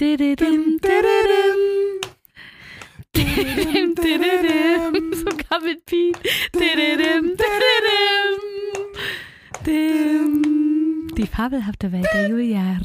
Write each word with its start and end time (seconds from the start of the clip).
Sogar 5.12 5.60
mit 5.62 5.84
Piet. 5.84 6.16
Die 11.18 11.26
fabelhafte 11.26 11.92
Welt 11.92 12.08
der 12.14 12.28
Julia. 12.28 12.60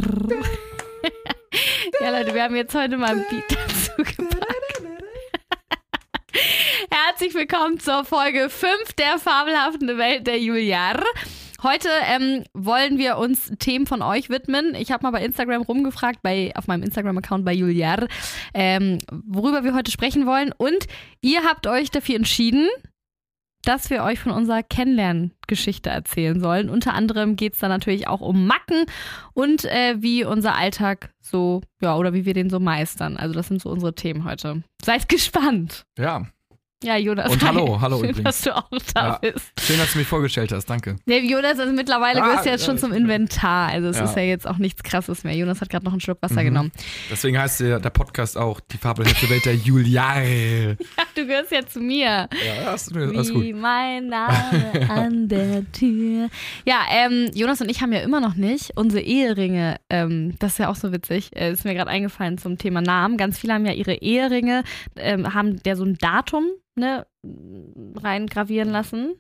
ja, 2.02 2.10
Leute, 2.10 2.34
wir 2.34 2.44
haben 2.44 2.58
jetzt 2.58 2.76
heute 2.76 2.98
mal 2.98 3.12
ein 3.12 3.26
Beat 3.30 3.46
dazu 3.50 3.92
gepackt. 3.96 4.84
Herzlich 6.92 7.34
willkommen 7.34 7.80
zur 7.80 8.04
Folge 8.04 8.50
5 8.50 8.92
der 8.98 9.20
fabelhaften 9.20 9.98
Welt 9.98 10.28
der 10.28 10.42
Juliar. 10.42 11.02
Heute 11.64 11.90
ähm, 12.06 12.44
wollen 12.54 12.98
wir 12.98 13.18
uns 13.18 13.52
Themen 13.60 13.88
von 13.88 14.02
euch 14.02 14.30
widmen. 14.30 14.76
Ich 14.76 14.92
habe 14.92 15.04
mal 15.04 15.12
bei 15.12 15.24
Instagram 15.24 15.62
rumgefragt, 15.62 16.22
bei, 16.22 16.52
auf 16.56 16.68
meinem 16.68 16.84
Instagram-Account 16.84 17.46
bei 17.46 17.54
Juliar, 17.54 18.08
ähm, 18.54 19.00
worüber 19.26 19.64
wir 19.64 19.74
heute 19.74 19.92
sprechen 19.92 20.26
wollen. 20.26 20.52
Und 20.58 20.86
ihr 21.22 21.44
habt 21.44 21.66
euch 21.68 21.92
dafür 21.92 22.16
entschieden, 22.16 22.68
dass 23.64 23.90
wir 23.90 24.04
euch 24.04 24.20
von 24.20 24.32
unserer 24.32 24.64
Kennenlerngeschichte 24.64 25.90
erzählen 25.90 26.40
sollen. 26.40 26.70
Unter 26.70 26.94
anderem 26.94 27.36
geht 27.36 27.54
es 27.54 27.60
da 27.60 27.68
natürlich 27.68 28.08
auch 28.08 28.22
um 28.22 28.46
Macken 28.46 28.86
und 29.34 29.66
äh, 29.66 29.96
wie 30.00 30.24
unser 30.24 30.56
Alltag 30.56 31.12
so, 31.20 31.62
ja, 31.82 31.96
oder 31.96 32.14
wie 32.14 32.26
wir 32.26 32.34
den 32.34 32.50
so 32.50 32.60
meistern. 32.60 33.18
Also 33.18 33.34
das 33.34 33.48
sind 33.48 33.62
so 33.62 33.70
unsere 33.70 33.96
Themen 33.96 34.24
heute. 34.24 34.64
Seid 34.84 35.10
gespannt. 35.10 35.86
Ja. 35.98 36.28
Ja, 36.86 36.98
Jonas. 36.98 37.32
Und 37.32 37.44
hallo, 37.44 37.82
hallo 37.82 37.98
Schön, 38.00 38.10
übrigens. 38.12 38.24
dass 38.26 38.42
du 38.42 38.56
auch 38.56 38.70
da 38.94 39.08
Ja. 39.08 39.18
bist. 39.18 39.52
Schön, 39.60 39.78
dass 39.80 39.92
du 39.94 39.98
mich 39.98 40.08
vorgestellt 40.08 40.52
hast, 40.52 40.68
danke. 40.70 40.98
Nee, 41.06 41.20
Jonas, 41.20 41.60
also 41.60 41.74
mittlerweile 41.74 42.22
Ah, 42.22 42.28
gehörst 42.28 42.46
du 42.46 42.50
jetzt 42.52 42.66
schon 42.66 42.76
ja, 42.76 42.82
zum 42.82 42.92
ja. 42.92 42.98
Inventar. 42.98 43.70
Also 43.70 43.88
es 43.90 43.98
Ja. 43.98 44.04
ist 44.06 44.16
ja 44.16 44.22
jetzt 44.22 44.48
auch 44.48 44.58
nichts 44.58 44.84
krasses 44.84 45.24
mehr. 45.24 45.36
Jonas 45.36 45.62
hat 45.62 45.70
gerade 45.70 45.84
noch 45.84 45.94
einen 45.94 46.02
Schluck 46.02 46.20
Wasser 46.22 46.42
Mhm. 46.42 46.46
genommen. 46.46 46.72
Deswegen 47.10 47.40
heißt 47.40 47.60
der, 47.62 47.80
der 47.80 47.90
Podcast 47.90 48.38
auch 48.38 48.60
die 48.60 48.78
fabelhafte 48.78 49.28
Welt 49.30 49.46
der 49.46 49.56
Juliare. 49.56 50.78
Ja, 50.98 51.04
du 51.16 51.26
gehörst 51.28 51.52
ja 51.52 51.66
zu 51.66 51.80
mir. 51.80 52.06
Ja, 52.06 52.28
das 52.66 52.88
ist 52.88 52.96
alles 52.96 53.30
Wie 53.34 53.52
gut. 53.52 53.62
mein 53.62 54.08
Name 54.10 54.90
an 54.90 55.28
der 55.28 55.70
Tür. 55.72 56.30
Ja, 56.66 56.82
ähm, 56.92 57.30
Jonas 57.34 57.62
und 57.62 57.70
ich 57.70 57.82
haben 57.82 57.92
ja 57.94 58.00
immer 58.02 58.20
noch 58.22 58.36
nicht 58.36 58.72
unsere 58.76 59.02
Eheringe. 59.02 59.78
Ähm, 59.90 60.36
das 60.40 60.54
ist 60.54 60.58
ja 60.60 60.70
auch 60.70 60.76
so 60.76 60.92
witzig. 60.92 61.36
Äh, 61.36 61.52
ist 61.52 61.66
mir 61.66 61.74
gerade 61.74 61.90
eingefallen 61.90 62.38
zum 62.38 62.58
Thema 62.58 62.82
Namen. 62.82 63.18
Ganz 63.18 63.40
viele 63.40 63.54
haben 63.54 63.66
ja 63.66 63.74
ihre 63.74 63.96
Eheringe, 63.96 64.64
ähm, 64.98 65.34
haben 65.34 65.62
der 65.64 65.76
so 65.76 65.84
ein 65.84 65.98
Datum 65.98 66.46
ne, 66.76 67.06
reingravieren 68.02 68.70
lassen. 68.70 69.16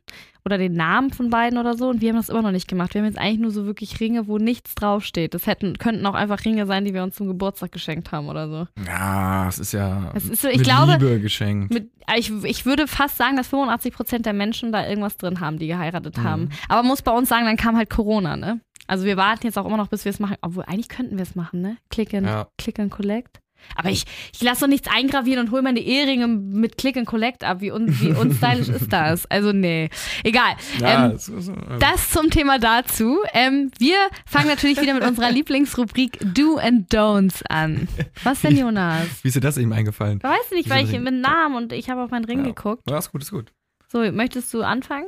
Oder 0.47 0.59
den 0.59 0.73
Namen 0.73 1.11
von 1.11 1.31
beiden 1.31 1.57
oder 1.57 1.75
so. 1.75 1.89
Und 1.89 2.01
wir 2.01 2.09
haben 2.09 2.17
das 2.17 2.29
immer 2.29 2.43
noch 2.43 2.51
nicht 2.51 2.67
gemacht. 2.67 2.93
Wir 2.93 3.01
haben 3.01 3.07
jetzt 3.07 3.17
eigentlich 3.17 3.39
nur 3.39 3.49
so 3.49 3.65
wirklich 3.65 3.99
Ringe, 3.99 4.27
wo 4.27 4.37
nichts 4.37 4.75
draufsteht. 4.75 5.33
Das 5.33 5.47
hätten, 5.47 5.79
könnten 5.79 6.05
auch 6.05 6.13
einfach 6.13 6.45
Ringe 6.45 6.67
sein, 6.67 6.85
die 6.85 6.93
wir 6.93 7.01
uns 7.01 7.15
zum 7.15 7.25
Geburtstag 7.27 7.71
geschenkt 7.71 8.11
haben 8.11 8.27
oder 8.29 8.47
so. 8.47 8.67
Ja, 8.85 9.47
es 9.47 9.57
ist 9.57 9.71
ja 9.71 10.11
Es 10.13 10.29
ist 10.29 10.43
so, 10.43 10.47
ich 10.47 10.57
mit 10.57 10.65
glaube, 10.67 10.91
Liebe 10.93 11.19
geschenkt. 11.19 11.73
mit, 11.73 11.89
ich, 12.15 12.31
ich 12.43 12.65
würde 12.67 12.85
fast 12.87 13.17
sagen, 13.17 13.37
dass 13.37 13.47
85 13.47 13.91
Prozent 13.93 14.25
der 14.27 14.33
Menschen 14.33 14.71
da 14.71 14.87
irgendwas 14.87 15.17
drin 15.17 15.39
haben, 15.39 15.57
die 15.57 15.65
geheiratet 15.67 16.17
Mhm. 16.19 16.23
haben. 16.23 16.49
Aber 16.69 16.83
man 16.83 16.89
muss 16.89 17.01
bei 17.01 17.11
uns 17.11 17.27
sagen, 17.27 17.45
dann 17.45 17.57
kam 17.57 17.75
halt 17.75 17.89
Corona, 17.89 18.37
ne? 18.37 18.59
Also 18.85 19.05
wir 19.05 19.17
warten 19.17 19.47
jetzt 19.47 19.57
auch 19.57 19.65
immer 19.65 19.77
noch, 19.77 19.87
bis 19.87 20.05
wir 20.05 20.11
es 20.11 20.19
machen. 20.19 20.35
Obwohl, 20.41 20.63
eigentlich 20.65 20.89
könnten 20.89 21.17
wir 21.17 21.23
es 21.23 21.33
machen, 21.33 21.61
ne? 21.61 21.77
Click 21.89 22.13
and, 22.13 22.27
Ja. 22.27 22.47
Click 22.59 22.77
and 22.79 22.91
Collect. 22.91 23.39
Aber 23.75 23.89
ich, 23.89 24.05
ich 24.33 24.41
lasse 24.41 24.61
doch 24.61 24.67
nichts 24.67 24.87
eingravieren 24.87 25.45
und 25.45 25.51
hole 25.51 25.61
meine 25.61 25.79
Eheringe 25.79 26.27
mit 26.27 26.77
Click 26.77 26.97
and 26.97 27.07
Collect 27.07 27.43
ab. 27.43 27.61
Wie, 27.61 27.71
un, 27.71 27.87
wie 27.99 28.11
unstylisch 28.11 28.69
ist 28.69 28.91
das? 28.91 29.25
Also 29.27 29.51
nee. 29.51 29.89
Egal. 30.23 30.53
Ja, 30.79 31.05
ähm, 31.07 31.11
es 31.11 31.27
ist, 31.27 31.49
äh, 31.49 31.53
das 31.79 32.09
zum 32.11 32.29
Thema 32.29 32.59
dazu. 32.59 33.17
Ähm, 33.33 33.71
wir 33.79 33.97
fangen 34.25 34.47
natürlich 34.47 34.79
wieder 34.81 34.93
mit 34.93 35.03
unserer 35.03 35.31
Lieblingsrubrik 35.35 36.19
Do 36.33 36.57
and 36.57 36.93
Don'ts 36.93 37.41
an. 37.49 37.87
Was 38.23 38.41
denn, 38.41 38.57
Jonas? 38.57 39.07
wie 39.23 39.27
ist 39.29 39.35
dir 39.35 39.41
das 39.41 39.57
eben 39.57 39.73
eingefallen? 39.73 40.19
Ich 40.19 40.23
weiß 40.23 40.51
nicht, 40.51 40.69
weil 40.69 40.85
ich 40.85 40.99
mit 40.99 41.13
Namen 41.15 41.55
und 41.55 41.73
ich 41.73 41.89
habe 41.89 42.03
auf 42.03 42.11
meinen 42.11 42.25
Ring 42.25 42.39
Ja. 42.39 42.45
geguckt. 42.45 42.83
Ja, 42.89 42.97
ist 42.97 43.11
gut, 43.11 43.21
ist 43.21 43.31
gut. 43.31 43.51
So, 43.87 43.99
möchtest 44.11 44.53
du 44.53 44.61
anfangen? 44.63 45.07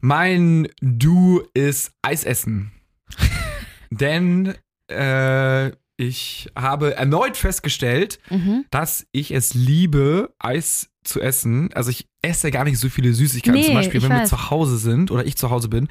Mein 0.00 0.68
Du 0.80 1.42
ist 1.54 1.92
Eisessen. 2.02 2.72
Denn 3.90 4.54
äh, 4.88 5.70
ich 6.02 6.50
habe 6.56 6.96
erneut 6.96 7.36
festgestellt, 7.36 8.18
Mhm. 8.30 8.64
dass 8.70 9.06
ich 9.12 9.30
es 9.30 9.54
liebe, 9.54 10.34
Eis 10.38 10.88
zu 11.04 11.20
essen. 11.20 11.72
Also 11.74 11.90
ich 11.90 12.06
esse 12.22 12.50
gar 12.50 12.64
nicht 12.64 12.78
so 12.78 12.88
viele 12.88 13.12
Süßigkeiten. 13.12 13.60
Nee, 13.60 13.66
Zum 13.66 13.74
Beispiel, 13.74 14.02
wenn 14.02 14.10
wir 14.10 14.18
weiß. 14.20 14.28
zu 14.28 14.50
Hause 14.50 14.78
sind 14.78 15.10
oder 15.10 15.24
ich 15.26 15.36
zu 15.36 15.50
Hause 15.50 15.68
bin. 15.68 15.88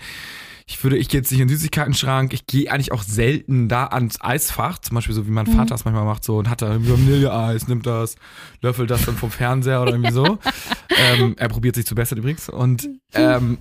Ich 0.68 0.82
würde, 0.84 0.96
ich 0.98 1.10
gehe 1.10 1.20
jetzt 1.20 1.32
nicht 1.32 1.42
in 1.42 1.48
den 1.48 1.58
Süßigkeiten-Schrank. 1.58 2.34
Ich 2.34 2.46
gehe 2.46 2.72
eigentlich 2.72 2.92
auch 2.94 3.04
selten 3.04 3.68
da 3.68 3.88
ans 3.88 4.22
Eisfach. 4.22 4.78
Zum 4.80 4.96
Beispiel 4.96 5.14
so, 5.16 5.26
wie 5.28 5.32
mein 5.32 5.48
Mhm. 5.48 5.54
Vater 5.58 5.76
es 5.76 5.84
manchmal 5.86 6.06
macht 6.06 6.24
so 6.24 6.38
und 6.38 6.50
hat 6.50 6.62
da 6.62 6.70
Vanilleeis, 6.80 7.68
nimmt 7.68 7.86
das, 7.86 8.16
löffelt 8.62 8.90
das 8.90 9.06
dann 9.06 9.16
vom 9.18 9.32
Fernseher 9.32 9.82
oder 9.82 9.92
irgendwie 9.92 10.12
so. 10.14 10.40
ähm, 10.98 11.36
er 11.38 11.50
probiert 11.50 11.76
sich 11.76 11.86
zu 11.86 11.96
bessern 11.96 12.20
übrigens. 12.20 12.48
Und, 12.48 12.88
ähm, 13.14 13.58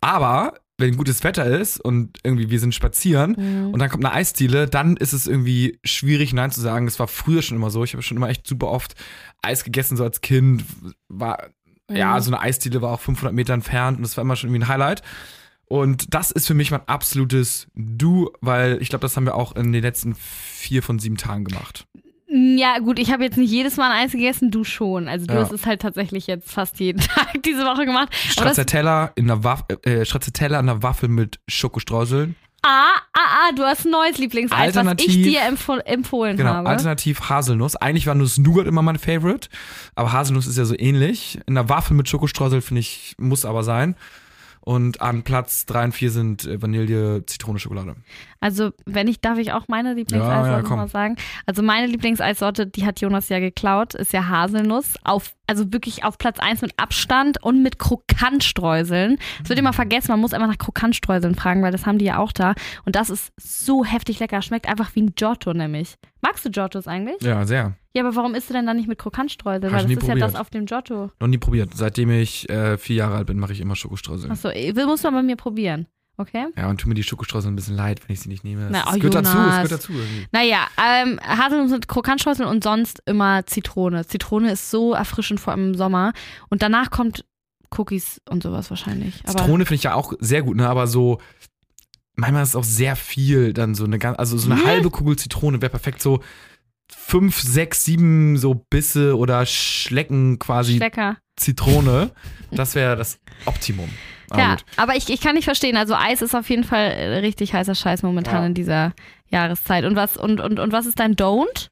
aber 0.00 0.54
wenn 0.80 0.96
gutes 0.96 1.22
Wetter 1.24 1.46
ist 1.46 1.80
und 1.80 2.18
irgendwie 2.24 2.50
wir 2.50 2.58
sind 2.60 2.74
spazieren, 2.74 3.36
Mhm. 3.38 3.72
und 3.72 3.78
dann 3.78 3.88
kommt 3.90 4.04
eine 4.04 4.14
Eisdiele, 4.14 4.66
dann 4.66 4.96
ist 4.96 5.12
es 5.12 5.26
irgendwie 5.26 5.78
schwierig, 5.84 6.32
Nein 6.32 6.50
zu 6.50 6.60
sagen. 6.60 6.86
Das 6.86 6.98
war 6.98 7.08
früher 7.08 7.42
schon 7.42 7.56
immer 7.56 7.70
so. 7.70 7.84
Ich 7.84 7.92
habe 7.92 8.02
schon 8.02 8.16
immer 8.16 8.28
echt 8.28 8.46
super 8.46 8.68
oft 8.68 8.94
Eis 9.42 9.64
gegessen, 9.64 9.96
so 9.96 10.04
als 10.04 10.20
Kind. 10.20 10.64
War, 11.08 11.48
ja, 11.90 12.16
Mhm. 12.16 12.20
so 12.22 12.30
eine 12.30 12.40
Eisdiele 12.40 12.82
war 12.82 12.92
auch 12.92 13.00
500 13.00 13.34
Meter 13.34 13.54
entfernt 13.54 13.98
und 13.98 14.02
das 14.02 14.16
war 14.16 14.22
immer 14.22 14.36
schon 14.36 14.48
irgendwie 14.50 14.64
ein 14.64 14.68
Highlight. 14.68 15.02
Und 15.66 16.14
das 16.14 16.32
ist 16.32 16.48
für 16.48 16.54
mich 16.54 16.72
mein 16.72 16.86
absolutes 16.88 17.68
Du, 17.76 18.30
weil 18.40 18.82
ich 18.82 18.88
glaube, 18.88 19.02
das 19.02 19.16
haben 19.16 19.24
wir 19.26 19.36
auch 19.36 19.54
in 19.54 19.72
den 19.72 19.82
letzten 19.82 20.16
vier 20.16 20.82
von 20.82 20.98
sieben 20.98 21.16
Tagen 21.16 21.44
gemacht. 21.44 21.86
Ja, 22.32 22.78
gut, 22.78 22.98
ich 23.00 23.10
habe 23.12 23.24
jetzt 23.24 23.36
nicht 23.36 23.50
jedes 23.50 23.76
Mal 23.76 23.90
ein 23.90 24.04
Eis 24.06 24.12
gegessen, 24.12 24.50
du 24.52 24.62
schon. 24.62 25.08
Also 25.08 25.26
du 25.26 25.34
Ja. 25.34 25.40
hast 25.40 25.52
es 25.52 25.66
halt 25.66 25.82
tatsächlich 25.82 26.28
jetzt 26.28 26.52
fast 26.52 26.78
jeden 26.78 27.00
Tag 27.00 27.42
diese 27.44 27.64
Woche 27.64 27.84
gemacht. 27.86 28.14
Stracciatella 28.14 29.10
in 29.16 29.30
einer 29.30 29.42
Waff 29.42 29.64
äh, 29.84 30.04
Stracciatella 30.04 30.60
in 30.60 30.68
einer 30.68 30.82
Waffel 30.82 31.08
mit 31.08 31.40
Schokostreuseln. 31.48 32.36
ah, 32.62 32.92
ah, 33.14 33.48
ah, 33.48 33.52
du 33.56 33.62
hast 33.64 33.84
ein 33.86 33.90
neues 33.90 34.18
Lieblingseis, 34.18 34.74
was 34.76 34.94
ich 34.98 35.22
dir 35.22 35.42
empf 35.42 35.68
empfohlen 35.86 36.36
Genau, 36.36 36.50
habe. 36.50 36.68
alternativ 36.68 37.28
Haselnuss. 37.28 37.74
Eigentlich 37.74 38.06
war 38.06 38.14
Nuss 38.14 38.38
Nougat 38.38 38.66
immer 38.66 38.82
mein 38.82 38.98
Favorite, 38.98 39.48
aber 39.96 40.12
Haselnuss 40.12 40.46
ist 40.46 40.58
ja 40.58 40.64
so 40.66 40.74
ähnlich. 40.78 41.38
In 41.46 41.56
einer 41.58 41.68
Waffel 41.68 41.96
mit 41.96 42.08
Schokostreusel 42.08 42.60
finde 42.60 42.80
ich, 42.80 43.14
muss 43.18 43.44
aber 43.44 43.64
sein. 43.64 43.96
Und 44.62 45.00
an 45.00 45.22
Platz 45.22 45.64
3 45.66 45.84
und 45.84 45.92
4 45.92 46.10
sind 46.10 46.44
äh, 46.46 46.60
Vanille, 46.60 47.24
Zitrone, 47.26 47.58
Schokolade. 47.58 47.96
Also, 48.40 48.72
wenn 48.84 49.08
ich, 49.08 49.20
darf 49.20 49.38
ich 49.38 49.52
auch 49.52 49.68
meine 49.68 49.90
Ja, 49.90 49.94
Lieblingseissorte 49.94 50.50
ja, 50.50 50.62
komm. 50.62 50.76
mal 50.76 50.88
sagen? 50.88 51.16
Also, 51.46 51.62
meine 51.62 51.86
Lieblingseissorte, 51.86 52.66
die 52.66 52.84
hat 52.84 53.00
Jonas 53.00 53.28
ja 53.30 53.38
geklaut, 53.38 53.94
ist 53.94 54.12
ja 54.12 54.28
Haselnuss. 54.28 54.94
Auf, 55.02 55.34
also 55.46 55.72
wirklich 55.72 56.04
auf 56.04 56.18
Platz 56.18 56.38
1 56.38 56.60
mit 56.62 56.74
Abstand 56.76 57.42
und 57.42 57.62
mit 57.62 57.78
Krokantstreuseln. 57.78 59.18
Das 59.40 59.48
wird 59.48 59.58
immer 59.58 59.72
vergessen, 59.72 60.10
man 60.12 60.20
muss 60.20 60.34
einfach 60.34 60.48
nach 60.48 60.58
Krokantstreuseln 60.58 61.34
fragen, 61.34 61.62
weil 61.62 61.72
das 61.72 61.86
haben 61.86 61.98
die 61.98 62.04
ja 62.04 62.18
auch 62.18 62.32
da. 62.32 62.54
Und 62.84 62.96
das 62.96 63.10
ist 63.10 63.32
so 63.36 63.84
heftig 63.84 64.20
lecker. 64.20 64.42
Schmeckt 64.42 64.68
einfach 64.68 64.94
wie 64.94 65.02
ein 65.02 65.14
Giotto 65.14 65.52
nämlich. 65.54 65.96
Magst 66.20 66.44
du 66.44 66.50
Giottos 66.50 66.86
eigentlich? 66.86 67.20
Ja, 67.22 67.46
sehr. 67.46 67.74
Ja, 67.94 68.02
aber 68.04 68.14
warum 68.14 68.34
isst 68.34 68.48
du 68.48 68.54
denn 68.54 68.66
dann 68.66 68.76
nicht 68.76 68.88
mit 68.88 68.98
Krokantstreuseln? 68.98 69.72
Hab 69.72 69.80
Weil 69.80 69.82
das 69.82 69.90
ist 70.02 70.02
ja 70.08 70.14
probiert. 70.14 70.28
das 70.28 70.34
auf 70.40 70.50
dem 70.50 70.66
Giotto. 70.66 71.10
Noch 71.18 71.26
nie 71.28 71.38
probiert. 71.38 71.70
Seitdem 71.74 72.10
ich 72.10 72.48
äh, 72.48 72.78
vier 72.78 72.96
Jahre 72.96 73.16
alt 73.16 73.26
bin, 73.26 73.38
mache 73.38 73.52
ich 73.52 73.60
immer 73.60 73.74
Schokostreusel. 73.74 74.30
Achso, 74.30 74.50
muss 74.86 75.02
man 75.02 75.14
bei 75.14 75.22
mir 75.22 75.36
probieren. 75.36 75.86
Okay? 76.16 76.46
Ja, 76.56 76.68
und 76.68 76.78
tut 76.78 76.88
mir 76.88 76.94
die 76.94 77.02
Schokostreusel 77.02 77.50
ein 77.50 77.56
bisschen 77.56 77.76
leid, 77.76 78.00
wenn 78.06 78.12
ich 78.12 78.20
sie 78.20 78.28
nicht 78.28 78.44
nehme. 78.44 78.68
Na, 78.70 78.84
Es 78.86 78.94
oh, 78.94 78.98
gehört 78.98 79.14
dazu, 79.14 79.38
es 79.38 79.54
gehört 79.54 79.72
dazu. 79.72 79.92
Irgendwie. 79.92 80.26
Naja, 80.32 80.66
ähm, 80.76 81.18
Haselnuss 81.26 81.70
mit 81.70 81.88
Krokantstreuseln 81.88 82.46
und 82.48 82.62
sonst 82.62 83.02
immer 83.06 83.46
Zitrone. 83.46 84.06
Zitrone 84.06 84.52
ist 84.52 84.70
so 84.70 84.92
erfrischend, 84.92 85.40
vor 85.40 85.52
allem 85.54 85.68
im 85.70 85.74
Sommer. 85.74 86.12
Und 86.50 86.62
danach 86.62 86.90
kommt 86.90 87.24
Cookies 87.76 88.20
und 88.28 88.42
sowas 88.42 88.68
wahrscheinlich. 88.70 89.22
Aber 89.24 89.38
Zitrone 89.38 89.64
finde 89.64 89.76
ich 89.76 89.82
ja 89.84 89.94
auch 89.94 90.12
sehr 90.20 90.42
gut, 90.42 90.56
ne? 90.58 90.68
Aber 90.68 90.86
so, 90.86 91.20
manchmal 92.16 92.42
ist 92.42 92.50
es 92.50 92.56
auch 92.56 92.64
sehr 92.64 92.96
viel 92.96 93.52
dann 93.54 93.74
so 93.74 93.84
eine 93.84 93.98
ganz, 93.98 94.18
also 94.18 94.36
so 94.36 94.50
eine 94.50 94.60
Mhm. 94.60 94.66
halbe 94.66 94.90
Kugel 94.90 95.16
Zitrone 95.16 95.62
wäre 95.62 95.70
perfekt 95.70 96.02
so 96.02 96.20
fünf, 96.96 97.40
sechs, 97.40 97.84
sieben 97.84 98.36
so 98.36 98.54
Bisse 98.54 99.16
oder 99.16 99.44
Schlecken 99.46 100.38
quasi 100.38 100.78
lecker. 100.78 101.16
Zitrone. 101.36 102.10
Das 102.50 102.74
wäre 102.74 102.96
das 102.96 103.18
Optimum. 103.46 103.88
Aber 104.30 104.40
Ja, 104.40 104.50
gut. 104.56 104.64
aber 104.76 104.96
ich, 104.96 105.08
ich 105.08 105.20
kann 105.20 105.34
nicht 105.34 105.44
verstehen. 105.44 105.76
Also 105.76 105.94
Eis 105.94 106.22
ist 106.22 106.34
auf 106.34 106.48
jeden 106.50 106.64
Fall 106.64 106.90
äh, 106.92 107.18
richtig 107.18 107.52
heißer 107.54 107.74
Scheiß 107.74 108.02
momentan 108.02 108.42
Ja. 108.42 108.46
in 108.46 108.54
dieser 108.54 108.92
Jahreszeit. 109.28 109.84
Und 109.84 109.96
was, 109.96 110.16
und, 110.16 110.40
und, 110.40 110.58
und 110.60 110.72
was 110.72 110.86
ist 110.86 111.00
dein 111.00 111.16
Don't? 111.16 111.68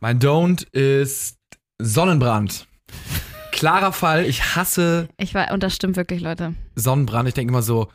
Mein 0.00 0.18
Don't 0.18 0.66
ist 0.72 1.38
Sonnenbrand. 1.78 2.66
Klarer 3.52 3.92
Fall, 3.92 4.24
ich 4.26 4.56
hasse 4.56 5.08
Ich 5.18 5.34
war, 5.34 5.52
und 5.52 5.62
das 5.62 5.74
stimmt 5.74 5.96
wirklich, 5.96 6.20
Leute. 6.20 6.54
Sonnenbrand. 6.74 7.28
Ich 7.28 7.34
denke 7.34 7.52
immer 7.52 7.62
so, 7.62 7.88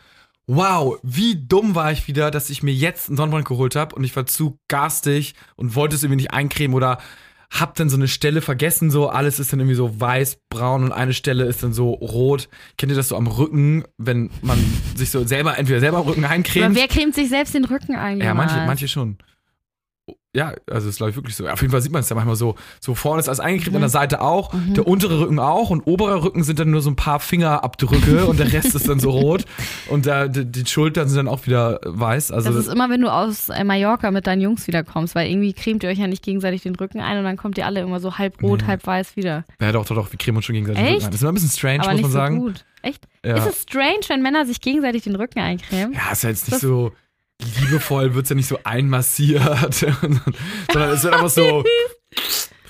wow, 0.48 0.98
wie 1.04 1.36
dumm 1.36 1.76
war 1.76 1.92
ich 1.92 2.08
wieder, 2.08 2.32
dass 2.32 2.50
ich 2.50 2.64
mir 2.64 2.74
jetzt 2.74 3.10
einen 3.10 3.18
Sonnenbrand 3.18 3.46
geholt 3.46 3.76
habe 3.76 3.96
und 3.96 4.04
ich 4.04 4.16
war 4.16 4.26
zu 4.26 4.60
garstig 4.68 5.36
und 5.56 5.76
wollte 5.76 5.96
es 5.96 6.04
irgendwie 6.04 6.22
nicht 6.24 6.32
eincremen 6.34 6.76
oder 6.76 7.00
hab 7.50 7.76
dann 7.76 7.90
so 7.90 7.96
eine 7.96 8.08
Stelle 8.10 8.42
vergessen, 8.42 8.92
so 8.92 9.08
alles 9.10 9.40
ist 9.40 9.54
dann 9.54 9.60
irgendwie 9.62 9.76
so 9.76 10.00
weiß, 10.00 10.40
braun 10.50 10.84
und 10.84 10.92
eine 10.92 11.14
Stelle 11.14 11.46
ist 11.46 11.64
dann 11.64 11.72
so 11.72 11.92
rot. 11.92 12.50
Kennt 12.78 12.92
ihr 12.92 12.96
das 12.98 13.08
so 13.10 13.16
am 13.16 13.28
Rücken, 13.28 13.86
wenn 13.98 14.30
man 14.42 14.58
sich 14.96 15.12
so 15.12 15.26
selber, 15.26 15.58
entweder 15.58 15.80
selber 15.80 16.00
am 16.00 16.08
Rücken 16.08 16.26
Aber 16.26 16.34
eincremt? 16.34 16.76
wer 16.76 16.88
cremt 16.88 17.16
sich 17.16 17.30
selbst 17.30 17.54
den 17.54 17.64
Rücken 17.66 17.96
ein? 17.96 18.20
Ja, 18.20 18.34
manche, 18.34 18.58
manche 18.66 18.88
schon. 18.90 19.18
Ja, 20.35 20.53
also 20.69 20.88
ist 20.89 20.97
glaube 20.97 21.09
ich 21.09 21.15
wirklich 21.15 21.35
so. 21.35 21.47
Auf 21.47 21.62
jeden 21.62 21.71
Fall 21.71 21.81
sieht 21.81 21.91
man 21.91 22.01
es 22.01 22.09
ja 22.09 22.15
manchmal 22.15 22.35
so. 22.35 22.56
So 22.79 22.94
vorne 22.94 23.19
ist 23.21 23.27
alles 23.27 23.39
eingekriegt, 23.39 23.71
Mhm. 23.71 23.77
an 23.77 23.81
der 23.81 23.89
Seite 23.89 24.21
auch, 24.21 24.53
der 24.75 24.85
untere 24.85 25.19
Rücken 25.21 25.39
auch 25.39 25.69
und 25.71 25.81
oberer 25.88 26.21
Rücken 26.24 26.44
sind 26.44 26.59
dann 26.59 26.69
nur 26.69 26.81
so 26.81 26.91
ein 26.91 26.95
paar 26.95 27.19
Fingerabdrücke 27.19 28.25
und 28.27 28.38
der 28.38 28.51
Rest 28.53 28.75
ist 28.75 28.88
dann 28.88 29.00
so 29.00 29.09
rot 29.09 29.45
und 29.89 30.06
da, 30.06 30.27
die, 30.27 30.45
die 30.45 30.65
Schultern 30.65 31.07
sind 31.07 31.18
dann 31.18 31.27
auch 31.27 31.47
wieder 31.47 31.79
weiß. 31.85 32.31
Also 32.31 32.50
Das 32.51 32.68
ist 32.68 32.71
immer, 32.71 32.89
wenn 32.89 33.01
du 33.01 33.12
aus 33.12 33.50
äh, 33.50 33.63
Mallorca 33.63 34.12
mit 34.12 34.27
deinen 34.27 34.41
Jungs 34.41 34.68
wiederkommst, 34.68 35.15
weil 35.15 35.29
irgendwie 35.31 35.53
cremt 35.53 35.83
ihr 35.83 35.89
euch 35.89 35.97
ja 35.97 36.07
nicht 36.07 36.24
gegenseitig 36.24 36.62
den 36.62 36.75
Rücken 36.75 37.00
ein 37.00 37.18
und 37.18 37.24
dann 37.24 37.38
kommt 37.38 37.57
ihr 37.57 37.65
alle 37.65 37.79
immer 37.79 38.00
so 38.00 38.18
halb 38.18 38.41
rot, 38.44 38.62
Nee. 38.62 38.68
halb 38.68 38.85
weiß 38.85 39.15
wieder. 39.15 39.44
ja 39.59 39.71
doch, 39.71 39.85
doch, 39.85 39.95
doch, 39.95 40.12
wir 40.12 40.19
cremen 40.19 40.38
uns 40.38 40.45
schon 40.45 40.53
gegenseitig 40.53 40.81
den 40.83 40.88
Echt? 40.88 40.95
Rücken 40.97 41.06
ein. 41.06 41.12
Das 41.12 41.15
ist 41.15 41.21
immer 41.24 41.31
ein 41.31 41.35
bisschen 41.35 41.50
strange, 41.50 41.79
Aber 41.83 41.91
muss 41.94 42.01
man 42.01 42.12
so 42.12 42.18
sagen. 42.18 42.39
gut. 42.39 42.65
Echt? 42.83 43.07
Ja. 43.25 43.38
Ist 43.38 43.47
es 43.47 43.62
strange, 43.63 44.01
wenn 44.09 44.21
Männer 44.21 44.45
sich 44.45 44.62
gegenseitig 44.62 45.03
den 45.03 45.15
Rücken 45.15 45.39
eincremen? 45.39 45.94
Ja, 45.94 46.12
ist 46.12 46.24
ja 46.24 46.29
jetzt 46.29 46.44
nicht 46.44 46.53
Das- 46.53 46.62
so 46.62 46.91
liebevoll, 47.42 48.13
wird 48.16 48.25
es 48.25 48.30
ja 48.30 48.36
nicht 48.36 48.48
so 48.48 48.60
einmassiert, 48.63 49.74
sondern 49.74 50.34
es 50.92 51.04
wird 51.04 51.13
einfach 51.13 51.30
so 51.30 51.63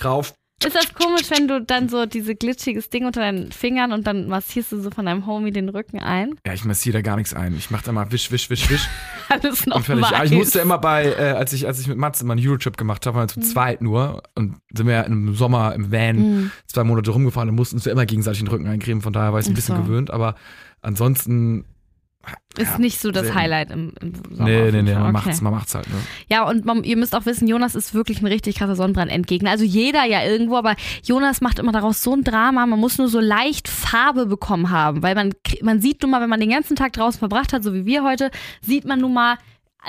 rauf. 0.04 0.34
Ist 0.66 0.76
das 0.76 0.92
komisch, 0.96 1.30
wenn 1.30 1.48
du 1.48 1.62
dann 1.62 1.88
so 1.88 2.08
diese 2.08 2.34
glitschiges 2.34 2.90
Ding 2.90 3.06
unter 3.06 3.22
deinen 3.22 3.52
Fingern 3.52 3.92
und 3.92 4.08
dann 4.08 4.28
massierst 4.28 4.72
du 4.72 4.82
so 4.82 4.90
von 4.90 5.06
deinem 5.06 5.28
Homie 5.28 5.52
den 5.52 5.70
Rücken 5.70 6.00
ein? 6.00 6.34
Ja, 6.48 6.54
ich 6.54 6.66
massiere 6.66 6.98
da 6.98 7.02
gar 7.04 7.16
nichts 7.16 7.36
ein. 7.36 7.56
Ich 7.56 7.70
mache 7.70 7.86
da 7.86 7.92
mal 7.92 8.12
wisch, 8.12 8.32
wisch, 8.32 8.50
wisch, 8.50 8.68
wisch 8.72 8.88
Alles 9.30 9.68
noch 9.68 9.84
fertig. 9.86 10.10
Ja, 10.10 10.24
ich 10.24 10.32
musste 10.32 10.58
immer 10.58 10.80
bei, 10.80 11.06
äh, 11.14 11.34
als 11.34 11.54
ich, 11.54 11.68
als 11.68 11.80
ich 11.80 11.88
mit 11.88 12.00
Matze 12.00 12.26
mal 12.26 12.34
einen 12.36 12.44
Eurotrip 12.48 12.76
gemacht 12.76 13.06
habe, 13.06 13.18
waren 13.20 13.30
wir 13.30 13.34
zu 13.36 13.40
zweit 13.42 13.84
nur 13.84 14.24
und 14.34 14.56
sind 14.74 14.88
wir 14.88 14.96
ja 14.96 15.02
im 15.02 15.36
Sommer 15.36 15.76
im 15.76 15.92
Van 15.92 16.16
Mhm. 16.18 16.52
zwei 16.66 16.84
Monate 16.84 17.12
rumgefahren 17.12 17.50
und 17.50 17.56
mussten 17.56 17.76
uns 17.76 17.86
ja 17.86 17.92
immer 17.92 18.08
gegenseitig 18.08 18.40
den 18.40 18.48
Rücken 18.48 18.66
eincremen, 18.66 19.04
von 19.04 19.14
daher 19.14 19.34
war 19.34 19.40
ich 19.40 19.46
ein 19.46 19.52
Ach 19.52 19.56
bisschen 19.58 19.76
so. 19.76 19.84
gewöhnt, 19.84 20.10
aber 20.10 20.34
ansonsten, 20.82 21.66
Ist 22.58 22.72
Ja, 22.72 22.78
nicht 22.80 23.00
so 23.00 23.12
das 23.12 23.28
sehr- 23.28 23.36
Highlight 23.36 23.70
im, 23.72 23.94
im 24.02 24.14
Sommer. 24.36 24.50
nee, 24.50 24.72
nee, 24.72 24.82
nee, 24.82 24.94
man 24.94 25.04
Okay. 25.04 25.12
macht's, 25.12 25.42
man 25.42 25.54
macht's 25.54 25.76
halt, 25.76 25.88
ne? 25.90 25.96
Ja, 26.28 26.44
und 26.50 26.66
man, 26.66 26.84
ihr 26.84 26.98
müsst 26.98 27.16
auch 27.16 27.26
wissen, 27.28 27.48
Jonas 27.48 27.76
ist 27.76 27.94
wirklich 27.94 28.20
ein 28.22 28.26
richtig 28.28 28.58
krasser 28.58 28.76
Sonnenbrandentgegner. 28.76 29.52
Also 29.52 29.64
jeder 29.64 30.04
ja 30.06 30.24
irgendwo, 30.24 30.58
aber 30.58 30.76
Jonas 31.04 31.42
macht 31.42 31.60
immer 31.60 31.72
daraus 31.72 32.02
so 32.02 32.14
ein 32.14 32.24
Drama. 32.24 32.66
Man 32.66 32.80
muss 32.80 32.98
nur 32.98 33.10
so 33.10 33.20
leicht 33.20 33.68
Farbe 33.68 34.26
bekommen 34.26 34.72
haben, 34.72 35.04
weil 35.04 35.14
man, 35.14 35.34
man 35.62 35.82
sieht 35.82 36.02
nun 36.02 36.10
mal, 36.12 36.22
wenn 36.22 36.30
man 36.30 36.40
den 36.40 36.50
ganzen 36.50 36.76
Tag 36.76 36.94
draußen 36.94 37.20
verbracht 37.20 37.54
hat, 37.54 37.64
so 37.64 37.74
wie 37.76 37.86
wir 37.86 38.04
heute, 38.04 38.32
sieht 38.62 38.86
man 38.86 39.00
nun 39.02 39.14
mal 39.14 39.36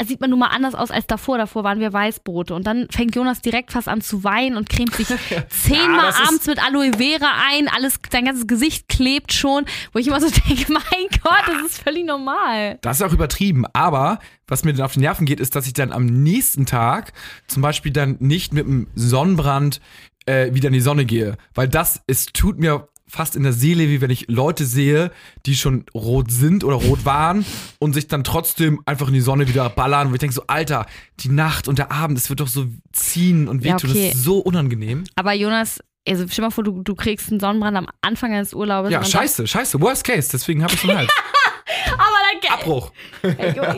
sieht 0.06 0.20
man 0.20 0.30
nun 0.30 0.38
mal 0.38 0.48
anders 0.48 0.74
aus 0.74 0.90
als 0.90 1.06
davor. 1.06 1.38
Davor 1.38 1.64
waren 1.64 1.80
wir 1.80 1.92
Weißbrote. 1.92 2.54
Und 2.54 2.66
dann 2.66 2.86
fängt 2.90 3.16
Jonas 3.16 3.40
direkt 3.40 3.72
fast 3.72 3.88
an 3.88 4.00
zu 4.00 4.22
weinen 4.22 4.56
und 4.56 4.68
cremt 4.68 4.94
sich 4.94 5.08
zehnmal 5.48 6.10
ist- 6.10 6.20
abends 6.26 6.46
mit 6.46 6.62
Aloe 6.64 6.92
Vera 6.96 7.32
ein. 7.50 7.68
Alles, 7.68 7.98
sein 8.10 8.24
ganzes 8.26 8.46
Gesicht 8.46 8.88
klebt 8.88 9.32
schon. 9.32 9.64
Wo 9.92 9.98
ich 9.98 10.06
immer 10.06 10.20
so 10.20 10.28
denke, 10.48 10.72
mein 10.72 11.08
Gott, 11.22 11.42
das 11.46 11.72
ist 11.72 11.82
völlig 11.82 12.04
normal. 12.06 12.78
Das 12.82 13.00
ist 13.00 13.06
auch 13.06 13.12
übertrieben, 13.12 13.64
aber 13.72 14.18
was 14.46 14.64
mir 14.64 14.72
dann 14.72 14.84
auf 14.86 14.92
die 14.92 15.00
Nerven 15.00 15.26
geht, 15.26 15.40
ist, 15.40 15.56
dass 15.56 15.66
ich 15.66 15.72
dann 15.72 15.92
am 15.92 16.06
nächsten 16.06 16.64
Tag 16.64 17.12
zum 17.48 17.62
Beispiel 17.62 17.92
dann 17.92 18.16
nicht 18.20 18.52
mit 18.52 18.66
einem 18.66 18.86
Sonnenbrand 18.94 19.80
äh, 20.26 20.54
wieder 20.54 20.68
in 20.68 20.74
die 20.74 20.80
Sonne 20.80 21.04
gehe. 21.06 21.36
Weil 21.54 21.68
das, 21.68 22.02
es 22.06 22.26
tut 22.26 22.58
mir 22.58 22.88
fast 23.08 23.36
in 23.36 23.42
der 23.42 23.52
Seele, 23.52 23.88
wie 23.88 24.00
wenn 24.00 24.10
ich 24.10 24.26
Leute 24.28 24.64
sehe, 24.64 25.10
die 25.46 25.56
schon 25.56 25.84
rot 25.94 26.30
sind 26.30 26.62
oder 26.64 26.76
rot 26.76 27.04
waren 27.04 27.44
und 27.78 27.94
sich 27.94 28.06
dann 28.08 28.22
trotzdem 28.24 28.80
einfach 28.86 29.08
in 29.08 29.14
die 29.14 29.20
Sonne 29.20 29.48
wieder 29.48 29.68
ballern. 29.70 30.08
Und 30.08 30.14
ich 30.14 30.20
denke 30.20 30.34
so, 30.34 30.42
Alter, 30.46 30.86
die 31.20 31.30
Nacht 31.30 31.68
und 31.68 31.78
der 31.78 31.90
Abend, 31.90 32.18
das 32.18 32.28
wird 32.28 32.40
doch 32.40 32.48
so 32.48 32.66
ziehen 32.92 33.48
und 33.48 33.64
Ja, 33.64 33.74
wehtun. 33.74 33.90
okay. 33.90 34.08
Das 34.08 34.16
ist 34.18 34.24
so 34.24 34.38
unangenehm. 34.38 35.04
Aber 35.16 35.32
Jonas, 35.32 35.80
also 36.06 36.26
stell 36.28 36.44
mal 36.44 36.50
vor, 36.50 36.64
du, 36.64 36.82
du 36.82 36.94
kriegst 36.94 37.30
einen 37.30 37.40
Sonnenbrand 37.40 37.76
am 37.76 37.86
Anfang 38.02 38.30
deines 38.32 38.52
Urlaubes. 38.54 38.90
Ja, 38.92 39.02
scheiße, 39.04 39.46
scheiße. 39.46 39.80
Worst 39.80 40.04
case, 40.04 40.28
deswegen 40.32 40.62
habe 40.62 40.74
ich 40.74 40.84
einen 40.84 40.98
Hals. 40.98 41.10
Aber 41.92 42.00
dann, 42.00 42.52
Abbruch. 42.60 42.92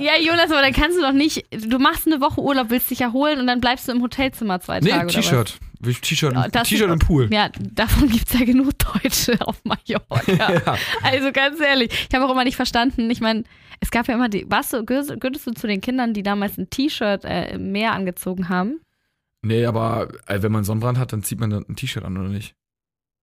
ja, 0.00 0.12
Jonas, 0.20 0.50
aber 0.50 0.60
dann 0.62 0.72
kannst 0.72 0.96
du 0.96 1.02
doch 1.02 1.12
nicht, 1.12 1.44
du 1.50 1.78
machst 1.78 2.06
eine 2.06 2.20
Woche 2.20 2.40
Urlaub, 2.40 2.70
willst 2.70 2.88
dich 2.90 3.00
erholen 3.00 3.40
und 3.40 3.46
dann 3.48 3.60
bleibst 3.60 3.88
du 3.88 3.92
im 3.92 4.00
Hotelzimmer 4.02 4.60
zwei 4.60 4.78
Nee, 4.80 4.90
Tage. 4.90 5.06
was? 5.08 5.14
T-Shirt. 5.14 5.58
T-Shirt 5.82 6.34
im 6.90 6.98
Pool. 6.98 7.28
Ja, 7.32 7.48
davon 7.58 8.08
gibt 8.08 8.28
es 8.28 8.38
ja 8.38 8.44
genug 8.44 8.72
Deutsche 8.78 9.40
auf 9.46 9.60
Mallorca. 9.64 10.20
Ja. 10.40 10.76
Also 11.02 11.32
ganz 11.32 11.60
ehrlich, 11.60 11.90
ich 12.08 12.14
habe 12.14 12.26
auch 12.26 12.30
immer 12.32 12.44
nicht 12.44 12.56
verstanden. 12.56 13.10
Ich 13.10 13.20
meine, 13.20 13.44
es 13.80 13.90
gab 13.90 14.08
ja 14.08 14.14
immer 14.14 14.28
die. 14.28 14.50
Warst 14.50 14.72
du, 14.72 14.84
gehörtest 14.84 15.46
du 15.46 15.52
zu 15.52 15.66
den 15.66 15.80
Kindern, 15.80 16.12
die 16.14 16.22
damals 16.22 16.58
ein 16.58 16.68
T-Shirt 16.70 17.24
äh, 17.24 17.54
im 17.54 17.72
Meer 17.72 17.92
angezogen 17.92 18.48
haben? 18.48 18.80
Nee, 19.42 19.64
aber 19.64 20.08
äh, 20.26 20.42
wenn 20.42 20.52
man 20.52 20.64
Sonnenbrand 20.64 20.98
hat, 20.98 21.12
dann 21.12 21.22
zieht 21.22 21.40
man 21.40 21.50
dann 21.50 21.64
ein 21.68 21.76
T-Shirt 21.76 22.04
an, 22.04 22.16
oder 22.16 22.28
nicht? 22.28 22.54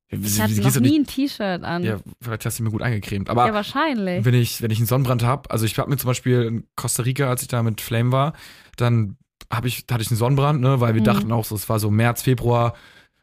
Ja, 0.10 0.18
Ich 0.20 0.40
hatte 0.40 0.82
noch 0.82 0.90
nie 0.90 1.00
ein 1.00 1.06
T-Shirt 1.06 1.64
an. 1.64 1.84
Ja, 1.84 1.98
vielleicht 2.22 2.46
hast 2.46 2.60
du 2.60 2.64
mir 2.64 2.72
gut 2.72 2.82
eingecremt. 2.82 3.30
Aber 3.30 3.46
ja, 3.46 3.54
wahrscheinlich. 3.54 4.24
wenn 4.24 4.34
ich, 4.34 4.62
wenn 4.62 4.72
ich 4.72 4.78
einen 4.80 4.88
Sonnenbrand 4.88 5.24
habe, 5.24 5.52
also 5.52 5.66
ich 5.66 5.78
habe 5.78 5.90
mir 5.90 5.98
zum 5.98 6.08
Beispiel 6.08 6.44
in 6.44 6.68
Costa 6.76 7.04
Rica, 7.04 7.30
als 7.30 7.42
ich 7.42 7.50
da 7.50 7.62
mit 7.62 7.82
Flame 7.82 8.12
war, 8.12 8.34
dann 8.78 9.18
hab 9.52 9.66
ich, 9.66 9.86
hatte 9.92 10.02
ich 10.02 10.10
einen 10.10 10.18
Sonnenbrand, 10.18 10.62
ne, 10.62 10.80
weil 10.82 10.94
wir 10.94 11.02
Mhm. 11.02 11.06
dachten 11.06 11.32
auch 11.32 11.46
so, 11.46 11.56
es 11.56 11.68
war 11.70 11.80
so 11.80 11.90
März, 11.92 12.22
Februar, 12.24 12.74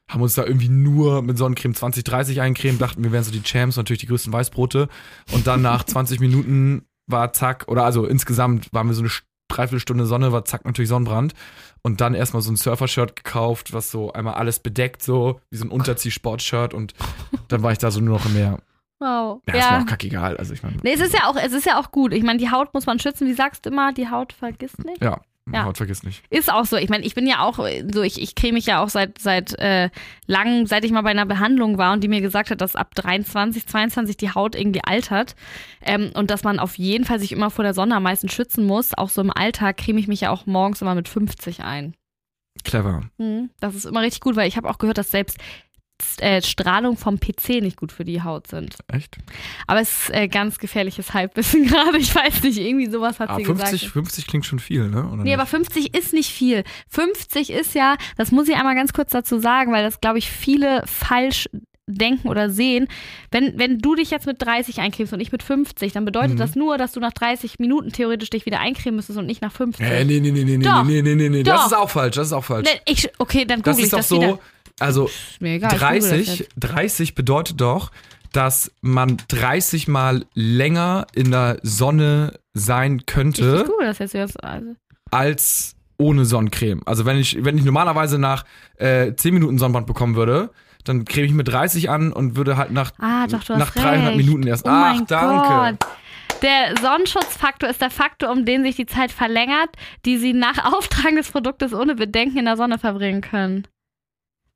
haben 0.08 0.20
uns 0.22 0.34
da 0.34 0.44
irgendwie 0.44 0.68
nur 0.68 1.22
mit 1.22 1.38
Sonnencreme 1.38 1.74
20, 1.74 2.04
30 2.04 2.40
eincremt, 2.40 2.80
dachten 2.80 3.02
wir 3.04 3.12
wären 3.12 3.24
so 3.24 3.30
die 3.32 3.42
Champs, 3.42 3.76
natürlich 3.76 4.00
die 4.00 4.06
größten 4.06 4.32
Weißbrote. 4.32 4.88
Und 5.32 5.46
dann 5.46 5.62
nach 5.62 5.84
20 5.84 6.20
Minuten 6.20 6.86
war 7.06 7.32
zack, 7.32 7.64
oder 7.68 7.84
also 7.84 8.04
insgesamt 8.06 8.68
waren 8.72 8.86
wir 8.86 8.94
so 8.94 9.02
eine 9.02 9.10
Dreiviertelstunde 9.48 10.06
Sonne, 10.06 10.32
war 10.32 10.44
zack 10.44 10.64
natürlich 10.64 10.88
Sonnenbrand. 10.88 11.34
Und 11.82 12.00
dann 12.00 12.14
erstmal 12.14 12.42
so 12.42 12.50
ein 12.50 12.56
Surfer-Shirt 12.56 13.14
gekauft, 13.16 13.72
was 13.74 13.90
so 13.90 14.12
einmal 14.12 14.34
alles 14.34 14.58
bedeckt, 14.58 15.02
so 15.02 15.38
wie 15.50 15.56
so 15.58 15.66
ein 15.66 15.70
Unterzieh-Sport-Shirt. 15.70 16.72
Und 16.72 16.94
dann 17.48 17.62
war 17.62 17.72
ich 17.72 17.78
da 17.78 17.90
so 17.90 18.00
nur 18.00 18.16
noch 18.18 18.24
im 18.26 18.32
Meer. 18.34 18.58
wow. 19.00 19.42
Ja, 19.46 19.54
ist 19.54 19.70
mir 19.70 19.78
auch 19.82 19.86
kackegal. 19.86 20.36
Also 20.38 20.54
ich 20.54 20.62
meine, 20.62 20.76
Nee, 20.82 20.94
es 20.94 21.00
ist 21.00 21.12
ja 21.12 21.26
auch, 21.28 21.36
es 21.36 21.52
ist 21.52 21.66
ja 21.66 21.78
auch 21.78 21.90
gut. 21.90 22.12
Ich 22.14 22.22
meine, 22.22 22.38
die 22.38 22.50
Haut 22.50 22.72
muss 22.72 22.86
man 22.86 22.98
schützen. 22.98 23.26
Wie 23.26 23.34
sagst 23.34 23.66
du 23.66 23.70
immer, 23.70 23.92
die 23.92 24.08
Haut 24.08 24.32
vergisst 24.32 24.82
nicht? 24.84 25.02
ja, 25.02 25.20
Ja. 25.54 25.64
Haut 25.64 25.76
vergiss 25.76 26.02
nicht. 26.02 26.22
Ist 26.30 26.52
auch 26.52 26.64
so. 26.64 26.76
Ich 26.76 26.88
meine, 26.88 27.04
ich 27.04 27.14
bin 27.14 27.26
ja 27.26 27.40
auch 27.40 27.58
äh, 27.58 27.84
so, 27.92 28.02
ich, 28.02 28.20
ich 28.20 28.34
creme 28.34 28.54
mich 28.54 28.66
ja 28.66 28.82
auch 28.82 28.88
seit, 28.88 29.18
seit 29.18 29.58
äh, 29.58 29.90
langem, 30.26 30.66
seit 30.66 30.84
ich 30.84 30.92
mal 30.92 31.02
bei 31.02 31.10
einer 31.10 31.26
Behandlung 31.26 31.78
war 31.78 31.92
und 31.92 32.02
die 32.02 32.08
mir 32.08 32.20
gesagt 32.20 32.50
hat, 32.50 32.60
dass 32.60 32.76
ab 32.76 32.94
23, 32.94 33.66
22 33.66 34.16
die 34.16 34.30
Haut 34.30 34.54
irgendwie 34.54 34.84
altert. 34.84 35.34
Ähm, 35.82 36.10
und 36.14 36.30
dass 36.30 36.44
man 36.44 36.58
auf 36.58 36.76
jeden 36.78 37.04
Fall 37.04 37.18
sich 37.18 37.32
immer 37.32 37.50
vor 37.50 37.64
der 37.64 37.74
Sonne 37.74 37.96
am 37.96 38.02
meisten 38.02 38.28
schützen 38.28 38.66
muss. 38.66 38.94
Auch 38.96 39.08
so 39.08 39.20
im 39.20 39.30
Alltag 39.30 39.78
creme 39.78 39.98
ich 39.98 40.08
mich 40.08 40.22
ja 40.22 40.30
auch 40.30 40.46
morgens 40.46 40.82
immer 40.82 40.94
mit 40.94 41.08
50 41.08 41.60
ein. 41.62 41.94
Clever. 42.62 43.02
Mhm. 43.18 43.50
Das 43.60 43.74
ist 43.74 43.84
immer 43.84 44.02
richtig 44.02 44.20
gut, 44.20 44.36
weil 44.36 44.48
ich 44.48 44.56
habe 44.56 44.70
auch 44.70 44.78
gehört, 44.78 44.98
dass 44.98 45.10
selbst 45.10 45.38
äh, 46.20 46.42
Strahlung 46.42 46.96
vom 46.96 47.18
PC 47.20 47.60
nicht 47.62 47.76
gut 47.76 47.92
für 47.92 48.04
die 48.04 48.22
Haut 48.22 48.46
sind. 48.48 48.76
Echt? 48.88 49.16
Aber 49.66 49.80
es 49.80 50.04
ist 50.08 50.14
äh, 50.14 50.28
ganz 50.28 50.58
gefährliches 50.58 51.14
Halbwissen 51.14 51.66
gerade. 51.68 51.98
Ich 51.98 52.14
weiß 52.14 52.42
nicht, 52.42 52.58
irgendwie 52.58 52.90
sowas 52.90 53.20
hat 53.20 53.30
Ah, 53.30 53.36
sie 53.36 53.44
50, 53.44 53.70
gesagt. 53.72 53.92
50 53.92 54.26
klingt 54.26 54.46
schon 54.46 54.58
viel, 54.58 54.88
ne? 54.88 55.06
Oder 55.06 55.16
Nee, 55.18 55.22
nicht? 55.24 55.34
aber 55.34 55.46
50 55.46 55.94
ist 55.96 56.12
nicht 56.12 56.30
viel. 56.30 56.64
50 56.88 57.50
ist 57.50 57.74
ja, 57.74 57.96
das 58.16 58.32
muss 58.32 58.48
ich 58.48 58.56
einmal 58.56 58.74
ganz 58.74 58.92
kurz 58.92 59.10
dazu 59.12 59.38
sagen, 59.38 59.72
weil 59.72 59.84
das, 59.84 60.00
glaube 60.00 60.18
ich, 60.18 60.30
viele 60.30 60.82
falsch 60.86 61.48
denken 61.86 62.28
oder 62.28 62.48
sehen. 62.48 62.88
Wenn, 63.30 63.58
wenn 63.58 63.78
du 63.78 63.94
dich 63.94 64.10
jetzt 64.10 64.24
mit 64.26 64.40
30 64.40 64.80
eincremst 64.80 65.12
und 65.12 65.20
ich 65.20 65.32
mit 65.32 65.42
50, 65.42 65.92
dann 65.92 66.06
bedeutet 66.06 66.32
Mhm. 66.32 66.38
das 66.38 66.54
nur, 66.56 66.78
dass 66.78 66.92
du 66.92 67.00
nach 67.00 67.12
30 67.12 67.58
Minuten 67.58 67.90
theoretisch 67.92 68.30
dich 68.30 68.46
wieder 68.46 68.58
eincremen 68.58 68.96
müsstest 68.96 69.18
und 69.18 69.26
nicht 69.26 69.42
nach 69.42 69.52
50. 69.52 69.84
Äh, 69.86 70.04
nee, 70.06 70.18
nee, 70.18 70.30
nee, 70.30 70.44
nee, 70.44 70.56
nee, 70.56 70.64
Doch. 70.64 70.82
nee, 70.84 71.02
nee, 71.02 71.14
nee, 71.14 71.28
nee. 71.28 71.42
Das 71.42 71.60
Doch. 71.60 71.66
ist 71.66 71.72
auch 71.74 71.90
falsch, 71.90 72.16
das 72.16 72.28
ist 72.28 72.32
auch 72.32 72.44
falsch. 72.44 72.66
Nee, 72.72 72.80
ich, 72.90 73.06
okay, 73.18 73.44
dann 73.44 73.60
das 73.60 73.72
google 73.76 73.78
ich 73.80 73.84
ist 73.84 73.92
doch 73.92 73.98
das 73.98 74.08
so, 74.08 74.16
wieder. 74.16 74.38
Also 74.80 75.08
egal, 75.40 75.54
ich 75.56 75.60
google 75.60 75.70
das 75.70 75.78
30, 75.80 76.38
jetzt. 76.40 76.50
30 76.58 77.14
bedeutet 77.14 77.60
doch, 77.60 77.90
dass 78.32 78.72
man 78.80 79.16
30 79.28 79.86
Mal 79.88 80.24
länger 80.34 81.06
in 81.14 81.30
der 81.30 81.58
Sonne 81.62 82.38
sein 82.52 82.96
Ich, 82.96 83.00
ich 83.00 83.06
könnte, 83.06 83.64
google 83.66 83.86
das 83.86 83.98
jetzt. 83.98 84.14
jetzt 84.14 84.42
also. 84.42 84.74
als 85.10 85.76
ohne 85.98 86.24
Sonnencreme. 86.24 86.82
Also 86.86 87.04
wenn 87.06 87.18
ich, 87.18 87.44
wenn 87.44 87.56
ich 87.56 87.64
normalerweise 87.64 88.18
nach 88.18 88.44
äh, 88.76 89.14
10 89.14 89.34
Minuten 89.34 89.58
Sonnenbrand 89.58 89.86
bekommen 89.86 90.16
würde, 90.16 90.50
dann 90.82 91.04
creme 91.04 91.26
ich 91.26 91.32
mit 91.32 91.48
30 91.48 91.88
an 91.88 92.12
und 92.12 92.36
würde 92.36 92.56
halt 92.56 92.72
nach, 92.72 92.90
Ah, 92.98 93.26
doch, 93.28 93.48
nach 93.50 93.70
300 93.70 94.08
recht. 94.08 94.16
Minuten 94.16 94.46
erst. 94.46 94.66
Oh 94.66 94.70
Ach, 94.70 95.00
danke. 95.06 95.78
Gott. 95.78 95.90
Der 96.42 96.74
Sonnenschutzfaktor 96.82 97.70
ist 97.70 97.80
der 97.80 97.90
Faktor, 97.90 98.30
um 98.30 98.44
den 98.44 98.64
sich 98.64 98.76
die 98.76 98.84
Zeit 98.86 99.12
verlängert, 99.12 99.70
die 100.04 100.18
sie 100.18 100.32
nach 100.34 100.72
Auftragen 100.74 101.16
des 101.16 101.30
Produktes 101.30 101.72
ohne 101.72 101.94
Bedenken 101.94 102.38
in 102.38 102.44
der 102.44 102.56
Sonne 102.56 102.78
verbringen 102.78 103.20
können. 103.22 103.66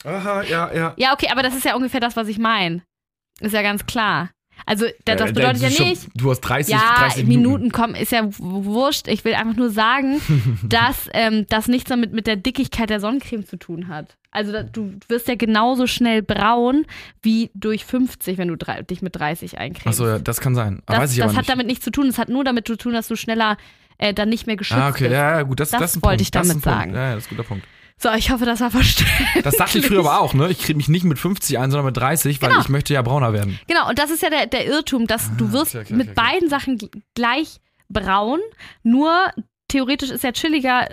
Aha, 0.05 0.43
ja, 0.45 0.73
ja. 0.75 0.95
Ja, 0.97 1.13
okay, 1.13 1.29
aber 1.31 1.43
das 1.43 1.55
ist 1.55 1.65
ja 1.65 1.75
ungefähr 1.75 2.01
das, 2.01 2.17
was 2.17 2.29
ich 2.29 2.39
meine. 2.39 2.83
Ist 3.41 3.55
ja 3.55 3.63
ganz 3.63 3.87
klar. 3.87 4.31
Also, 4.67 4.87
da- 5.05 5.15
das 5.15 5.33
bedeutet 5.33 5.63
ja 5.63 5.71
schon- 5.71 5.89
nicht. 5.89 6.09
Du 6.17 6.31
hast 6.31 6.41
30, 6.41 6.75
Ja, 6.75 6.95
30 6.99 7.27
Minuten. 7.27 7.43
Minuten. 7.63 7.73
kommen, 7.73 7.95
ist 7.95 8.11
ja 8.11 8.23
wurscht. 8.39 9.07
Ich 9.07 9.25
will 9.25 9.35
einfach 9.35 9.55
nur 9.55 9.71
sagen, 9.71 10.21
dass 10.69 11.09
ähm, 11.15 11.47
das 11.49 11.69
nichts 11.69 11.89
damit 11.89 12.13
mit 12.13 12.27
der 12.27 12.35
Dickigkeit 12.37 12.91
der 12.91 12.99
Sonnencreme 12.99 13.47
zu 13.47 13.57
tun 13.57 13.87
hat. 13.89 14.17
Also 14.33 14.53
da, 14.53 14.65
du 14.65 14.95
wirst 15.09 15.29
ja 15.29 15.37
genauso 15.37 15.87
schnell 15.87 16.23
braun 16.23 16.87
wie 17.23 17.51
durch 17.55 17.85
50, 17.85 18.37
wenn 18.37 18.49
du 18.49 18.57
drei, 18.57 18.83
dich 18.83 19.01
mit 19.01 19.15
30 19.17 19.59
eincremst. 19.59 19.87
Achso, 19.87 20.07
ja, 20.09 20.19
das 20.19 20.41
kann 20.41 20.55
sein. 20.57 20.83
Aber 20.87 20.97
Das, 20.97 21.03
weiß 21.05 21.13
ich 21.13 21.19
das 21.19 21.29
aber 21.31 21.39
hat 21.39 21.49
damit 21.49 21.67
nichts 21.69 21.85
zu 21.85 21.91
tun. 21.93 22.09
Es 22.09 22.19
hat 22.19 22.29
nur 22.29 22.43
damit 22.45 22.67
zu 22.67 22.77
tun, 22.77 22.93
dass 22.93 23.07
du 23.09 23.15
schneller 23.17 23.57
äh, 23.99 24.13
dann 24.13 24.29
nicht 24.29 24.47
mehr 24.49 24.57
geschützt 24.57 24.79
ah, 24.81 24.89
okay, 24.89 25.05
bist. 25.05 25.13
ja, 25.13 25.37
ja, 25.39 25.43
gut, 25.43 25.61
das, 25.61 25.71
Das 25.71 25.81
das 25.81 26.03
wollte 26.03 26.23
ich 26.23 26.31
damit 26.33 26.63
sagen. 26.63 26.95
Ja, 26.95 27.11
ja, 27.11 27.15
das 27.15 27.25
ist 27.27 27.33
ein 27.33 27.37
guter 27.37 27.49
Punkt. 27.49 27.65
So, 28.01 28.11
ich 28.17 28.31
hoffe, 28.31 28.45
das 28.45 28.61
war 28.61 28.71
verständlich. 28.71 29.43
Das 29.43 29.57
dachte 29.57 29.79
ich 29.79 29.87
früher 29.87 30.01
aber 30.01 30.21
auch, 30.21 30.33
ne? 30.35 30.49
Ich 30.51 30.59
kriege 30.61 30.77
mich 30.77 30.89
nicht 30.89 31.05
mit 31.05 31.19
50 31.19 31.59
ein, 31.59 31.71
sondern 31.71 31.87
mit 31.87 31.97
30, 31.97 32.41
weil 32.41 32.51
Genau. 32.51 32.61
ich 32.61 32.69
möchte 32.69 32.95
ja 32.95 33.03
brauner 33.03 33.33
werden. 33.33 33.59
Genau, 33.67 33.89
und 33.89 33.99
das 33.99 34.11
ist 34.11 34.23
ja 34.23 34.31
der, 34.31 34.47
der 34.47 34.67
Irrtum, 34.67 35.07
dass 35.07 35.31
du 35.37 35.53
wirst 35.53 35.75
okay, 35.75 35.85
okay, 35.85 35.95
mit 35.95 36.09
okay. 36.11 36.15
beiden 36.15 36.49
Sachen 36.49 36.79
gl- 36.79 36.91
gleich 37.15 37.59
braun, 37.89 38.39
nur 38.83 39.11
theoretisch 39.69 40.11
ist 40.11 40.25
ja 40.25 40.33
chilliger, 40.33 40.89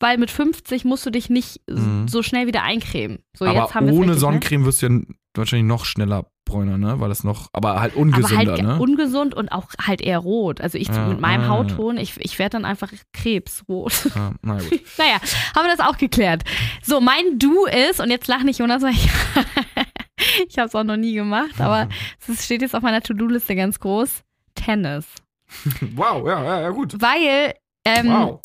weil 0.00 0.18
mit 0.18 0.30
50 0.30 0.84
musst 0.84 1.04
du 1.06 1.10
dich 1.10 1.30
nicht 1.30 1.60
Mhm. 1.68 2.08
so 2.08 2.22
schnell 2.22 2.46
wieder 2.46 2.62
eincremen. 2.62 3.18
So, 3.36 3.44
aber 3.44 3.60
jetzt 3.62 3.74
haben 3.74 3.86
wir's 3.86 3.94
ohne 3.94 4.00
richtig, 4.06 4.14
ne? 4.14 4.20
Sonnencreme 4.20 4.64
wirst 4.64 4.82
du 4.82 4.86
ja 4.86 5.00
wahrscheinlich 5.34 5.68
noch 5.68 5.84
schneller 5.84 6.26
bräuner, 6.44 6.78
ne? 6.78 7.00
Weil 7.00 7.08
das 7.08 7.24
noch, 7.24 7.48
aber 7.52 7.80
halt 7.80 7.92
Aber 7.92 8.02
ungesünder, 8.02 8.52
halt 8.52 8.62
ne? 8.62 8.78
ungesund 8.78 9.34
und 9.34 9.50
auch 9.50 9.68
halt 9.80 10.00
eher 10.00 10.18
rot. 10.18 10.60
Also 10.60 10.78
ich 10.78 10.88
Ja, 10.88 11.06
mit 11.06 11.20
meinem 11.20 11.44
ah. 11.44 11.48
Hautton, 11.48 11.96
ich, 11.96 12.14
ich 12.18 12.38
werde 12.38 12.54
dann 12.54 12.64
einfach 12.64 12.92
krebsrot. 13.12 14.10
ah, 14.16 14.32
na 14.42 14.58
gut. 14.58 14.80
naja, 14.98 15.20
haben 15.54 15.66
wir 15.66 15.76
das 15.76 15.86
auch 15.86 15.96
geklärt. 15.96 16.42
So, 16.82 17.00
mein 17.00 17.38
Du 17.38 17.66
ist, 17.66 18.00
und 18.00 18.10
jetzt 18.10 18.26
lach 18.26 18.42
nicht 18.42 18.58
Jonas, 18.58 18.82
weil 18.82 18.92
ich, 18.92 19.08
ich 20.48 20.58
habe 20.58 20.68
es 20.68 20.74
auch 20.74 20.84
noch 20.84 20.96
nie 20.96 21.14
gemacht, 21.14 21.60
aber 21.60 21.88
es 22.26 22.44
steht 22.44 22.62
jetzt 22.62 22.74
auf 22.74 22.82
meiner 22.82 23.00
To-Do-Liste 23.00 23.54
ganz 23.54 23.78
groß. 23.78 24.22
Tennis. 24.54 25.06
Wow, 25.96 26.26
ja, 26.28 26.44
ja, 26.44 26.60
ja, 26.60 26.70
gut. 26.70 26.94
Weil, 27.00 27.54
ähm, 27.84 28.08
Wow. 28.08 28.40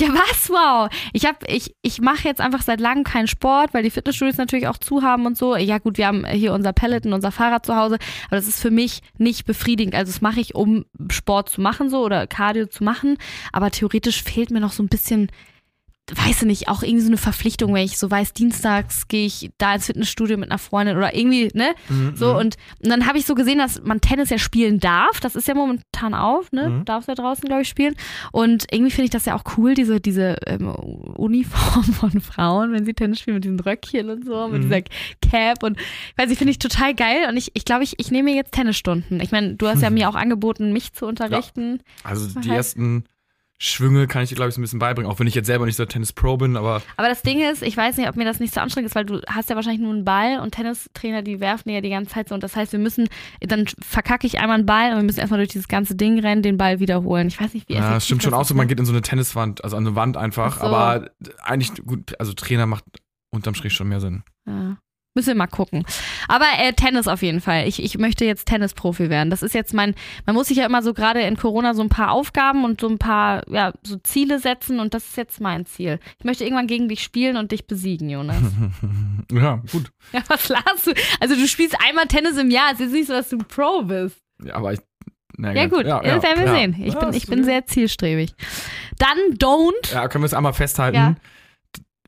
Ja, 0.00 0.08
was? 0.08 0.48
Wow. 0.48 0.90
Ich 1.12 1.26
hab, 1.26 1.44
ich, 1.48 1.74
ich 1.82 2.00
mache 2.00 2.26
jetzt 2.26 2.40
einfach 2.40 2.62
seit 2.62 2.80
langem 2.80 3.04
keinen 3.04 3.26
Sport, 3.26 3.74
weil 3.74 3.82
die 3.82 3.90
Fitnessstudios 3.90 4.38
natürlich 4.38 4.66
auch 4.66 4.78
zu 4.78 5.02
haben 5.02 5.26
und 5.26 5.36
so. 5.36 5.56
Ja, 5.56 5.78
gut, 5.78 5.98
wir 5.98 6.06
haben 6.06 6.26
hier 6.26 6.54
unser 6.54 6.72
Peloton, 6.72 7.12
unser 7.12 7.32
Fahrrad 7.32 7.66
zu 7.66 7.76
Hause, 7.76 7.98
aber 8.26 8.36
das 8.36 8.48
ist 8.48 8.60
für 8.60 8.70
mich 8.70 9.00
nicht 9.18 9.44
befriedigend. 9.44 9.94
Also, 9.94 10.12
das 10.12 10.20
mache 10.20 10.40
ich, 10.40 10.54
um 10.54 10.84
Sport 11.10 11.50
zu 11.50 11.60
machen, 11.60 11.90
so 11.90 12.04
oder 12.04 12.26
Cardio 12.26 12.66
zu 12.66 12.82
machen. 12.84 13.18
Aber 13.52 13.70
theoretisch 13.70 14.22
fehlt 14.22 14.50
mir 14.50 14.60
noch 14.60 14.72
so 14.72 14.82
ein 14.82 14.88
bisschen, 14.88 15.30
weiß 16.14 16.42
ich 16.42 16.46
nicht, 16.46 16.68
auch 16.68 16.82
irgendwie 16.82 17.02
so 17.02 17.08
eine 17.08 17.16
Verpflichtung, 17.16 17.72
wenn 17.74 17.84
ich 17.84 17.98
so 17.98 18.10
weiß, 18.10 18.32
dienstags 18.32 19.08
gehe 19.08 19.26
ich 19.26 19.50
da 19.58 19.74
ins 19.74 19.86
Fitnessstudio 19.86 20.36
mit 20.36 20.50
einer 20.50 20.58
Freundin 20.58 20.96
oder 20.96 21.14
irgendwie, 21.16 21.50
ne? 21.54 21.74
Mhm, 21.88 22.16
So, 22.16 22.30
mhm. 22.32 22.36
und, 22.38 22.56
und 22.82 22.88
dann 22.90 23.06
habe 23.06 23.18
ich 23.18 23.26
so 23.26 23.34
gesehen, 23.34 23.58
dass 23.58 23.82
man 23.82 24.00
Tennis 24.00 24.30
ja 24.30 24.38
spielen 24.38 24.80
darf. 24.80 25.20
Das 25.20 25.36
ist 25.36 25.46
ja 25.48 25.54
momentan 25.54 26.14
auf, 26.14 26.50
ne? 26.52 26.68
Mhm. 26.70 26.84
Darfst 26.84 27.08
ja 27.08 27.14
draußen, 27.14 27.44
glaube 27.44 27.62
ich, 27.62 27.68
spielen. 27.68 27.94
Und 28.32 28.66
irgendwie 28.72 28.90
finde 28.90 29.04
ich 29.04 29.10
das 29.10 29.24
ja 29.26 29.34
auch 29.36 29.44
cool, 29.56 29.74
diese, 29.74 30.00
diese 30.00 30.36
ähm, 30.46 30.68
Uniform 30.68 31.84
von 31.92 32.20
Frauen, 32.20 32.72
wenn 32.72 32.84
sie 32.84 32.94
Tennis 32.94 33.20
spielen 33.20 33.36
mit 33.36 33.44
diesen 33.44 33.60
Röckchen 33.60 34.10
und 34.10 34.24
so, 34.24 34.48
mit 34.48 34.60
Mhm. 34.60 34.68
dieser 34.68 34.82
Cap 35.30 35.62
und 35.62 35.78
weiß 36.16 36.30
ich, 36.30 36.38
finde 36.38 36.50
ich 36.52 36.58
total 36.58 36.94
geil. 36.94 37.26
Und 37.28 37.36
ich, 37.36 37.50
ich 37.54 37.64
glaube, 37.64 37.84
ich, 37.84 37.94
ich 37.98 38.10
nehme 38.10 38.30
mir 38.30 38.36
jetzt 38.36 38.52
Tennisstunden. 38.52 39.20
Ich 39.20 39.32
meine, 39.32 39.54
du 39.54 39.66
hast 39.68 39.82
ja 39.82 39.90
mir 39.90 40.08
auch 40.08 40.14
angeboten, 40.14 40.72
mich 40.72 40.92
zu 40.92 41.06
unterrichten. 41.06 41.80
Also 42.04 42.26
die 42.40 42.48
halt- 42.48 42.58
ersten 42.58 43.04
Schwünge 43.62 44.06
kann 44.06 44.22
ich 44.22 44.30
dir, 44.30 44.36
glaube 44.36 44.48
ich, 44.48 44.54
so 44.54 44.60
ein 44.60 44.62
bisschen 44.62 44.78
beibringen, 44.78 45.10
auch 45.12 45.18
wenn 45.18 45.26
ich 45.26 45.34
jetzt 45.34 45.44
selber 45.44 45.66
nicht 45.66 45.76
so 45.76 45.84
Tennis-Pro 45.84 46.38
bin, 46.38 46.56
aber 46.56 46.80
Aber 46.96 47.08
das 47.08 47.20
Ding 47.20 47.42
ist, 47.42 47.62
ich 47.62 47.76
weiß 47.76 47.98
nicht, 47.98 48.08
ob 48.08 48.16
mir 48.16 48.24
das 48.24 48.40
nicht 48.40 48.54
so 48.54 48.60
anstrengend 48.60 48.88
ist, 48.88 48.94
weil 48.94 49.04
du 49.04 49.20
hast 49.28 49.50
ja 49.50 49.56
wahrscheinlich 49.56 49.82
nur 49.82 49.92
einen 49.92 50.06
Ball 50.06 50.40
und 50.40 50.52
Tennistrainer, 50.52 51.20
die 51.20 51.40
werfen 51.40 51.68
ja 51.68 51.82
die 51.82 51.90
ganze 51.90 52.14
Zeit 52.14 52.30
so. 52.30 52.34
Und 52.34 52.42
das 52.42 52.56
heißt, 52.56 52.72
wir 52.72 52.78
müssen, 52.78 53.08
dann 53.40 53.66
verkacke 53.82 54.26
ich 54.26 54.38
einmal 54.38 54.56
einen 54.56 54.66
Ball 54.66 54.92
und 54.92 54.96
wir 54.96 55.04
müssen 55.04 55.20
erstmal 55.20 55.40
durch 55.40 55.50
dieses 55.50 55.68
ganze 55.68 55.94
Ding 55.94 56.18
rennen, 56.18 56.40
den 56.40 56.56
Ball 56.56 56.80
wiederholen. 56.80 57.28
Ich 57.28 57.38
weiß 57.38 57.52
nicht, 57.52 57.68
wie 57.68 57.74
ja, 57.74 57.80
effektiv 57.80 57.98
es 57.98 58.04
stimmt 58.06 58.22
schon 58.22 58.32
auch 58.32 58.40
ist, 58.40 58.48
so, 58.48 58.54
man 58.54 58.64
ne? 58.64 58.68
geht 58.68 58.80
in 58.80 58.86
so 58.86 58.92
eine 58.92 59.02
Tenniswand, 59.02 59.62
also 59.62 59.76
an 59.76 59.86
eine 59.86 59.94
Wand 59.94 60.16
einfach, 60.16 60.56
Ach 60.56 60.60
so. 60.60 60.66
aber 60.66 61.10
eigentlich 61.42 61.74
gut, 61.84 62.18
also 62.18 62.32
Trainer 62.32 62.64
macht 62.64 62.84
unterm 63.30 63.54
Strich 63.54 63.74
schon 63.74 63.88
mehr 63.88 64.00
Sinn. 64.00 64.22
Ja. 64.46 64.78
Müssen 65.16 65.28
wir 65.28 65.34
mal 65.34 65.48
gucken. 65.48 65.84
Aber 66.28 66.44
äh, 66.58 66.72
Tennis 66.72 67.08
auf 67.08 67.22
jeden 67.22 67.40
Fall. 67.40 67.66
Ich, 67.66 67.82
ich 67.82 67.98
möchte 67.98 68.24
jetzt 68.24 68.46
Tennisprofi 68.46 69.10
werden. 69.10 69.28
Das 69.28 69.42
ist 69.42 69.54
jetzt 69.54 69.74
mein, 69.74 69.96
man 70.24 70.36
muss 70.36 70.46
sich 70.46 70.58
ja 70.58 70.66
immer 70.66 70.82
so 70.82 70.94
gerade 70.94 71.20
in 71.22 71.36
Corona 71.36 71.74
so 71.74 71.82
ein 71.82 71.88
paar 71.88 72.12
Aufgaben 72.12 72.64
und 72.64 72.80
so 72.80 72.88
ein 72.88 72.98
paar, 72.98 73.42
ja, 73.50 73.72
so 73.82 73.96
Ziele 73.96 74.38
setzen 74.38 74.78
und 74.78 74.94
das 74.94 75.06
ist 75.06 75.16
jetzt 75.16 75.40
mein 75.40 75.66
Ziel. 75.66 75.98
Ich 76.18 76.24
möchte 76.24 76.44
irgendwann 76.44 76.68
gegen 76.68 76.88
dich 76.88 77.02
spielen 77.02 77.36
und 77.36 77.50
dich 77.50 77.66
besiegen, 77.66 78.08
Jonas. 78.08 78.36
ja, 79.32 79.56
gut. 79.72 79.90
ja, 80.12 80.22
was 80.28 80.48
lachst 80.48 80.86
du? 80.86 80.92
Also 81.18 81.34
du 81.34 81.48
spielst 81.48 81.76
einmal 81.84 82.06
Tennis 82.06 82.38
im 82.38 82.52
Jahr. 82.52 82.72
Es 82.72 82.78
ist 82.78 82.92
nicht 82.92 83.08
so, 83.08 83.12
dass 83.12 83.30
du 83.30 83.38
ein 83.38 83.44
Pro 83.46 83.82
bist. 83.82 84.16
Ja, 84.44 84.54
aber 84.54 84.74
ich. 84.74 84.80
Na, 85.36 85.52
Ja 85.52 85.66
gut, 85.66 85.86
das 85.86 86.22
werden 86.22 86.38
wir 86.38 86.46
ja. 86.46 86.54
sehen. 86.54 86.76
Ich 86.78 86.94
Ja, 86.94 87.00
bin, 87.00 87.14
ich 87.14 87.26
bin 87.26 87.42
sehr 87.42 87.66
zielstrebig. 87.66 88.32
Dann 88.98 89.18
don't. 89.38 89.92
Ja, 89.92 90.06
können 90.06 90.22
wir 90.22 90.26
es 90.26 90.34
einmal 90.34 90.52
festhalten. 90.52 90.96
Ja. 90.96 91.14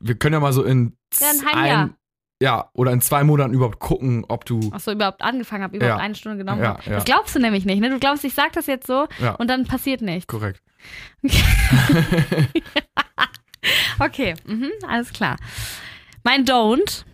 Wir 0.01 0.15
können 0.15 0.33
ja 0.33 0.39
mal 0.39 0.53
so 0.53 0.63
in 0.63 0.95
Ja, 1.19 1.31
ein 1.31 1.57
ein-. 1.57 1.95
Ja, 2.43 2.69
oder 2.73 2.91
in 2.91 2.99
zwei 2.99 3.23
Monaten 3.23 3.53
überhaupt 3.53 3.79
gucken, 3.79 4.25
ob 4.27 4.43
du. 4.45 4.59
Achso, 4.73 4.91
überhaupt 4.91 5.21
angefangen 5.21 5.63
habe, 5.63 5.77
überhaupt 5.77 5.97
Ja. 5.97 6.03
eine 6.03 6.13
Stunde 6.15 6.37
genommen 6.37 6.61
Ja, 6.61 6.69
habe. 6.71 6.83
ja. 6.85 6.91
Das 6.95 7.05
glaubst 7.05 7.33
du 7.35 7.39
nämlich 7.39 7.63
nicht, 7.65 7.79
ne? 7.79 7.89
Du 7.89 7.99
glaubst, 7.99 8.23
ich 8.25 8.33
sag 8.33 8.51
das 8.51 8.67
jetzt 8.67 8.85
so 8.85 9.07
und 9.37 9.47
dann 9.49 9.65
passiert 9.65 10.01
nichts. 10.01 10.27
Korrekt. 10.27 10.61
Okay, 13.99 14.33
mhm, 14.45 14.69
alles 14.87 15.13
klar. 15.13 15.37
Mein 16.23 16.43
Don't: 16.45 17.05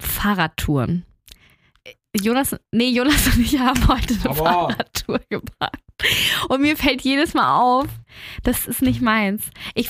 Fahrradtouren. 0.00 1.04
Jonas, 2.22 2.56
nee, 2.72 2.88
Jonas 2.90 3.26
und 3.34 3.40
ich 3.40 3.58
haben 3.58 3.86
heute 3.88 4.14
eine 4.14 4.30
Aber- 4.30 4.36
Fahrradtour 4.36 5.20
gemacht. 5.28 5.80
Und 6.50 6.60
mir 6.60 6.76
fällt 6.76 7.00
jedes 7.00 7.32
Mal 7.32 7.58
auf, 7.58 7.86
das 8.42 8.66
ist 8.66 8.82
nicht 8.82 9.00
meins. 9.00 9.44
Ich, 9.74 9.88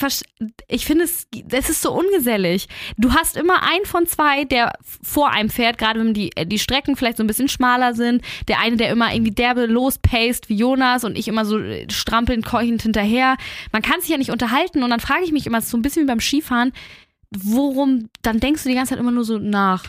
ich 0.69 0.87
finde 0.87 1.03
es, 1.03 1.27
das 1.47 1.69
ist 1.69 1.83
so 1.83 1.93
ungesellig. 1.93 2.69
Du 2.97 3.13
hast 3.13 3.37
immer 3.37 3.65
einen 3.65 3.85
von 3.87 4.07
zwei, 4.07 4.45
der 4.45 4.73
vor 5.03 5.31
einem 5.31 5.51
fährt, 5.51 5.79
gerade 5.79 5.99
wenn 5.99 6.15
die, 6.15 6.31
die 6.45 6.61
Strecken 6.61 6.95
vielleicht 6.95 7.17
so 7.17 7.25
ein 7.25 7.27
bisschen 7.27 7.49
schmaler 7.49 7.93
sind. 7.95 8.23
Der 8.47 8.61
eine, 8.61 8.77
der 8.77 8.91
immer 8.91 9.13
irgendwie 9.13 9.33
derbe 9.33 9.67
lospaced 9.67 10.49
wie 10.49 10.55
Jonas 10.57 11.03
und 11.03 11.19
ich 11.19 11.27
immer 11.27 11.45
so 11.45 11.59
äh, 11.59 11.91
strampelnd, 11.91 12.47
keuchend 12.47 12.83
hinterher. 12.83 13.37
Man 13.73 13.83
kann 13.83 14.01
sich 14.01 14.11
ja 14.11 14.17
nicht 14.17 14.31
unterhalten 14.31 14.85
und 14.85 14.91
dann 14.91 15.01
frage 15.01 15.25
ich 15.25 15.33
mich 15.33 15.47
immer, 15.47 15.61
so 15.61 15.77
ein 15.77 15.83
bisschen 15.83 16.03
wie 16.05 16.07
beim 16.09 16.21
Skifahren, 16.21 16.73
worum, 17.37 18.09
dann 18.23 18.39
denkst 18.39 18.63
du 18.63 18.69
die 18.69 18.77
ganze 18.77 18.91
Zeit 18.91 19.01
immer 19.01 19.11
nur 19.11 19.25
so 19.25 19.39
nach. 19.39 19.85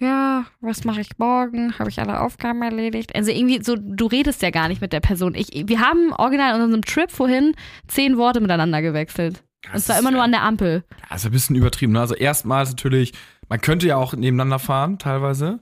Ja, 0.00 0.44
was 0.60 0.84
mache 0.84 1.00
ich 1.00 1.18
morgen? 1.18 1.76
Habe 1.78 1.90
ich 1.90 1.98
alle 2.00 2.20
Aufgaben 2.20 2.62
erledigt? 2.62 3.14
Also 3.16 3.30
irgendwie 3.32 3.62
so, 3.62 3.74
du 3.76 4.06
redest 4.06 4.40
ja 4.42 4.50
gar 4.50 4.68
nicht 4.68 4.80
mit 4.80 4.92
der 4.92 5.00
Person. 5.00 5.34
Ich, 5.34 5.48
wir 5.66 5.80
haben 5.80 6.12
original 6.12 6.56
in 6.56 6.62
unserem 6.62 6.84
Trip 6.84 7.10
vorhin 7.10 7.54
zehn 7.88 8.16
Worte 8.16 8.40
miteinander 8.40 8.80
gewechselt. 8.80 9.42
Und 9.66 9.74
Das 9.74 9.86
zwar 9.86 9.96
ist- 9.96 10.02
immer 10.02 10.12
nur 10.12 10.22
an 10.22 10.30
der 10.30 10.42
Ampel. 10.42 10.84
Ist 11.12 11.26
ein 11.26 11.32
bisschen 11.32 11.56
übertrieben. 11.56 11.92
Ne? 11.94 12.00
Also 12.00 12.14
erstmals 12.14 12.70
natürlich, 12.70 13.12
man 13.48 13.60
könnte 13.60 13.88
ja 13.88 13.96
auch 13.96 14.14
nebeneinander 14.14 14.60
fahren, 14.60 14.98
teilweise. 14.98 15.58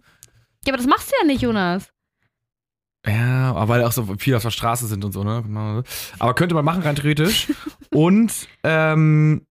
Ja, 0.67 0.73
aber 0.73 0.77
das 0.77 0.87
machst 0.87 1.11
du 1.11 1.15
ja 1.21 1.27
nicht, 1.27 1.41
Jonas. 1.41 1.89
Ja, 3.07 3.53
aber 3.55 3.69
weil 3.69 3.85
auch 3.85 3.93
so 3.93 4.17
viel 4.19 4.35
auf 4.35 4.43
der 4.43 4.51
Straße 4.51 4.87
sind 4.87 5.05
und 5.05 5.13
so, 5.13 5.23
ne? 5.23 5.83
Aber 6.19 6.35
könnte 6.35 6.57
man 6.57 6.65
machen, 6.65 6.83
rein 6.83 6.97
theoretisch. 6.97 7.47
und 7.95 8.49
ähm, 8.65 9.47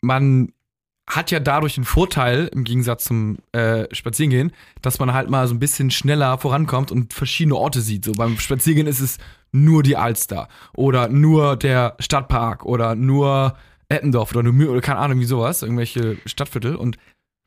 man 0.00 0.52
hat 1.08 1.30
ja 1.30 1.40
dadurch 1.40 1.74
den 1.74 1.84
Vorteil, 1.84 2.50
im 2.52 2.64
Gegensatz 2.64 3.04
zum 3.04 3.38
äh, 3.52 3.86
Spazierengehen, 3.92 4.52
dass 4.82 4.98
man 4.98 5.14
halt 5.14 5.30
mal 5.30 5.48
so 5.48 5.54
ein 5.54 5.58
bisschen 5.58 5.90
schneller 5.90 6.38
vorankommt 6.38 6.92
und 6.92 7.14
verschiedene 7.14 7.56
Orte 7.56 7.80
sieht. 7.80 8.04
So 8.04 8.12
beim 8.12 8.38
Spaziergehen 8.38 8.86
ist 8.86 9.00
es 9.00 9.18
nur 9.50 9.82
die 9.82 9.96
Alster 9.96 10.48
oder 10.74 11.08
nur 11.08 11.56
der 11.56 11.96
Stadtpark 11.98 12.64
oder 12.66 12.94
nur 12.94 13.56
Eppendorf 13.88 14.32
oder 14.32 14.42
nur 14.42 14.70
oder 14.70 14.80
keine 14.82 14.98
Ahnung, 14.98 15.18
wie 15.20 15.24
sowas, 15.24 15.62
irgendwelche 15.62 16.18
Stadtviertel. 16.26 16.76
Und 16.76 16.98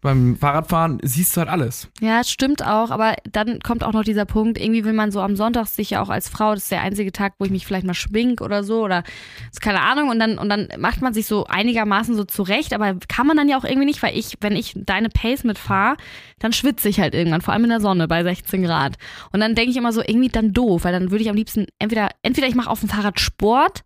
beim 0.02 0.36
Fahrradfahren 0.36 1.00
siehst 1.04 1.36
du 1.36 1.42
halt 1.42 1.50
alles. 1.50 1.88
Ja, 2.02 2.24
stimmt 2.24 2.66
auch, 2.66 2.90
aber 2.90 3.16
dann 3.32 3.60
kommt 3.60 3.84
auch 3.84 3.94
noch 3.94 4.04
dieser 4.04 4.26
Punkt, 4.26 4.60
irgendwie 4.60 4.84
will 4.84 4.94
man 4.94 5.12
so 5.12 5.22
am 5.22 5.36
Sonntag 5.36 5.68
sich 5.68 5.92
ja 5.92 6.02
auch 6.02 6.10
als 6.10 6.28
Frau, 6.28 6.54
das 6.54 6.64
ist 6.64 6.72
der 6.72 6.82
einzige 6.82 7.12
Tag, 7.12 7.34
wo 7.38 7.46
ich 7.46 7.52
mich 7.52 7.68
vielleicht 7.68 7.86
mal 7.86 7.94
schmink 7.94 8.42
oder 8.42 8.64
so 8.64 8.84
oder 8.84 9.04
ist 9.52 9.62
keine 9.62 9.82
Ahnung 9.82 10.10
und 10.10 10.20
dann 10.20 10.40
und 10.40 10.50
dann 10.50 10.70
macht 10.80 11.02
man 11.02 11.14
sich 11.14 11.28
so 11.28 11.46
einigermaßen 11.46 12.16
so 12.16 12.24
zurecht, 12.24 12.74
aber 12.74 12.96
kann 13.08 13.28
man 13.28 13.38
dann 13.38 13.48
ja 13.48 13.58
auch 13.58 13.64
irgendwie 13.64 13.86
nicht, 13.86 14.02
weil 14.02 14.18
ich, 14.18 14.38
wenn 14.42 14.56
ich 14.56 14.74
deine 14.76 15.10
Pace 15.10 15.44
mitfahre, 15.44 15.98
dann 16.40 16.52
schwitze 16.52 16.90
ich 16.90 17.00
halt 17.00 17.14
irgendwann, 17.14 17.42
vor 17.42 17.54
allem 17.54 17.66
in 17.66 17.70
der 17.70 17.82
Sonne 17.82 18.08
bei 18.08 18.24
16 18.24 18.64
Grad. 18.64 18.98
Und 19.32 19.40
dann 19.40 19.54
denke 19.54 19.70
ich 19.70 19.78
immer 19.78 19.94
so, 19.94 20.02
irgendwie 20.02 20.30
dann 20.30 20.52
doof, 20.52 20.84
weil 20.84 20.94
dann 20.94 21.12
würde 21.12 21.24
ich 21.24 21.30
am 21.30 21.36
liebsten 21.36 21.68
entweder, 21.78 22.10
entweder 22.24 22.48
ich 22.48 22.56
mache 22.56 22.70
auf 22.70 22.80
dem 22.80 22.90
Fahrrad 22.90 23.20
Sport 23.20 23.84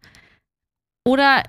oder 1.03 1.43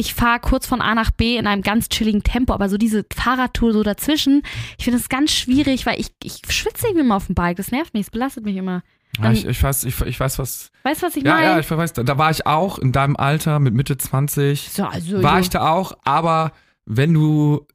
ich 0.00 0.14
fahre 0.14 0.40
kurz 0.40 0.66
von 0.66 0.80
A 0.80 0.94
nach 0.94 1.10
B 1.10 1.36
in 1.36 1.46
einem 1.46 1.62
ganz 1.62 1.88
chilligen 1.88 2.22
Tempo, 2.22 2.52
aber 2.54 2.68
so 2.68 2.76
diese 2.78 3.04
Fahrradtour 3.14 3.72
so 3.72 3.82
dazwischen, 3.82 4.42
ich 4.78 4.84
finde 4.84 4.98
das 4.98 5.08
ganz 5.08 5.30
schwierig, 5.32 5.86
weil 5.86 6.00
ich, 6.00 6.08
ich 6.22 6.40
schwitze 6.48 6.86
irgendwie 6.86 7.04
immer 7.04 7.16
auf 7.16 7.26
dem 7.26 7.34
Bike. 7.34 7.56
Das 7.58 7.70
nervt 7.70 7.94
mich, 7.94 8.04
es 8.06 8.10
belastet 8.10 8.44
mich 8.44 8.56
immer. 8.56 8.82
Ja, 9.20 9.32
ich, 9.32 9.44
ich, 9.44 9.62
weiß, 9.62 9.84
ich, 9.84 10.00
ich 10.02 10.18
weiß, 10.18 10.38
was. 10.38 10.70
Weißt 10.84 11.02
du, 11.02 11.06
was 11.06 11.16
ich 11.16 11.24
Ja, 11.24 11.34
meine? 11.34 11.46
ja, 11.46 11.58
ich 11.58 11.70
weiß, 11.70 11.92
da, 11.92 12.02
da 12.02 12.16
war 12.16 12.30
ich 12.30 12.46
auch 12.46 12.78
in 12.78 12.92
deinem 12.92 13.16
Alter 13.16 13.58
mit 13.58 13.74
Mitte 13.74 13.98
20. 13.98 14.70
so, 14.70 14.84
also, 14.84 15.22
War 15.22 15.40
ich 15.40 15.50
da 15.50 15.68
auch, 15.70 15.92
aber 16.04 16.52
wenn 16.86 17.12
du 17.12 17.66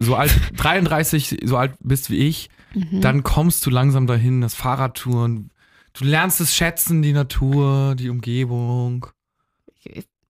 so 0.00 0.16
alt, 0.16 0.32
33, 0.56 1.38
so 1.44 1.56
alt 1.56 1.74
bist 1.80 2.10
wie 2.10 2.16
ich, 2.28 2.48
Mhm. 2.72 3.00
dann 3.00 3.22
kommst 3.24 3.66
du 3.66 3.70
langsam 3.70 4.06
dahin, 4.06 4.40
das 4.42 4.54
Fahrradtouren. 4.54 5.50
Du 5.92 6.04
lernst 6.04 6.40
es 6.40 6.54
schätzen, 6.54 7.02
die 7.02 7.12
Natur, 7.12 7.96
die 7.96 8.08
Umgebung. 8.10 9.06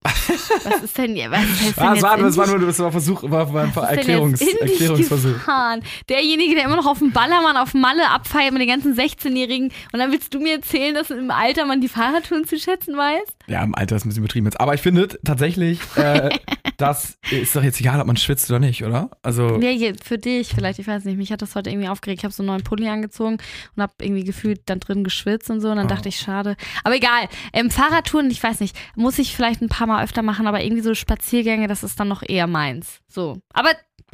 Was 0.03 0.83
ist 0.83 0.97
denn, 0.97 1.15
was 1.31 1.43
ist 1.45 1.77
denn 1.77 1.85
Ah, 1.85 1.93
jetzt 1.95 2.03
war, 2.03 2.17
das 2.17 2.37
war 2.37 2.47
nur 2.47 2.59
das 2.61 2.79
war 2.79 2.91
Versuch, 2.91 3.23
war, 3.25 3.53
war 3.53 3.65
ein 3.65 3.73
was 3.75 3.91
Erklärungs, 3.91 4.41
Erklärungsversuch. 4.41 5.35
gefahren? 5.35 5.83
Derjenige, 6.09 6.55
der 6.55 6.65
immer 6.65 6.77
noch 6.77 6.87
auf 6.87 6.99
dem 7.01 7.13
Ballermann 7.13 7.59
auf 7.59 7.75
Malle 7.75 8.09
abfeiert 8.09 8.53
mit 8.53 8.63
den 8.63 8.69
ganzen 8.69 8.95
16-Jährigen 8.97 9.71
und 9.93 9.99
dann 9.99 10.11
willst 10.11 10.33
du 10.33 10.41
mir 10.41 10.55
erzählen, 10.55 10.95
dass 10.95 11.11
im 11.11 11.31
Alter 11.31 11.67
man 11.67 11.83
die 11.83 11.89
Fahrradtouren 11.89 12.47
zu 12.47 12.59
schätzen 12.59 12.97
weiß? 12.97 13.23
Ja, 13.51 13.65
im 13.65 13.75
Alter 13.75 13.97
ist 13.97 14.05
ein 14.05 14.09
bisschen 14.11 14.23
übertrieben 14.23 14.47
jetzt. 14.47 14.61
Aber 14.61 14.75
ich 14.75 14.81
finde 14.81 15.09
tatsächlich, 15.25 15.81
äh, 15.97 16.31
das 16.77 17.19
ist 17.31 17.55
doch 17.57 17.63
jetzt 17.65 17.81
egal, 17.81 18.01
ob 18.01 18.07
man 18.07 18.17
schwitzt 18.17 18.49
oder 18.51 18.61
nicht, 18.61 18.85
oder? 18.85 19.11
Also. 19.23 19.61
Ja, 19.61 19.71
je- 19.71 19.95
für 20.03 20.19
dich 20.19 20.49
vielleicht, 20.55 20.79
ich 20.79 20.87
weiß 20.87 21.05
nicht. 21.05 21.17
Mich 21.19 21.33
hat 21.33 21.43
das 21.43 21.55
heute 21.57 21.69
irgendwie 21.71 21.89
aufgeregt. 21.89 22.21
Ich 22.21 22.25
habe 22.25 22.33
so 22.33 22.43
einen 22.43 22.49
neuen 22.49 22.63
Pulli 22.65 22.89
angezogen 22.89 23.39
und 23.77 23.83
habe 23.83 23.93
irgendwie 24.01 24.25
gefühlt 24.25 24.61
dann 24.67 24.79
drin 24.81 25.03
geschwitzt 25.05 25.51
und 25.51 25.61
so. 25.61 25.69
Und 25.71 25.77
dann 25.77 25.87
Oh. 25.87 25.91
dachte 25.91 26.09
ich, 26.09 26.19
schade. 26.19 26.57
Aber 26.85 26.95
egal. 26.95 27.29
Ähm, 27.53 27.71
Fahrradtouren, 27.71 28.31
ich 28.31 28.43
weiß 28.43 28.61
nicht, 28.61 28.77
muss 28.95 29.19
ich 29.19 29.35
vielleicht 29.35 29.61
ein 29.63 29.69
paar 29.69 29.87
Mal 29.89 30.05
öfter 30.05 30.23
machen, 30.23 30.47
aber 30.47 30.63
irgendwie 30.63 30.83
so 30.83 30.95
Spaziergänge, 30.95 31.67
das 31.67 31.83
ist 31.83 31.99
dann 31.99 32.09
noch 32.09 32.23
eher 32.27 32.47
meins. 32.47 33.01
So. 33.09 33.39
Aber 33.53 33.71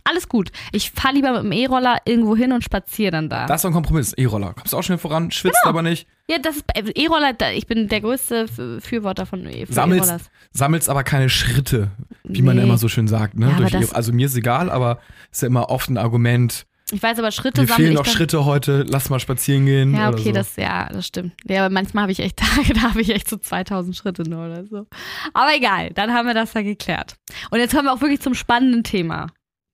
alles 0.09 0.29
gut. 0.29 0.51
Ich 0.73 0.91
fahre 0.91 1.15
lieber 1.15 1.33
mit 1.33 1.43
dem 1.45 1.53
E-Roller 1.53 1.99
irgendwo 2.05 2.37
hin 2.37 2.53
und 2.53 2.63
spaziere 2.65 3.11
dann 3.13 3.29
da. 3.29 3.47
Das 3.47 3.57
ist 3.57 3.65
doch 3.65 3.71
ein 3.71 3.75
Kompromiss. 3.75 4.13
E-Roller. 4.15 4.55
Kommst 4.55 4.75
auch 4.75 4.83
schnell 4.83 4.99
voran, 4.99 5.31
schwitzt 5.31 5.59
Genau. 5.63 5.71
aber 5.71 5.83
nicht, 5.83 6.07
ja, 6.29 6.39
das 6.39 6.57
ist 6.57 6.65
äh, 6.75 6.91
E-Roller, 6.95 7.35
ich 7.55 7.67
bin 7.67 7.87
der 7.89 8.01
größte 8.01 8.47
Fürworter 8.81 9.27
von 9.27 9.47
E- 9.47 9.67
für 9.67 9.73
Sammelst- 9.73 10.09
E-Rollers. 10.09 10.31
sammelst 10.53 10.89
aber 10.89 11.05
keine 11.05 11.29
Schritte, 11.29 11.91
wie 12.25 12.43
man 12.43 12.57
Nee. 12.57 12.63
immer 12.65 12.79
so 12.79 12.89
schön 12.89 13.07
sagt. 13.09 13.37
Ne? 13.39 13.55
Ja, 13.71 13.81
E- 13.81 13.87
also 13.93 14.13
mir 14.13 14.27
ist 14.27 14.37
egal, 14.37 14.71
aber 14.71 14.99
ist 15.31 15.43
ja 15.43 15.47
immer 15.49 15.71
oft 15.71 15.89
ein 15.89 15.99
Argument. 15.99 16.67
Ich 16.93 17.03
weiß 17.03 17.19
aber, 17.19 17.33
Schritte 17.33 17.63
Mir 17.63 17.67
fehlen 17.69 17.95
noch. 17.95 18.05
Schritte 18.07 18.45
heute, 18.45 18.85
lass 18.89 19.11
mal 19.11 19.19
spazieren 19.19 19.67
gehen. 19.67 19.93
Ja, 19.95 20.09
okay, 20.09 20.23
so. 20.27 20.33
das, 20.33 20.55
ja, 20.55 20.89
das 20.89 21.05
stimmt. 21.07 21.33
Ja, 21.45 21.65
aber 21.65 21.73
manchmal 21.75 22.03
habe 22.03 22.13
ich 22.13 22.21
echt 22.21 22.37
Tage, 22.65 22.75
da 22.75 22.83
habe 22.83 23.01
ich 23.01 23.11
echt 23.11 23.29
so 23.29 23.37
2000 23.37 23.97
Schritte 23.97 24.23
nur 24.29 24.47
oder 24.47 24.65
so. 24.67 24.87
Aber 25.35 25.55
egal, 25.57 25.91
dann 25.95 26.13
haben 26.13 26.27
wir 26.29 26.35
das 26.35 26.55
ja 26.55 26.63
geklärt. 26.63 27.17
Und 27.51 27.59
jetzt 27.59 27.73
kommen 27.75 27.87
wir 27.87 27.93
auch 27.93 28.01
wirklich 28.01 28.21
zum 28.21 28.35
spannenden 28.35 28.85
Thema. 28.85 29.27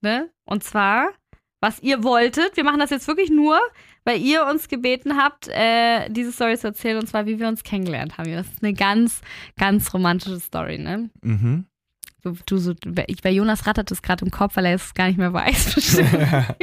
Ne? 0.03 0.29
Und 0.45 0.63
zwar, 0.63 1.07
was 1.61 1.79
ihr 1.81 2.03
wolltet. 2.03 2.57
Wir 2.57 2.63
machen 2.65 2.79
das 2.79 2.89
jetzt 2.89 3.07
wirklich 3.07 3.29
nur, 3.31 3.57
weil 4.03 4.19
ihr 4.21 4.45
uns 4.45 4.67
gebeten 4.67 5.15
habt, 5.17 5.47
äh, 5.47 6.09
diese 6.09 6.33
Story 6.33 6.57
zu 6.57 6.67
erzählen, 6.67 6.97
und 6.99 7.07
zwar, 7.07 7.25
wie 7.25 7.39
wir 7.39 7.47
uns 7.47 7.63
kennengelernt 7.63 8.17
haben. 8.17 8.31
Das 8.33 8.45
ist 8.47 8.61
eine 8.61 8.73
ganz, 8.73 9.21
ganz 9.57 9.93
romantische 9.93 10.39
Story, 10.41 10.77
ne? 10.77 11.09
Mhm. 11.21 11.65
Du, 12.21 12.37
du 12.45 12.57
so, 12.57 12.73
ich, 13.07 13.21
bei 13.21 13.31
Jonas 13.31 13.65
rattert 13.67 13.91
es 13.91 14.01
gerade 14.01 14.23
im 14.23 14.31
Kopf, 14.31 14.55
weil 14.55 14.65
er 14.65 14.75
es 14.75 14.93
gar 14.93 15.07
nicht 15.07 15.17
mehr 15.17 15.33
weiß. 15.33 15.75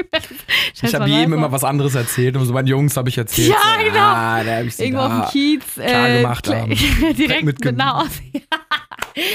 Ich 0.82 0.94
habe 0.94 1.08
jedem 1.10 1.34
immer 1.34 1.52
was 1.52 1.64
anderes 1.64 1.94
erzählt 1.94 2.36
und 2.36 2.46
so 2.46 2.52
meinen 2.54 2.66
Jungs 2.68 2.96
habe 2.96 3.08
ich 3.10 3.18
erzählt. 3.18 3.48
Ja, 3.50 3.56
so, 3.78 3.84
genau. 3.84 3.98
Ah, 4.00 4.42
da 4.44 4.56
hab 4.58 4.64
ich 4.64 4.78
Irgendwo 4.78 5.02
auf 5.02 5.12
dem 5.12 5.30
Kiez. 5.30 5.74
klar 5.74 6.08
äh, 6.08 6.16
gemacht 6.22 6.46
kle- 6.48 6.60
haben. 6.60 6.70
direkt 7.16 7.44
mit 7.44 7.56
mitgenommen. 7.62 7.76
nach 7.76 8.04
Hause. 8.04 8.20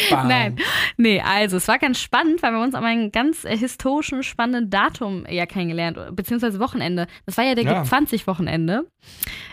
Bam. 0.10 0.28
Nein, 0.28 0.56
nee, 0.98 1.22
also 1.22 1.58
es 1.58 1.68
war 1.68 1.80
ganz 1.80 2.00
spannend, 2.00 2.42
weil 2.44 2.52
wir 2.54 2.62
uns 2.62 2.76
an 2.76 2.84
einem 2.84 3.12
ganz 3.12 3.46
äh, 3.46 3.58
historischen, 3.58 4.24
spannenden 4.24 4.70
Datum 4.70 5.26
ja 5.30 5.46
kennengelernt, 5.46 5.98
beziehungsweise 6.16 6.60
Wochenende. 6.60 7.08
Das 7.26 7.38
war 7.38 7.44
ja 7.46 7.56
der 7.56 7.64
Ja. 7.66 7.82
G20-Wochenende, 7.84 8.88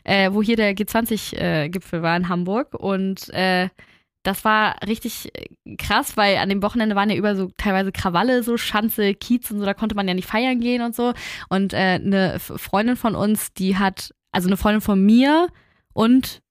äh, 0.04 0.30
wo 0.32 0.42
hier 0.42 0.56
der 0.56 0.74
G20-Gipfel 0.74 2.02
war 2.02 2.16
in 2.16 2.28
Hamburg 2.28 2.74
und 2.74 3.28
äh, 3.30 3.68
das 4.22 4.44
war 4.44 4.76
richtig 4.86 5.30
äh, 5.34 5.76
krass, 5.76 6.16
weil 6.16 6.36
an 6.36 6.48
dem 6.48 6.62
Wochenende 6.62 6.94
waren 6.94 7.10
ja 7.10 7.16
über 7.16 7.34
so 7.34 7.50
teilweise 7.58 7.90
Krawalle, 7.92 8.42
so 8.42 8.56
Schanze, 8.56 9.14
Kiez 9.14 9.50
und 9.50 9.58
so, 9.58 9.64
da 9.64 9.74
konnte 9.74 9.94
man 9.96 10.06
ja 10.06 10.14
nicht 10.14 10.28
feiern 10.28 10.60
gehen 10.60 10.82
und 10.82 10.94
so. 10.94 11.12
Und 11.48 11.72
äh, 11.72 11.98
eine 12.02 12.38
Freundin 12.38 12.96
von 12.96 13.14
uns, 13.14 13.52
die 13.52 13.76
hat, 13.76 14.14
also 14.30 14.48
eine 14.48 14.56
Freundin 14.56 14.80
von 14.80 15.04
mir 15.04 15.48
und 15.92 16.41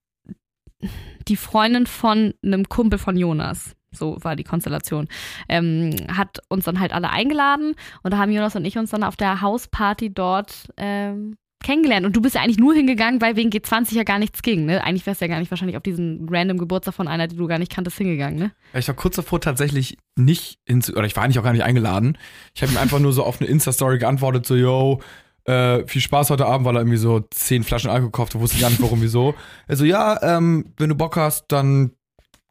die 1.28 1.36
Freundin 1.36 1.86
von 1.88 2.34
einem 2.44 2.68
Kumpel 2.70 3.00
von 3.00 3.18
Jonas. 3.18 3.76
So 3.94 4.18
war 4.22 4.36
die 4.36 4.44
Konstellation. 4.44 5.08
Ähm, 5.50 5.96
hat 6.16 6.40
uns 6.48 6.66
dann 6.66 6.80
halt 6.80 6.94
alle 6.94 7.10
eingeladen 7.10 7.76
und 8.04 8.12
da 8.12 8.18
haben 8.18 8.32
Jonas 8.32 8.56
und 8.56 8.66
ich 8.66 8.78
uns 8.78 8.92
dann 8.92 9.04
auf 9.04 9.18
der 9.18 9.42
Hausparty 9.42 10.14
dort 10.14 10.70
ähm, 10.78 11.36
kennengelernt. 11.62 12.06
Und 12.06 12.16
du 12.16 12.22
bist 12.22 12.36
ja 12.36 12.42
eigentlich 12.42 12.58
nur 12.58 12.74
hingegangen, 12.74 13.22
weil 13.22 13.36
wegen 13.36 13.50
G20 13.50 13.96
ja 13.96 14.04
gar 14.04 14.20
nichts 14.20 14.42
ging, 14.42 14.66
ne? 14.66 14.84
Eigentlich 14.84 15.06
wärst 15.06 15.22
du 15.22 15.26
ja 15.26 15.30
gar 15.32 15.40
nicht 15.40 15.52
wahrscheinlich 15.52 15.78
auf 15.78 15.84
diesen 15.84 16.28
random 16.30 16.58
Geburtstag 16.58 16.94
von 16.94 17.08
einer, 17.08 17.28
die 17.28 17.36
du 17.36 17.48
gar 17.48 17.60
nicht 17.60 17.72
kanntest, 17.72 17.98
hingegangen, 17.98 18.40
ne? 18.40 18.52
Ich 18.74 18.88
war 18.88 18.96
kurz 18.96 19.16
davor 19.16 19.42
tatsächlich 19.42 19.98
nicht 20.16 20.58
hinzu, 20.68 20.94
oder 20.94 21.06
ich 21.06 21.16
war 21.16 21.24
eigentlich 21.24 21.40
auch 21.40 21.44
gar 21.44 21.54
nicht 21.54 21.64
eingeladen. 21.64 22.18
Ich 22.56 22.62
habe 22.62 22.72
ihm 22.72 22.78
einfach 22.78 23.00
nur 23.00 23.14
so 23.14 23.24
auf 23.24 23.40
eine 23.40 23.50
Insta-Story 23.50 24.00
geantwortet, 24.00 24.46
so, 24.46 24.56
yo, 24.56 25.02
äh, 25.46 25.86
viel 25.88 26.02
Spaß 26.02 26.30
heute 26.30 26.46
Abend, 26.46 26.66
weil 26.66 26.76
er 26.76 26.82
irgendwie 26.82 26.98
so 26.98 27.20
zehn 27.32 27.64
Flaschen 27.64 27.90
Alkohol 27.90 28.12
gekauft 28.12 28.34
hat, 28.34 28.42
wusste 28.42 28.56
ich 28.56 28.62
gar 28.62 28.70
nicht 28.70 28.82
warum, 28.82 29.02
wieso. 29.02 29.34
Er 29.68 29.76
so, 29.76 29.86
ja, 29.86 30.22
ähm, 30.22 30.74
wenn 30.78 30.90
du 30.90 30.96
Bock 30.96 31.18
hast, 31.18 31.46
dann 31.50 31.92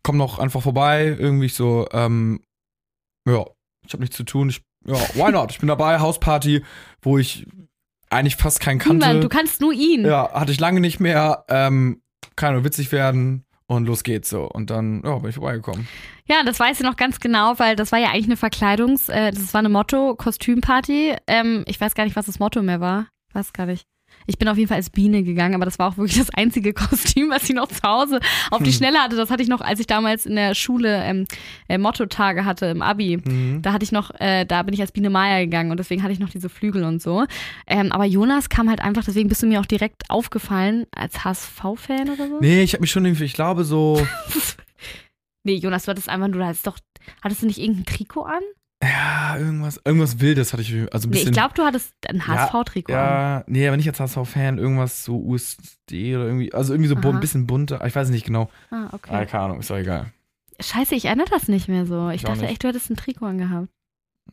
komm 0.02 0.18
doch 0.18 0.38
einfach 0.38 0.62
vorbei. 0.62 1.16
Irgendwie 1.18 1.48
so, 1.48 1.86
ähm, 1.92 2.40
ja, 3.28 3.44
ich 3.86 3.92
habe 3.92 4.02
nichts 4.02 4.16
zu 4.16 4.24
tun. 4.24 4.48
Ich, 4.48 4.62
ja, 4.86 4.96
why 5.14 5.30
not? 5.30 5.50
Ich 5.52 5.58
bin 5.58 5.68
dabei, 5.68 6.00
Hausparty, 6.00 6.64
wo 7.02 7.18
ich 7.18 7.46
eigentlich 8.10 8.36
fast 8.36 8.60
keinen 8.60 8.78
kannte. 8.78 9.06
Niemand, 9.06 9.24
du 9.24 9.28
kannst 9.28 9.60
nur 9.60 9.72
ihn. 9.72 10.04
Ja, 10.04 10.32
hatte 10.32 10.52
ich 10.52 10.60
lange 10.60 10.80
nicht 10.80 11.00
mehr. 11.00 11.44
Ähm, 11.48 12.02
kann 12.36 12.54
nur 12.54 12.64
witzig 12.64 12.90
werden 12.92 13.44
und 13.70 13.86
los 13.86 14.02
geht's 14.02 14.28
so. 14.28 14.48
Und 14.48 14.70
dann, 14.70 15.00
ja, 15.04 15.16
bin 15.18 15.30
ich 15.30 15.36
vorbeigekommen. 15.36 15.86
Ja, 16.26 16.42
das 16.42 16.58
weiß 16.58 16.80
ich 16.80 16.84
noch 16.84 16.96
ganz 16.96 17.20
genau, 17.20 17.58
weil 17.58 17.76
das 17.76 17.92
war 17.92 18.00
ja 18.00 18.08
eigentlich 18.08 18.26
eine 18.26 18.36
Verkleidungs-, 18.36 19.08
äh, 19.08 19.30
das 19.30 19.54
war 19.54 19.60
eine 19.60 19.68
Motto-Kostümparty. 19.68 21.14
Ähm, 21.28 21.62
ich 21.66 21.80
weiß 21.80 21.94
gar 21.94 22.04
nicht, 22.04 22.16
was 22.16 22.26
das 22.26 22.40
Motto 22.40 22.62
mehr 22.62 22.80
war. 22.80 23.06
Weiß 23.32 23.52
gar 23.52 23.66
nicht. 23.66 23.86
Ich 24.26 24.38
bin 24.38 24.48
auf 24.48 24.56
jeden 24.56 24.68
Fall 24.68 24.76
als 24.76 24.90
Biene 24.90 25.22
gegangen, 25.22 25.54
aber 25.54 25.64
das 25.64 25.78
war 25.78 25.88
auch 25.88 25.96
wirklich 25.96 26.18
das 26.18 26.30
einzige 26.34 26.72
Kostüm, 26.74 27.30
was 27.30 27.44
ich 27.48 27.54
noch 27.54 27.68
zu 27.68 27.82
Hause 27.82 28.20
auf 28.50 28.58
die 28.62 28.66
Hm. 28.66 28.72
Schnelle 28.72 28.98
hatte. 28.98 29.16
Das 29.16 29.30
hatte 29.30 29.42
ich 29.42 29.48
noch, 29.48 29.60
als 29.60 29.80
ich 29.80 29.86
damals 29.86 30.26
in 30.26 30.36
der 30.36 30.54
Schule 30.54 31.02
ähm, 31.04 31.26
äh, 31.68 31.78
Motto-Tage 31.78 32.44
hatte 32.44 32.66
im 32.66 32.82
Abi. 32.82 33.16
Mhm. 33.16 33.62
Da 33.62 33.72
hatte 33.72 33.84
ich 33.84 33.92
noch, 33.92 34.10
äh, 34.20 34.44
da 34.44 34.62
bin 34.62 34.74
ich 34.74 34.80
als 34.80 34.92
Biene 34.92 35.10
Maya 35.10 35.40
gegangen 35.40 35.70
und 35.70 35.78
deswegen 35.78 36.02
hatte 36.02 36.12
ich 36.12 36.20
noch 36.20 36.30
diese 36.30 36.48
Flügel 36.48 36.84
und 36.84 37.02
so. 37.02 37.24
Ähm, 37.66 37.90
aber 37.92 38.04
Jonas 38.04 38.48
kam 38.48 38.68
halt 38.68 38.80
einfach, 38.80 39.04
deswegen 39.04 39.28
bist 39.28 39.42
du 39.42 39.46
mir 39.46 39.60
auch 39.60 39.66
direkt 39.66 40.08
aufgefallen 40.10 40.86
als 40.94 41.24
HSV-Fan 41.24 42.10
oder 42.10 42.28
so. 42.28 42.38
Nee, 42.40 42.62
ich 42.62 42.72
habe 42.74 42.82
mich 42.82 42.90
schon 42.90 43.04
irgendwie, 43.04 43.24
ich 43.24 43.34
glaube 43.34 43.64
so, 43.64 44.06
Nee, 45.42 45.54
Jonas, 45.54 45.84
du 45.86 45.90
hattest 45.90 46.08
einfach, 46.08 46.28
du 46.28 46.44
hattest 46.44 46.66
doch, 46.66 46.78
hattest 47.22 47.42
du 47.42 47.46
nicht 47.46 47.58
irgendein 47.58 47.86
Trikot 47.86 48.24
an? 48.24 48.42
Ja, 48.82 49.36
irgendwas, 49.36 49.80
irgendwas 49.84 50.20
Wildes 50.20 50.52
hatte 50.52 50.62
ich, 50.62 50.72
also 50.92 51.06
ein 51.06 51.10
Nee, 51.10 51.16
bisschen. 51.16 51.28
ich 51.28 51.32
glaube, 51.34 51.54
du 51.54 51.62
hattest 51.64 51.92
ein 52.08 52.26
HSV-Trikot 52.26 52.92
an. 52.92 52.98
ja, 52.98 53.44
nee, 53.46 53.66
aber 53.68 53.76
nicht 53.76 53.88
als 53.88 54.00
HSV-Fan, 54.00 54.58
irgendwas 54.58 55.04
so 55.04 55.18
USD 55.20 56.16
oder 56.16 56.24
irgendwie, 56.26 56.52
also 56.54 56.72
irgendwie 56.72 56.88
so 56.88 56.96
Aha. 56.96 57.10
ein 57.10 57.20
bisschen 57.20 57.46
bunter, 57.46 57.84
ich 57.86 57.94
weiß 57.94 58.08
nicht 58.10 58.24
genau. 58.24 58.50
Ah, 58.70 58.86
Ah, 58.86 58.88
okay. 58.92 59.26
keine 59.26 59.44
Ahnung, 59.44 59.60
ist 59.60 59.68
doch 59.70 59.76
egal. 59.76 60.12
Scheiße, 60.60 60.94
ich 60.94 61.06
erinnere 61.06 61.28
das 61.30 61.48
nicht 61.48 61.68
mehr 61.68 61.86
so. 61.86 62.08
Ich 62.10 62.16
Ich 62.16 62.22
dachte 62.22 62.46
echt, 62.46 62.62
du 62.64 62.68
hättest 62.68 62.90
ein 62.90 62.96
Trikot 62.96 63.26
angehabt. 63.26 63.68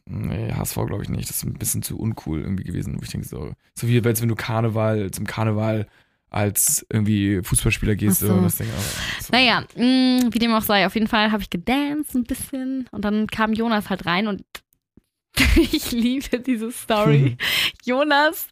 Nee, 0.05 0.53
HSV 0.53 0.75
glaube 0.85 1.03
ich 1.03 1.09
nicht, 1.09 1.29
das 1.29 1.37
ist 1.37 1.43
ein 1.45 1.53
bisschen 1.55 1.81
zu 1.83 1.97
uncool 1.99 2.41
irgendwie 2.41 2.63
gewesen, 2.63 2.97
wo 2.97 3.03
ich 3.03 3.09
denke 3.09 3.27
so, 3.27 3.51
so 3.73 3.87
wie 3.87 4.01
als 4.05 4.21
wenn 4.21 4.29
du 4.29 4.35
Karneval, 4.35 5.11
zum 5.11 5.25
Karneval 5.25 5.87
als 6.29 6.85
irgendwie 6.91 7.41
Fußballspieler 7.41 7.95
gehst 7.95 8.19
so. 8.19 8.33
und 8.33 8.43
das 8.43 8.57
Ding, 8.57 8.69
aber, 8.69 8.81
so. 9.21 9.31
Naja, 9.31 9.63
mh, 9.75 10.33
wie 10.33 10.39
dem 10.39 10.53
auch 10.53 10.61
sei, 10.61 10.85
auf 10.85 10.95
jeden 10.95 11.07
Fall 11.07 11.31
habe 11.31 11.41
ich 11.41 11.49
gedanced 11.49 12.15
ein 12.15 12.23
bisschen 12.23 12.87
und 12.91 13.05
dann 13.05 13.27
kam 13.27 13.53
Jonas 13.53 13.89
halt 13.89 14.05
rein 14.05 14.27
und 14.27 14.43
ich 15.55 15.91
liebe 15.91 16.39
diese 16.39 16.71
Story. 16.71 17.37
Jonas, 17.85 18.47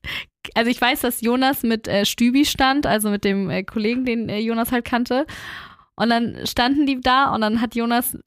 also 0.54 0.70
ich 0.70 0.80
weiß, 0.80 1.02
dass 1.02 1.22
Jonas 1.22 1.64
mit 1.64 1.88
äh, 1.88 2.06
Stübi 2.06 2.46
stand, 2.46 2.86
also 2.86 3.10
mit 3.10 3.24
dem 3.24 3.50
äh, 3.50 3.64
Kollegen, 3.64 4.06
den 4.06 4.30
äh, 4.30 4.40
Jonas 4.40 4.72
halt 4.72 4.86
kannte. 4.86 5.26
Und 5.96 6.10
dann 6.10 6.46
standen 6.46 6.86
die 6.86 7.00
da 7.00 7.34
und 7.34 7.42
dann 7.42 7.62
hat 7.62 7.76
Jonas, 7.76 8.18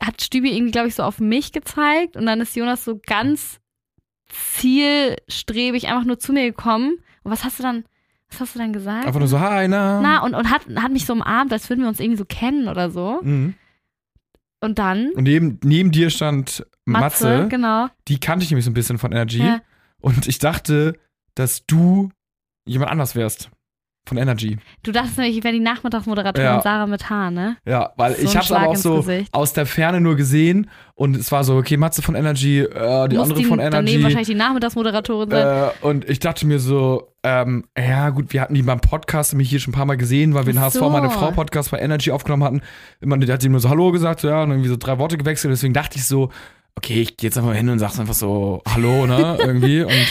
hat 0.00 0.22
Stübi 0.22 0.54
irgendwie, 0.54 0.72
glaube 0.72 0.88
ich, 0.88 0.94
so 0.94 1.02
auf 1.02 1.18
mich 1.18 1.52
gezeigt 1.52 2.16
und 2.16 2.26
dann 2.26 2.40
ist 2.40 2.54
Jonas 2.54 2.84
so 2.84 3.00
ganz 3.04 3.60
zielstrebig 4.28 5.88
einfach 5.88 6.04
nur 6.04 6.18
zu 6.18 6.32
mir 6.32 6.44
gekommen. 6.44 6.98
Und 7.22 7.32
was 7.32 7.44
hast 7.44 7.58
du 7.58 7.62
dann, 7.62 7.84
was 8.34 8.40
hast 8.48 8.54
du 8.54 8.58
dann 8.58 8.72
gesagt? 8.72 9.06
Einfach 9.06 9.18
nur 9.20 9.28
so, 9.28 9.40
hi, 9.40 9.66
na. 9.68 10.00
Na, 10.00 10.22
und, 10.24 10.34
und 10.34 10.50
hat, 10.50 10.62
hat 10.76 10.92
mich 10.92 11.06
so 11.06 11.12
umarmt, 11.14 11.52
als 11.52 11.68
würden 11.70 11.82
wir 11.82 11.88
uns 11.88 12.00
irgendwie 12.00 12.18
so 12.18 12.24
kennen 12.24 12.68
oder 12.68 12.90
so. 12.90 13.20
Mhm. 13.22 13.54
Und 14.60 14.78
dann, 14.78 15.10
Und 15.14 15.24
neben, 15.24 15.58
neben 15.62 15.90
dir 15.92 16.10
stand 16.10 16.66
Matze, 16.86 17.24
Matze, 17.26 17.48
genau. 17.48 17.88
die 18.08 18.18
kannte 18.18 18.44
ich 18.44 18.50
nämlich 18.50 18.64
so 18.64 18.70
ein 18.70 18.74
bisschen 18.74 18.98
von 18.98 19.12
Energy. 19.12 19.38
Ja. 19.44 19.60
Und 20.00 20.26
ich 20.26 20.38
dachte, 20.38 20.94
dass 21.34 21.66
du 21.66 22.10
jemand 22.66 22.90
anders 22.90 23.14
wärst. 23.14 23.50
Von 24.06 24.18
Energy. 24.18 24.58
Du 24.82 24.92
dachtest 24.92 25.16
nämlich, 25.16 25.38
ich 25.38 25.44
wäre 25.44 25.54
die 25.54 25.60
Nachmittagsmoderatorin 25.60 26.44
Ja. 26.46 26.60
Sarah 26.60 26.86
mit 26.86 27.08
Haar, 27.08 27.30
ne? 27.30 27.56
Ja, 27.64 27.94
weil 27.96 28.14
So 28.14 28.22
ich 28.24 28.36
hab's 28.36 28.48
Schlag 28.48 28.60
aber 28.64 28.70
auch 28.72 28.76
so 28.76 28.96
Gesicht. 28.96 29.32
aus 29.32 29.54
der 29.54 29.64
Ferne 29.64 29.98
nur 30.02 30.14
gesehen 30.16 30.68
und 30.94 31.16
es 31.16 31.32
war 31.32 31.42
so, 31.42 31.56
okay, 31.56 31.78
Matze 31.78 32.02
von 32.02 32.14
Energy, 32.14 32.58
äh, 32.60 33.08
die 33.08 33.16
Muss 33.16 33.30
andere 33.30 33.44
von 33.44 33.56
daneben 33.60 33.78
Energy. 33.88 34.02
wahrscheinlich 34.02 34.28
die 34.28 34.34
Nachmittagsmoderatorin 34.34 35.30
sein. 35.30 35.70
Äh, 35.70 35.86
und 35.86 36.06
ich 36.06 36.18
dachte 36.18 36.46
mir 36.46 36.58
so, 36.58 37.13
ähm, 37.24 37.64
ja 37.76 38.10
gut, 38.10 38.34
wir 38.34 38.42
hatten 38.42 38.54
die 38.54 38.62
beim 38.62 38.80
Podcast 38.80 39.34
mich 39.34 39.48
hier 39.48 39.58
schon 39.58 39.72
ein 39.72 39.74
paar 39.74 39.86
Mal 39.86 39.96
gesehen, 39.96 40.34
weil 40.34 40.44
wir 40.44 40.52
den 40.52 40.60
HSV 40.60 40.78
so. 40.78 40.90
meine 40.90 41.08
Frau 41.08 41.30
Podcast 41.30 41.70
bei 41.70 41.78
Energy 41.78 42.10
aufgenommen 42.10 42.44
hatten. 42.44 42.62
Immer, 43.00 43.16
der 43.16 43.34
hat 43.34 43.42
sie 43.42 43.48
nur 43.48 43.60
so 43.60 43.70
Hallo 43.70 43.92
gesagt, 43.92 44.22
ja, 44.22 44.42
und 44.42 44.50
irgendwie 44.50 44.68
so 44.68 44.76
drei 44.76 44.98
Worte 44.98 45.16
gewechselt. 45.16 45.50
Deswegen 45.50 45.72
dachte 45.72 45.96
ich 45.96 46.04
so, 46.04 46.30
okay, 46.76 47.00
ich 47.00 47.16
gehe 47.16 47.28
jetzt 47.28 47.38
einfach 47.38 47.50
mal 47.50 47.56
hin 47.56 47.70
und 47.70 47.78
sag's 47.78 47.98
einfach 47.98 48.14
so 48.14 48.62
Hallo, 48.68 49.06
ne, 49.06 49.38
irgendwie. 49.40 49.82
Und 49.84 50.06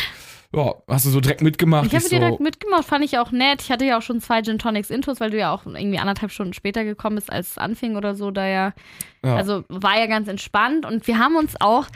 ja, 0.56 0.73
hast 0.88 1.06
du 1.06 1.12
so 1.12 1.19
direkt 1.19 1.41
mitgemacht. 1.41 1.86
ich 1.86 1.93
habe 1.93 2.04
so, 2.04 2.10
direkt 2.10 2.39
mitgemacht, 2.39 2.86
fand 2.86 3.06
ich 3.06 3.19
auch 3.19 3.32
nett. 3.32 3.62
Ich 3.62 3.71
hatte 3.71 3.86
ja 3.86 3.99
auch 3.99 4.02
schon 4.02 4.19
zwei 4.19 4.41
Gin 4.41 4.58
Tonics 4.58 4.89
Intos, 4.89 5.19
weil 5.19 5.30
du 5.30 5.38
ja 5.38 5.54
auch 5.54 5.67
irgendwie 5.67 5.99
anderthalb 5.99 6.32
Stunden 6.32 6.54
später 6.54 6.84
gekommen 6.84 7.15
bist, 7.15 7.32
als 7.32 7.52
es 7.52 7.58
anfing 7.60 7.95
oder 7.95 8.15
so. 8.15 8.32
Da 8.32 8.47
ja, 8.47 8.73
ja. 9.23 9.36
also 9.36 9.65
war 9.69 9.99
ja 9.99 10.08
ganz 10.08 10.28
entspannt 10.28 10.86
und 10.86 11.06
wir 11.06 11.19
haben 11.19 11.36
uns 11.36 11.56
auch 11.60 11.88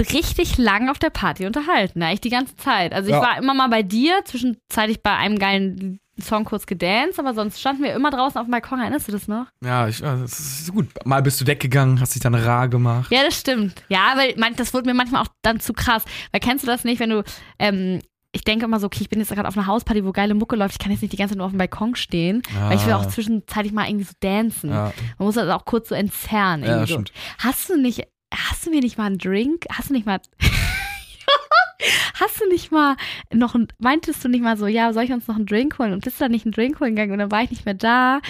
richtig 0.00 0.58
lang 0.58 0.88
auf 0.88 0.98
der 0.98 1.10
Party 1.10 1.46
unterhalten, 1.46 2.02
eigentlich 2.02 2.20
die 2.20 2.30
ganze 2.30 2.56
Zeit. 2.56 2.92
Also 2.92 3.08
ich 3.08 3.14
Ja. 3.14 3.22
war 3.22 3.38
immer 3.38 3.54
mal 3.54 3.68
bei 3.68 3.82
dir, 3.82 4.14
zwischenzeitlich 4.24 5.02
bei 5.02 5.16
einem 5.16 5.38
geilen 5.38 6.00
Song 6.20 6.44
kurz 6.44 6.66
gedanced, 6.66 7.18
aber 7.18 7.34
sonst 7.34 7.60
standen 7.60 7.82
wir 7.82 7.92
immer 7.92 8.10
draußen 8.10 8.38
auf 8.40 8.46
dem 8.46 8.52
Balkon. 8.52 8.78
Erinnerst 8.80 9.08
du 9.08 9.12
das 9.12 9.26
noch? 9.26 9.46
Ja, 9.64 9.88
ich, 9.88 9.98
ja, 9.98 10.14
das 10.16 10.38
ist 10.38 10.72
gut. 10.72 10.86
Mal 11.04 11.22
bist 11.22 11.40
du 11.40 11.46
weggegangen, 11.48 12.00
hast 12.00 12.14
dich 12.14 12.22
dann 12.22 12.36
rar 12.36 12.68
gemacht. 12.68 13.10
Ja, 13.10 13.24
das 13.24 13.38
stimmt. 13.40 13.82
Ja, 13.88 14.14
weil 14.16 14.34
das 14.54 14.72
wurde 14.74 14.86
mir 14.86 14.94
manchmal 14.94 15.22
auch 15.22 15.28
dann 15.42 15.58
zu 15.58 15.72
krass. 15.72 16.04
Weil 16.30 16.40
kennst 16.40 16.62
du 16.62 16.66
das 16.68 16.84
nicht, 16.84 17.00
wenn 17.00 17.10
du, 17.10 17.24
ähm, 17.58 18.00
ich 18.30 18.42
denke 18.44 18.64
immer 18.64 18.78
so, 18.78 18.86
okay, 18.86 18.98
ich 19.02 19.08
bin 19.08 19.18
jetzt 19.20 19.32
gerade 19.32 19.46
auf 19.48 19.56
einer 19.56 19.66
Hausparty, 19.66 20.04
wo 20.04 20.12
geile 20.12 20.34
Mucke 20.34 20.54
läuft, 20.56 20.74
ich 20.74 20.78
kann 20.78 20.92
jetzt 20.92 21.02
nicht 21.02 21.12
die 21.12 21.16
ganze 21.16 21.32
Zeit 21.32 21.38
nur 21.38 21.46
auf 21.46 21.52
dem 21.52 21.58
Balkon 21.58 21.94
stehen, 21.96 22.42
weil 22.60 22.76
ich 22.76 22.86
will 22.86 22.92
auch 22.92 23.06
zwischenzeitlich 23.06 23.72
mal 23.72 23.86
irgendwie 23.88 24.04
so 24.06 24.12
dancen. 24.20 24.70
Ja, 24.70 24.92
Man 25.18 25.26
muss 25.26 25.34
das 25.36 25.48
auch 25.50 25.64
kurz 25.64 25.88
so 25.88 25.94
entzerren. 25.96 26.62
ja 26.64 26.84
so. 26.86 27.02
Hast 27.38 27.70
du 27.70 27.76
nicht, 27.76 28.06
hast 28.36 28.66
du 28.66 28.70
mir 28.70 28.80
nicht 28.80 28.98
mal 28.98 29.06
einen 29.06 29.18
Drink? 29.18 29.64
Hast 29.72 29.90
du 29.90 29.94
nicht 29.94 30.06
mal, 30.06 30.20
hast 32.20 32.40
du 32.40 32.48
nicht 32.48 32.70
mal 32.72 32.96
noch, 33.32 33.54
ein, 33.54 33.68
meintest 33.78 34.24
du 34.24 34.28
nicht 34.28 34.42
mal 34.42 34.56
so, 34.56 34.66
ja, 34.66 34.92
soll 34.92 35.04
ich 35.04 35.12
uns 35.12 35.26
noch 35.28 35.36
einen 35.36 35.46
Drink 35.46 35.78
holen? 35.78 35.92
Und 35.92 36.04
bist 36.04 36.20
dann 36.20 36.30
nicht 36.30 36.44
einen 36.46 36.52
Drink 36.52 36.80
holen 36.80 36.94
gegangen 36.94 37.12
und 37.12 37.18
dann 37.18 37.30
war 37.30 37.42
ich 37.42 37.50
nicht 37.50 37.64
mehr 37.64 37.74
da 37.74 38.20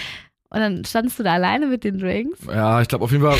und 0.49 0.59
dann 0.59 0.85
standest 0.85 1.19
du 1.19 1.23
da 1.23 1.33
alleine 1.33 1.67
mit 1.67 1.83
den 1.83 1.97
Drinks? 1.99 2.39
Ja, 2.47 2.81
ich 2.81 2.87
glaube 2.87 3.03
auf 3.05 3.11
jeden 3.11 3.23
Fall, 3.23 3.37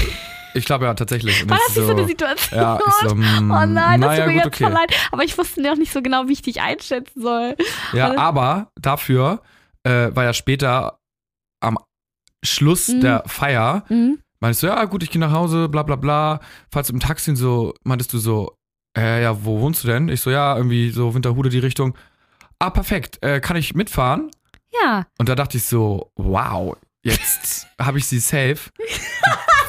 ich 0.54 0.66
glaube 0.66 0.86
ja 0.86 0.94
tatsächlich. 0.94 1.44
Und 1.44 1.50
War 1.50 1.58
das 1.58 1.70
nicht 1.70 1.78
ist 1.78 1.86
so 1.88 1.92
eine 1.96 2.06
Situation? 2.08 2.60
Ja, 2.60 2.80
ich 2.88 3.10
so, 3.10 3.16
mm, 3.16 3.52
Oh 3.52 3.66
nein, 3.66 4.02
das 4.02 4.10
naja, 4.12 4.26
tut 4.26 4.34
mir 4.34 4.44
jetzt 4.44 4.58
voll 4.58 4.68
okay. 4.68 4.74
leid. 4.76 5.10
Aber 5.12 5.24
ich 5.24 5.38
wusste 5.38 5.62
noch 5.62 5.76
nicht 5.76 5.92
so 5.94 6.02
genau, 6.02 6.28
wie 6.28 6.34
ich 6.34 6.42
dich 6.42 6.62
einschätzen 6.62 7.22
soll. 7.22 7.56
Ja, 7.94 8.06
Alles- 8.08 8.18
aber 8.20 8.72
dafür 8.80 9.42
äh, 9.84 10.10
war 10.16 10.24
ja 10.24 10.34
später 10.34 11.00
am 11.62 11.78
Schluss 12.44 12.88
Mhm. 12.90 13.02
der 13.02 13.24
Feier, 13.28 13.84
Mhm. 13.90 14.20
Meintest 14.46 14.64
du, 14.64 14.68
ja 14.68 14.84
gut, 14.86 15.04
ich 15.04 15.12
gehe 15.12 15.20
nach 15.20 15.32
Hause, 15.32 15.68
bla 15.70 15.84
bla 15.84 15.96
bla. 15.96 16.40
Falls 16.72 16.90
im 16.90 17.00
Taxi 17.00 17.36
so, 17.36 17.74
meintest 17.84 18.14
du 18.14 18.18
so, 18.20 18.56
äh, 18.98 19.22
ja, 19.24 19.44
wo 19.46 19.60
wohnst 19.62 19.84
du 19.84 19.88
denn? 19.88 20.08
Ich 20.10 20.22
so, 20.22 20.30
ja, 20.32 20.56
irgendwie 20.56 20.90
so 20.92 21.14
Winterhude 21.14 21.50
die 21.50 21.60
Richtung. 21.60 21.98
Ah, 22.60 22.70
perfekt, 22.70 23.22
äh, 23.22 23.40
kann 23.42 23.58
ich 23.58 23.76
mitfahren? 23.76 24.32
Ja, 24.84 25.06
Und 25.18 25.30
da 25.30 25.36
dachte 25.36 25.58
ich 25.58 25.64
so, 25.64 26.12
wow, 26.16 26.76
jetzt 27.02 27.68
habe 27.82 27.98
ich 27.98 28.06
sie 28.08 28.20
safe. 28.20 28.58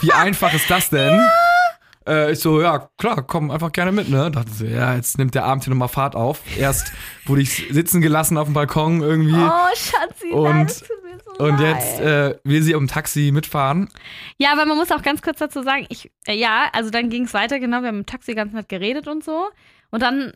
Wie 0.01 0.13
einfach 0.13 0.53
ist 0.53 0.71
das 0.71 0.91
denn? 0.91 1.21
Äh, 2.07 2.33
ich 2.33 2.39
so, 2.39 2.61
ja, 2.61 2.89
klar, 2.99 3.23
komm 3.23 3.51
einfach 3.51 3.73
gerne 3.73 3.91
mit, 3.93 4.09
ne? 4.09 4.31
Dachte 4.31 4.51
so, 4.53 4.65
ja, 4.65 4.95
jetzt 4.95 5.19
nimmt 5.19 5.35
der 5.35 5.45
Abend 5.45 5.65
hier 5.65 5.73
nochmal 5.73 5.89
Fahrt 5.89 6.15
auf. 6.15 6.41
Erst 6.57 6.93
wurde 7.25 7.43
ich 7.43 7.67
sitzen 7.71 8.01
gelassen 8.01 8.37
auf 8.39 8.47
dem 8.47 8.55
Balkon 8.55 9.01
irgendwie. 9.03 9.35
oh 9.35 9.75
Schatzi, 9.75 10.29
nein, 10.31 10.33
Und- 10.61 10.71
das 10.71 10.79
tut 10.81 11.03
so 11.25 11.45
Und 11.45 11.61
jetzt 11.61 12.01
äh, 12.01 12.39
will 12.45 12.63
sie 12.63 12.75
um 12.75 12.87
Taxi 12.87 13.31
mitfahren. 13.33 13.89
Ja, 14.39 14.53
aber 14.53 14.67
man 14.67 14.77
muss 14.77 14.91
auch 14.93 15.03
ganz 15.03 15.23
kurz 15.23 15.39
dazu 15.39 15.63
sagen, 15.63 15.87
ich, 15.89 16.11
äh, 16.27 16.35
ja, 16.35 16.69
also 16.73 16.91
dann 16.91 17.11
ging 17.11 17.25
es 17.25 17.35
weiter, 17.35 17.59
genau, 17.59 17.81
wir 17.81 17.89
haben 17.89 17.99
im 18.01 18.07
Taxi 18.07 18.35
ganz 18.35 18.53
nett 18.53 18.69
geredet 18.69 19.09
und 19.09 19.25
so. 19.25 19.49
Und 19.91 20.03
dann 20.03 20.33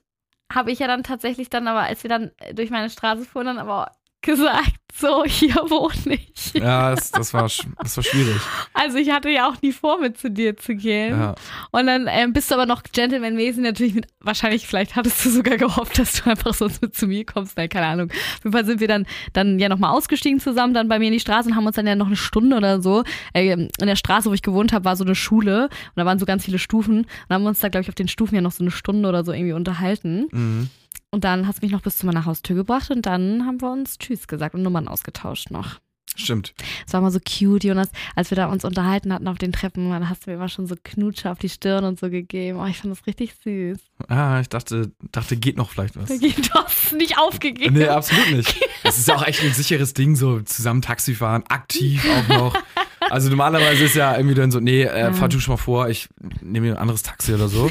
habe 0.53 0.73
ich 0.73 0.81
ja 0.81 0.87
dann 0.87 1.03
tatsächlich 1.03 1.49
dann 1.49 1.69
aber, 1.69 1.83
als 1.83 2.03
wir 2.03 2.11
dann 2.11 2.33
durch 2.55 2.71
meine 2.71 2.91
Straße 2.91 3.25
fuhren, 3.25 3.47
dann 3.47 3.59
aber 3.59 3.93
gesagt, 4.23 4.81
so, 4.93 5.25
hier 5.25 5.55
wohne 5.55 6.15
ich. 6.15 6.53
Ja, 6.55 6.95
das, 6.95 7.11
das, 7.11 7.33
war, 7.33 7.43
das 7.43 7.97
war 7.97 8.05
schwierig. 8.05 8.37
Also 8.75 8.99
ich 8.99 9.11
hatte 9.11 9.31
ja 9.31 9.49
auch 9.49 9.61
nie 9.63 9.73
vor, 9.73 9.99
mit 10.01 10.19
zu 10.19 10.31
dir 10.31 10.57
zu 10.57 10.75
gehen. 10.75 11.19
Ja. 11.19 11.35
Und 11.71 11.87
dann 11.87 12.07
ähm, 12.09 12.33
bist 12.33 12.51
du 12.51 12.55
aber 12.55 12.67
noch 12.67 12.83
gentlemanmäßig 12.83 13.63
natürlich 13.63 13.95
mit, 13.95 14.09
wahrscheinlich, 14.21 14.67
vielleicht 14.67 14.97
hattest 14.97 15.25
du 15.25 15.31
sogar 15.31 15.57
gehofft, 15.57 15.99
dass 15.99 16.13
du 16.13 16.31
einfach 16.31 16.55
sonst 16.55 16.83
mit 16.83 16.95
zu 16.95 17.07
mir 17.07 17.25
kommst, 17.25 17.57
nein, 17.57 17.69
keine 17.69 17.87
Ahnung. 17.87 18.11
Auf 18.11 18.45
jeden 18.45 18.53
Fall 18.53 18.67
sind 18.67 18.81
wir 18.81 18.89
dann, 18.89 19.07
dann 19.33 19.59
ja 19.59 19.69
nochmal 19.69 19.97
ausgestiegen 19.97 20.41
zusammen, 20.41 20.75
dann 20.75 20.89
bei 20.89 20.99
mir 20.99 21.07
in 21.07 21.13
die 21.13 21.21
Straße 21.21 21.49
und 21.49 21.57
haben 21.57 21.67
uns 21.67 21.77
dann 21.77 21.87
ja 21.87 21.97
noch 21.97 22.07
eine 22.07 22.17
Stunde 22.17 22.57
oder 22.57 22.83
so, 22.83 23.05
äh, 23.33 23.53
in 23.53 23.71
der 23.81 23.97
Straße, 23.97 24.29
wo 24.29 24.35
ich 24.35 24.43
gewohnt 24.43 24.73
habe, 24.73 24.85
war 24.85 24.97
so 24.97 25.05
eine 25.05 25.15
Schule 25.15 25.65
und 25.65 25.97
da 25.97 26.05
waren 26.05 26.19
so 26.19 26.27
ganz 26.27 26.45
viele 26.45 26.59
Stufen 26.59 27.07
und 27.29 27.35
haben 27.35 27.47
uns 27.47 27.61
da, 27.61 27.69
glaube 27.69 27.83
ich, 27.83 27.89
auf 27.89 27.95
den 27.95 28.09
Stufen 28.09 28.35
ja 28.35 28.41
noch 28.41 28.53
so 28.53 28.63
eine 28.65 28.71
Stunde 28.71 29.09
oder 29.09 29.25
so 29.25 29.33
irgendwie 29.33 29.55
unterhalten. 29.55 30.29
Mhm. 30.31 30.71
Und 31.13 31.25
dann 31.25 31.47
hast 31.47 31.61
du 31.61 31.67
mich 31.67 31.73
noch 31.73 31.83
bis 31.83 31.99
zu 31.99 32.07
meiner 32.07 32.25
Haustür 32.25 32.57
gebracht 32.57 32.91
und 32.91 33.05
dann 33.05 33.45
haben 33.45 33.61
wir 33.61 33.73
uns 33.73 33.99
Tschüss 33.99 34.29
gesagt 34.29 34.55
und 34.55 34.63
Nummern 34.63 34.87
ausgetauscht 34.87 35.51
noch. 35.51 35.81
Stimmt. 36.17 36.55
Es 36.87 36.93
war 36.93 37.01
mal 37.01 37.11
so 37.11 37.21
cute, 37.21 37.65
Jonas, 37.65 37.89
als 38.17 38.31
wir 38.31 38.37
da 38.37 38.47
uns 38.47 38.65
unterhalten 38.65 39.13
hatten 39.13 39.29
auf 39.29 39.39
den 39.39 39.53
Treppen, 39.53 39.91
dann 39.91 40.09
hast 40.09 40.27
du 40.27 40.31
mir 40.31 40.37
immer 40.37 40.49
schon 40.49 40.67
so 40.67 40.75
Knutsche 40.83 41.31
auf 41.31 41.39
die 41.39 41.49
Stirn 41.49 41.85
und 41.85 41.99
so 41.99 42.11
gegeben. 42.11 42.59
Oh, 42.59 42.67
ich 42.67 42.79
fand 42.79 42.93
das 42.93 43.07
richtig 43.07 43.35
süß. 43.45 43.79
Ah, 44.09 44.41
ich 44.41 44.49
dachte, 44.49 44.91
dachte, 45.13 45.37
geht 45.37 45.57
noch 45.57 45.71
vielleicht 45.71 45.97
was. 45.97 46.09
Geht 46.21 46.51
das 46.55 46.93
nicht 46.93 47.19
aufgegeben. 47.19 47.75
Nee, 47.75 47.87
absolut 47.87 48.31
nicht. 48.33 48.55
Das 48.83 48.99
ist 48.99 49.09
ja 49.09 49.15
auch 49.15 49.27
echt 49.27 49.43
ein 49.43 49.53
sicheres 49.53 49.95
Ding, 49.95 50.17
so 50.17 50.41
zusammen 50.41 50.83
Taxi 50.83 51.15
fahren, 51.15 51.45
aktiv 51.49 52.05
auch 52.07 52.29
noch. 52.29 52.63
Also 53.09 53.29
normalerweise 53.29 53.85
ist 53.85 53.95
ja 53.95 54.17
irgendwie 54.17 54.35
dann 54.35 54.51
so, 54.51 54.61
nee, 54.61 54.83
äh, 54.83 55.13
fahr 55.13 55.29
du 55.29 55.41
schon 55.41 55.55
mal 55.55 55.59
vor, 55.59 55.89
ich 55.89 56.09
nehme 56.41 56.69
mir 56.69 56.75
ein 56.75 56.79
anderes 56.81 57.03
Taxi 57.03 57.35
oder 57.35 57.49
so. 57.49 57.71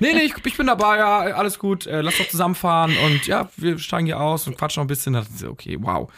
Nee, 0.00 0.14
nee, 0.14 0.22
ich, 0.22 0.34
ich 0.44 0.56
bin 0.56 0.66
dabei, 0.66 0.98
ja, 0.98 1.18
alles 1.18 1.58
gut, 1.58 1.86
äh, 1.86 2.00
lass 2.00 2.16
doch 2.16 2.28
zusammenfahren 2.28 2.96
und 3.04 3.26
ja, 3.26 3.50
wir 3.56 3.78
steigen 3.78 4.06
hier 4.06 4.20
aus 4.20 4.46
und 4.46 4.56
quatschen 4.56 4.80
noch 4.80 4.84
ein 4.84 4.88
bisschen. 4.88 5.12
Da 5.12 5.20
dachte 5.20 5.32
ich 5.34 5.40
so, 5.40 5.50
okay, 5.50 5.76
wow, 5.80 6.10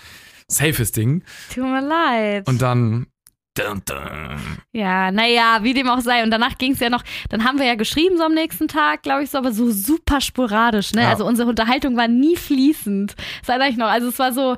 safes 0.53 0.93
Ding. 0.93 1.25
Tut 1.53 1.65
mir 1.65 1.81
leid. 1.81 2.49
Und 2.49 2.63
dann, 2.63 3.07
dun, 3.55 3.83
dun. 3.85 4.59
ja, 4.73 5.11
naja, 5.11 5.61
wie 5.63 5.75
dem 5.75 5.89
auch 5.89 6.01
sei. 6.01 6.23
Und 6.23 6.31
danach 6.31 6.59
ging 6.59 6.73
es 6.73 6.81
ja 6.81 6.91
noch, 6.91 7.03
dann 7.29 7.45
haben 7.45 7.59
wir 7.59 7.67
ja 7.67 7.75
geschrieben 7.75 8.17
so 8.17 8.25
am 8.25 8.35
nächsten 8.35 8.69
Tag, 8.69 9.03
glaube 9.03 9.23
ich, 9.25 9.31
so, 9.31 9.39
aber 9.39 9.53
so 9.53 9.71
super 9.71 10.21
sporadisch, 10.21 10.93
ne? 10.93 11.03
Ja. 11.03 11.11
Also 11.11 11.27
unsere 11.27 11.49
Unterhaltung 11.49 11.97
war 11.97 12.09
nie 12.09 12.37
fließend. 12.37 13.15
Das 13.41 13.49
erinnere 13.49 13.69
ich 13.69 13.77
noch. 13.77 13.89
Also 13.89 14.09
es 14.09 14.19
war 14.19 14.33
so, 14.33 14.57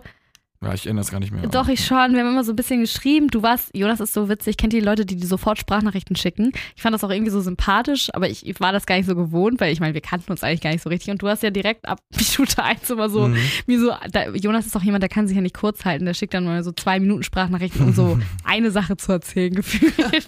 ja, 0.65 0.75
ich 0.75 0.87
erinnere 0.87 1.03
es 1.05 1.11
gar 1.11 1.21
nicht 1.21 1.33
mehr. 1.33 1.47
Doch, 1.49 1.69
ich 1.69 1.85
schon. 1.85 2.13
Wir 2.13 2.21
haben 2.21 2.31
immer 2.31 2.45
so 2.45 2.53
ein 2.53 2.57
bisschen 2.57 2.81
geschrieben. 2.81 3.29
Du 3.29 3.43
warst, 3.43 3.71
Jonas 3.77 4.01
ist 4.01 4.13
so 4.15 4.29
witzig, 4.29 4.57
kennt 4.57 4.73
die 4.73 4.81
Leute, 4.81 5.05
die 5.07 5.17
dir 5.17 5.27
sofort 5.27 5.59
Sprachnachrichten 5.59 6.17
schicken. 6.17 6.53
Ich 6.77 6.83
fand 6.83 6.95
das 6.95 7.05
auch 7.05 7.11
irgendwie 7.11 7.31
so 7.31 7.41
sympathisch, 7.41 8.09
aber 8.15 8.29
ich, 8.29 8.47
ich 8.47 8.59
war 8.61 8.73
das 8.73 8.87
gar 8.87 8.97
nicht 8.97 9.07
so 9.07 9.15
gewohnt, 9.15 9.61
weil 9.61 9.73
ich 9.73 9.81
meine, 9.81 9.95
wir 9.95 10.01
kannten 10.01 10.31
uns 10.33 10.43
eigentlich 10.43 10.61
gar 10.61 10.71
nicht 10.71 10.83
so 10.83 10.89
richtig. 10.91 11.11
Und 11.11 11.23
du 11.23 11.29
hast 11.29 11.43
ja 11.43 11.51
direkt 11.51 11.87
ab 11.87 12.01
Minute 12.17 12.63
eins 12.65 12.91
immer 12.91 13.09
so, 13.09 13.29
Mhm. 13.29 13.37
wie 13.67 13.77
so, 13.77 13.93
da, 14.11 14.31
Jonas 14.31 14.67
ist 14.67 14.77
auch 14.77 14.83
jemand, 14.83 15.03
der 15.03 15.09
kann 15.09 15.27
sich 15.27 15.37
ja 15.37 15.43
nicht 15.43 15.55
kurz 15.57 15.85
halten. 15.85 16.05
Der 16.05 16.15
schickt 16.15 16.35
dann 16.35 16.45
mal 16.45 16.63
so 16.65 16.73
zwei 16.73 17.01
Minuten 17.01 17.23
Sprachnachrichten, 17.23 17.83
um 17.87 17.93
so 17.93 18.19
eine 18.45 18.71
Sache 18.71 18.97
zu 18.97 19.13
erzählen, 19.13 19.55
gefühlt. 19.55 19.95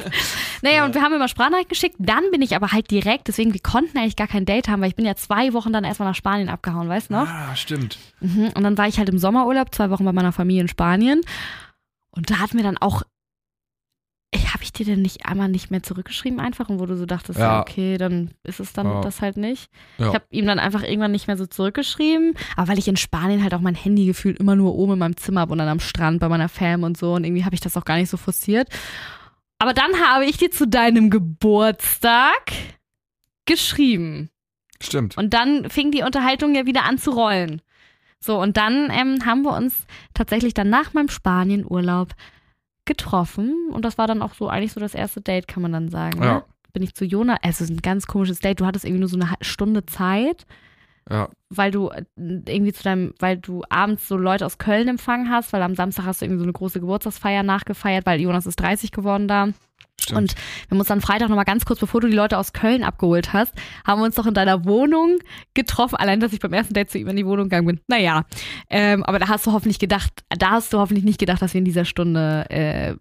naja, 0.63 0.85
und 0.85 0.95
wir 0.95 1.03
haben 1.03 1.15
immer 1.15 1.29
Sprachnachrichten 1.29 1.71
geschickt. 1.71 1.97
Dann 1.99 2.23
bin 2.31 2.43
ich 2.43 2.55
aber 2.57 2.73
halt 2.73 2.91
direkt, 2.91 3.29
deswegen, 3.29 3.53
wir 3.53 3.61
konnten 3.61 3.99
eigentlich 3.99 4.17
gar 4.17 4.27
kein 4.29 4.45
Date 4.47 4.69
haben, 4.69 4.81
weil 4.83 4.89
ich 4.89 4.97
bin 4.97 5.05
ja 5.07 5.15
zwei 5.17 5.53
Wochen 5.53 5.73
dann 5.73 5.85
erstmal 5.85 6.09
nach 6.09 6.15
Spanien 6.17 6.49
abgehauen, 6.49 6.89
weißt 6.89 7.11
du 7.11 7.15
noch? 7.15 7.29
Ah, 7.29 7.55
stimmt. 7.55 7.99
Mhm. 8.21 8.51
Und 8.55 8.63
dann 8.63 8.79
war 8.79 8.89
ich 8.89 8.99
halt 8.99 9.09
im 9.09 9.19
Sommerurlaub, 9.19 9.75
zwei 9.75 9.91
Wochen 9.91 10.05
bei 10.05 10.13
meiner 10.13 10.26
Familie 10.33 10.63
in 10.63 10.69
Spanien. 10.69 11.21
Und 12.11 12.31
da 12.31 12.39
hatten 12.39 12.57
wir 12.57 12.65
dann 12.65 12.79
auch. 12.79 13.03
Habe 14.53 14.65
ich 14.65 14.73
dir 14.73 14.85
denn 14.85 15.03
nicht 15.03 15.25
einmal 15.25 15.49
nicht 15.49 15.71
mehr 15.71 15.83
zurückgeschrieben 15.83 16.41
einfach 16.41 16.69
und 16.69 16.79
wo 16.79 16.85
du 16.87 16.97
so 16.97 17.07
dachtest, 17.07 17.39
ja, 17.39 17.55
Ja. 17.55 17.61
okay, 17.61 17.97
dann 17.97 18.33
ist 18.43 18.61
es 18.61 18.73
dann 18.73 18.87
Ja. 18.87 19.01
das 19.01 19.21
halt 19.23 19.37
nicht. 19.37 19.71
Ja. 19.99 20.09
Ich 20.09 20.15
habe 20.15 20.25
ihm 20.31 20.47
dann 20.47 20.59
einfach 20.59 20.83
irgendwann 20.83 21.13
nicht 21.13 21.27
mehr 21.27 21.37
so 21.39 21.47
zurückgeschrieben, 21.47 22.35
aber 22.55 22.69
weil 22.69 22.79
ich 22.79 22.89
in 22.89 22.97
Spanien 22.97 23.43
halt 23.43 23.55
auch 23.55 23.61
mein 23.61 23.75
Handy 23.75 24.05
gefühlt 24.07 24.39
immer 24.39 24.55
nur 24.57 24.75
oben 24.75 24.95
in 24.95 24.99
meinem 24.99 25.17
Zimmer 25.17 25.41
habe 25.43 25.53
und 25.53 25.59
dann 25.59 25.69
am 25.69 25.81
Strand 25.81 26.21
bei 26.21 26.29
meiner 26.29 26.49
Fam 26.49 26.83
und 26.83 26.97
so 26.99 27.15
und 27.15 27.25
irgendwie 27.25 27.45
habe 27.45 27.55
ich 27.55 27.61
das 27.61 27.77
auch 27.77 27.85
gar 27.85 27.97
nicht 27.97 28.11
so 28.11 28.17
forciert. 28.17 28.69
Aber 29.59 29.73
dann 29.73 29.93
habe 30.05 30.27
ich 30.27 30.37
dir 30.37 30.51
zu 30.51 30.67
deinem 30.67 31.09
Geburtstag 31.09 32.53
geschrieben. 33.47 34.31
Stimmt. 34.83 35.17
Und 35.17 35.33
dann 35.33 35.71
fing 35.71 35.91
die 35.93 36.03
Unterhaltung 36.03 36.55
ja 36.55 36.67
wieder 36.67 36.85
an 36.85 36.99
zu 36.99 37.11
rollen. 37.13 37.63
So, 38.27 38.41
und 38.41 38.57
dann 38.57 38.91
ähm, 38.91 39.25
haben 39.25 39.43
wir 39.43 39.55
uns 39.57 39.87
tatsächlich 40.13 40.53
dann 40.53 40.69
nach 40.69 40.93
meinem 40.95 41.09
Spanienurlaub 41.09 42.13
getroffen. 42.85 43.55
Und 43.71 43.85
das 43.85 43.99
war 43.99 44.07
dann 44.07 44.23
auch 44.23 44.35
so 44.35 44.49
eigentlich 44.49 44.73
so 44.73 44.81
das 44.81 44.95
erste 44.95 45.21
Date, 45.21 45.49
kann 45.49 45.63
man 45.63 45.73
dann 45.73 45.89
sagen. 45.89 46.21
Ne? 46.21 46.27
Ja. 46.27 46.45
Bin 46.73 46.83
ich 46.83 46.95
zu 46.95 47.05
Jona, 47.05 47.35
also 47.43 47.65
es 47.65 47.71
ist 47.71 47.71
ein 47.71 47.83
ganz 47.83 48.07
komisches 48.07 48.41
Date. 48.41 48.61
Du 48.61 48.67
hattest 48.67 48.85
irgendwie 48.85 49.01
nur 49.01 49.09
so 49.09 49.19
eine 49.19 49.33
Stunde 49.41 49.87
Zeit, 49.87 50.45
Ja. 51.11 51.29
weil 51.49 51.71
du 51.71 51.89
äh, 51.89 52.05
irgendwie 52.17 52.73
zu 52.73 52.83
deinem, 52.83 53.15
weil 53.19 53.39
du 53.39 53.63
abends 53.71 54.07
so 54.09 54.17
Leute 54.17 54.45
aus 54.45 54.59
Köln 54.59 54.89
empfangen 54.89 55.31
hast, 55.31 55.53
weil 55.53 55.63
am 55.63 55.75
Samstag 55.75 56.05
hast 56.05 56.21
du 56.21 56.27
irgendwie 56.27 56.41
so 56.41 56.45
eine 56.45 56.53
große 56.53 56.81
Geburtstagsfeier 56.81 57.43
nachgefeiert, 57.43 58.07
weil 58.07 58.21
Jonas 58.21 58.47
ist 58.47 58.57
30 58.57 58.93
geworden 58.93 59.27
da. 59.29 59.49
Stimmt. 60.01 60.19
Und 60.19 60.35
wir 60.35 60.71
haben 60.73 60.79
uns 60.79 60.89
dann 60.89 61.01
Freitag 61.01 61.29
nochmal 61.29 61.45
ganz 61.45 61.65
kurz, 61.65 61.81
bevor 61.81 62.01
du 62.01 62.09
die 62.09 62.15
Leute 62.15 62.39
aus 62.39 62.53
Köln 62.53 62.85
abgeholt 62.85 63.33
hast, 63.33 63.53
haben 63.87 64.01
wir 64.01 64.05
uns 64.05 64.15
doch 64.15 64.27
in 64.27 64.35
deiner 64.35 64.65
Wohnung 64.65 65.19
getroffen. 65.55 65.97
Allein, 65.97 66.21
dass 66.21 66.33
ich 66.33 66.41
beim 66.41 66.53
ersten 66.53 66.75
Date 66.75 66.91
zu 66.91 66.99
ihm 66.99 67.09
in 67.09 67.17
die 67.17 67.27
Wohnung 67.27 67.45
gegangen 67.47 67.67
bin. 67.67 67.81
Naja, 67.89 68.25
ähm, 68.71 69.03
aber 69.05 69.19
da 69.19 69.29
hast 69.29 69.47
du 69.47 69.53
hoffentlich 69.53 69.79
gedacht, 69.79 70.13
da 70.29 70.51
hast 70.53 70.73
du 70.73 70.79
hoffentlich 70.79 71.05
nicht 71.05 71.19
gedacht, 71.19 71.41
dass 71.43 71.55
wir 71.55 71.59
in 71.59 71.65
dieser 71.65 71.85
Stunde 71.85 72.47
äh, 72.51 72.95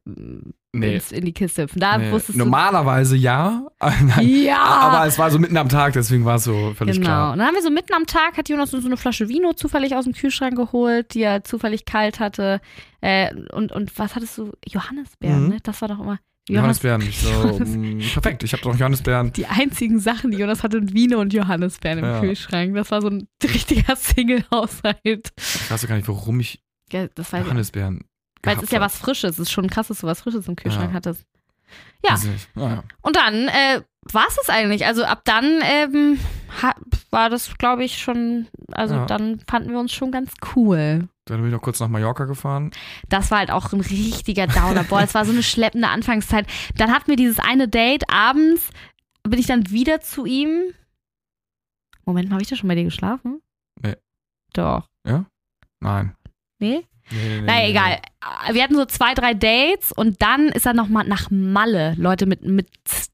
nee. 0.73 0.99
in 1.11 1.25
die 1.25 1.33
Kiste 1.33 1.63
hüpfen. 1.63 1.79
Da 1.79 1.97
nee. 1.97 2.11
wusstest 2.11 2.37
Normalerweise 2.37 3.15
ja. 3.15 3.67
Ja! 4.21 4.63
Aber 4.63 5.05
es 5.05 5.19
war 5.19 5.29
so 5.31 5.37
mitten 5.37 5.57
am 5.57 5.69
Tag, 5.69 5.93
deswegen 5.93 6.25
war 6.25 6.35
es 6.35 6.45
so 6.45 6.73
völlig 6.75 6.95
Genau. 6.95 7.05
klar. 7.07 7.31
Und 7.33 7.39
dann 7.39 7.47
haben 7.47 7.55
wir 7.55 7.61
so 7.61 7.69
mitten 7.69 7.93
am 7.93 8.05
Tag, 8.07 8.37
hat 8.37 8.49
Jonas 8.49 8.73
uns 8.73 8.83
so 8.83 8.89
eine 8.89 8.97
Flasche 8.97 9.29
Vino 9.29 9.53
zufällig 9.53 9.95
aus 9.95 10.05
dem 10.05 10.13
Kühlschrank 10.13 10.55
geholt, 10.55 11.13
die 11.13 11.21
er 11.21 11.43
zufällig 11.43 11.85
kalt 11.85 12.19
hatte. 12.19 12.61
Äh, 13.01 13.33
und, 13.51 13.71
und 13.71 13.97
was 13.99 14.15
hattest 14.15 14.37
du? 14.37 14.53
Johannisbeeren, 14.65 15.43
Mhm. 15.43 15.49
ne? 15.49 15.57
Das 15.61 15.81
war 15.81 15.89
doch 15.89 15.99
immer. 15.99 16.19
Johannes, 16.47 16.81
Johannisbeeren. 16.83 17.01
Ich 17.01 17.19
so, 17.19 17.59
mh, 17.59 18.03
perfekt, 18.13 18.43
ich 18.43 18.53
habe 18.53 18.61
doch 18.63 18.75
Johannisbeeren. 18.77 19.33
die 19.33 19.47
einzigen 19.47 19.99
Sachen, 19.99 20.31
die 20.31 20.37
Jonas 20.37 20.61
hatte, 20.63 20.93
Vino 20.93 21.19
und 21.19 21.33
Johannisbeeren 21.33 21.99
im 21.99 22.05
Ja. 22.05 22.19
Kühlschrank. 22.19 22.75
Das 22.75 22.91
war 22.91 23.01
so 23.01 23.07
ein 23.09 23.27
richtiger 23.43 23.95
Single-Haushalt. 23.95 25.31
Ich 25.37 25.71
weiß 25.71 25.87
gar 25.87 25.95
nicht, 25.95 26.07
warum 26.07 26.39
ich 26.39 26.61
Ja, 26.91 27.07
das 27.15 27.33
ich. 27.33 27.39
Johannisbeeren 27.39 28.05
Weil 28.43 28.57
es 28.57 28.63
ist 28.63 28.71
ja 28.71 28.79
was 28.79 28.97
Frisches. 28.97 29.33
Es 29.33 29.39
ist 29.39 29.51
schon 29.51 29.69
krass, 29.69 29.87
dass 29.87 30.01
du 30.01 30.07
was 30.07 30.21
Frisches 30.21 30.47
im 30.47 30.55
Kühlschrank 30.55 30.89
Ja. 30.91 30.93
hattest. 30.93 31.25
Ja. 32.03 32.13
Ah, 32.55 32.59
ja. 32.75 32.83
Und 33.01 33.15
dann 33.15 33.47
äh, 33.47 33.81
war 34.11 34.25
es 34.27 34.47
eigentlich. 34.49 34.85
Also 34.85 35.03
ab 35.03 35.21
dann 35.25 35.45
ähm, 35.63 36.19
war 37.09 37.31
das, 37.31 37.57
glaube 37.57 37.83
ich, 37.83 37.97
schon, 37.97 38.47
also 38.71 39.03
dann 39.07 39.39
fanden 39.47 39.71
wir 39.71 39.79
uns 39.79 39.91
schon 39.93 40.11
ganz 40.11 40.31
cool. 40.55 41.07
Dann 41.25 41.37
bin 41.37 41.47
ich 41.47 41.53
noch 41.53 41.61
kurz 41.61 41.79
nach 41.79 41.87
Mallorca 41.87 42.25
gefahren. 42.25 42.71
Das 43.09 43.31
war 43.31 43.39
halt 43.39 43.51
auch 43.51 43.73
ein 43.73 43.81
richtiger 43.81 44.45
Downer. 44.47 44.83
Boah, 44.83 45.01
es 45.01 45.15
war 45.15 45.25
so 45.25 45.31
eine 45.31 45.41
schleppende 45.43 45.87
Anfangszeit. 45.87 46.45
Dann 46.77 46.91
hatten 46.91 47.07
wir 47.07 47.15
dieses 47.15 47.39
eine 47.39 47.67
Date. 47.67 48.03
Abends 48.09 48.69
bin 49.23 49.39
ich 49.39 49.47
dann 49.47 49.71
wieder 49.71 50.01
zu 50.01 50.25
ihm. 50.25 50.73
Moment, 52.05 52.31
habe 52.31 52.43
ich 52.43 52.47
da 52.47 52.55
schon 52.55 52.67
bei 52.67 52.75
dir 52.75 52.83
geschlafen? 52.83 53.41
Nee. 53.81 53.95
Doch. 54.53 54.87
Nein. 55.79 56.15
Nee? 56.59 56.85
Nee, 57.11 57.17
nee, 57.17 57.41
nee, 57.41 57.41
Na 57.41 57.53
nee, 57.53 57.69
egal. 57.69 58.01
Wir 58.51 58.63
hatten 58.63 58.75
so 58.75 58.85
zwei, 58.85 59.13
drei 59.13 59.33
Dates 59.33 59.91
und 59.91 60.21
dann 60.21 60.47
ist 60.49 60.65
er 60.65 60.73
nochmal 60.73 61.05
nach 61.07 61.29
Malle. 61.29 61.93
Leute 61.97 62.25
mit, 62.25 62.43
mit 62.43 62.67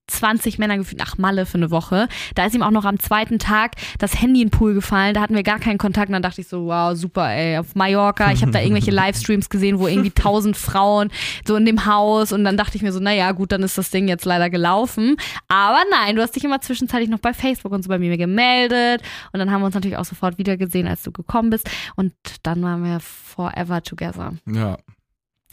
20 0.07 0.59
Männern 0.59 0.79
gefühlt 0.79 0.99
nach 0.99 1.17
Malle 1.17 1.45
für 1.45 1.57
eine 1.57 1.71
Woche. 1.71 2.07
Da 2.35 2.45
ist 2.45 2.53
ihm 2.53 2.61
auch 2.61 2.71
noch 2.71 2.85
am 2.85 2.99
zweiten 2.99 3.39
Tag 3.39 3.73
das 3.97 4.21
Handy 4.21 4.41
in 4.41 4.49
den 4.49 4.57
Pool 4.57 4.73
gefallen. 4.73 5.13
Da 5.13 5.21
hatten 5.21 5.35
wir 5.35 5.43
gar 5.43 5.59
keinen 5.59 5.77
Kontakt. 5.77 6.09
Und 6.09 6.13
dann 6.13 6.21
dachte 6.21 6.41
ich 6.41 6.47
so, 6.47 6.65
wow, 6.65 6.95
super, 6.95 7.29
ey, 7.29 7.57
auf 7.57 7.75
Mallorca. 7.75 8.31
Ich 8.31 8.41
habe 8.41 8.51
da 8.51 8.59
irgendwelche 8.59 8.91
Livestreams 8.91 9.49
gesehen, 9.49 9.79
wo 9.79 9.87
irgendwie 9.87 10.11
tausend 10.11 10.57
Frauen 10.57 11.09
so 11.45 11.55
in 11.55 11.65
dem 11.65 11.85
Haus. 11.85 12.31
Und 12.31 12.43
dann 12.43 12.57
dachte 12.57 12.77
ich 12.77 12.83
mir 12.83 12.91
so, 12.91 12.99
naja, 12.99 13.31
gut, 13.31 13.51
dann 13.51 13.63
ist 13.63 13.77
das 13.77 13.89
Ding 13.89 14.07
jetzt 14.07 14.25
leider 14.25 14.49
gelaufen. 14.49 15.15
Aber 15.47 15.79
nein, 15.89 16.15
du 16.15 16.21
hast 16.21 16.35
dich 16.35 16.43
immer 16.43 16.61
zwischenzeitlich 16.61 17.09
noch 17.09 17.19
bei 17.19 17.33
Facebook 17.33 17.71
und 17.71 17.83
so 17.83 17.89
bei 17.89 17.99
mir 17.99 18.17
gemeldet. 18.17 19.01
Und 19.31 19.39
dann 19.39 19.51
haben 19.51 19.61
wir 19.61 19.65
uns 19.65 19.75
natürlich 19.75 19.97
auch 19.97 20.05
sofort 20.05 20.37
wieder 20.37 20.57
gesehen, 20.57 20.87
als 20.87 21.03
du 21.03 21.11
gekommen 21.11 21.49
bist. 21.49 21.69
Und 21.95 22.13
dann 22.43 22.61
waren 22.61 22.83
wir 22.83 22.99
forever 22.99 23.81
together. 23.81 24.33
Ja. 24.45 24.77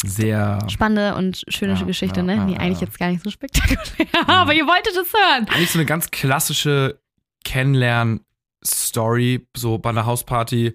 Sehr. 0.05 0.59
Spannende 0.69 1.15
und 1.17 1.43
schöne 1.49 1.75
Ja, 1.75 1.83
Geschichte, 1.83 2.21
ja, 2.21 2.27
ne? 2.27 2.35
ja, 2.37 2.45
Nee, 2.45 2.57
eigentlich 2.57 2.81
jetzt 2.81 2.99
gar 2.99 3.09
nicht 3.09 3.25
so 3.25 3.31
spektakulär. 3.31 4.07
Aber 4.29 4.55
ihr 4.55 4.67
wolltet 4.67 4.95
es 4.97 5.13
hören. 5.13 5.49
Eigentlich 5.49 5.71
so 5.71 5.79
eine 5.79 5.87
ganz 5.87 6.11
klassische 6.11 7.01
Kennenlern-Story, 7.45 9.49
so 9.57 9.79
bei 9.79 9.91
einer 9.91 10.07
Hausparty. 10.07 10.75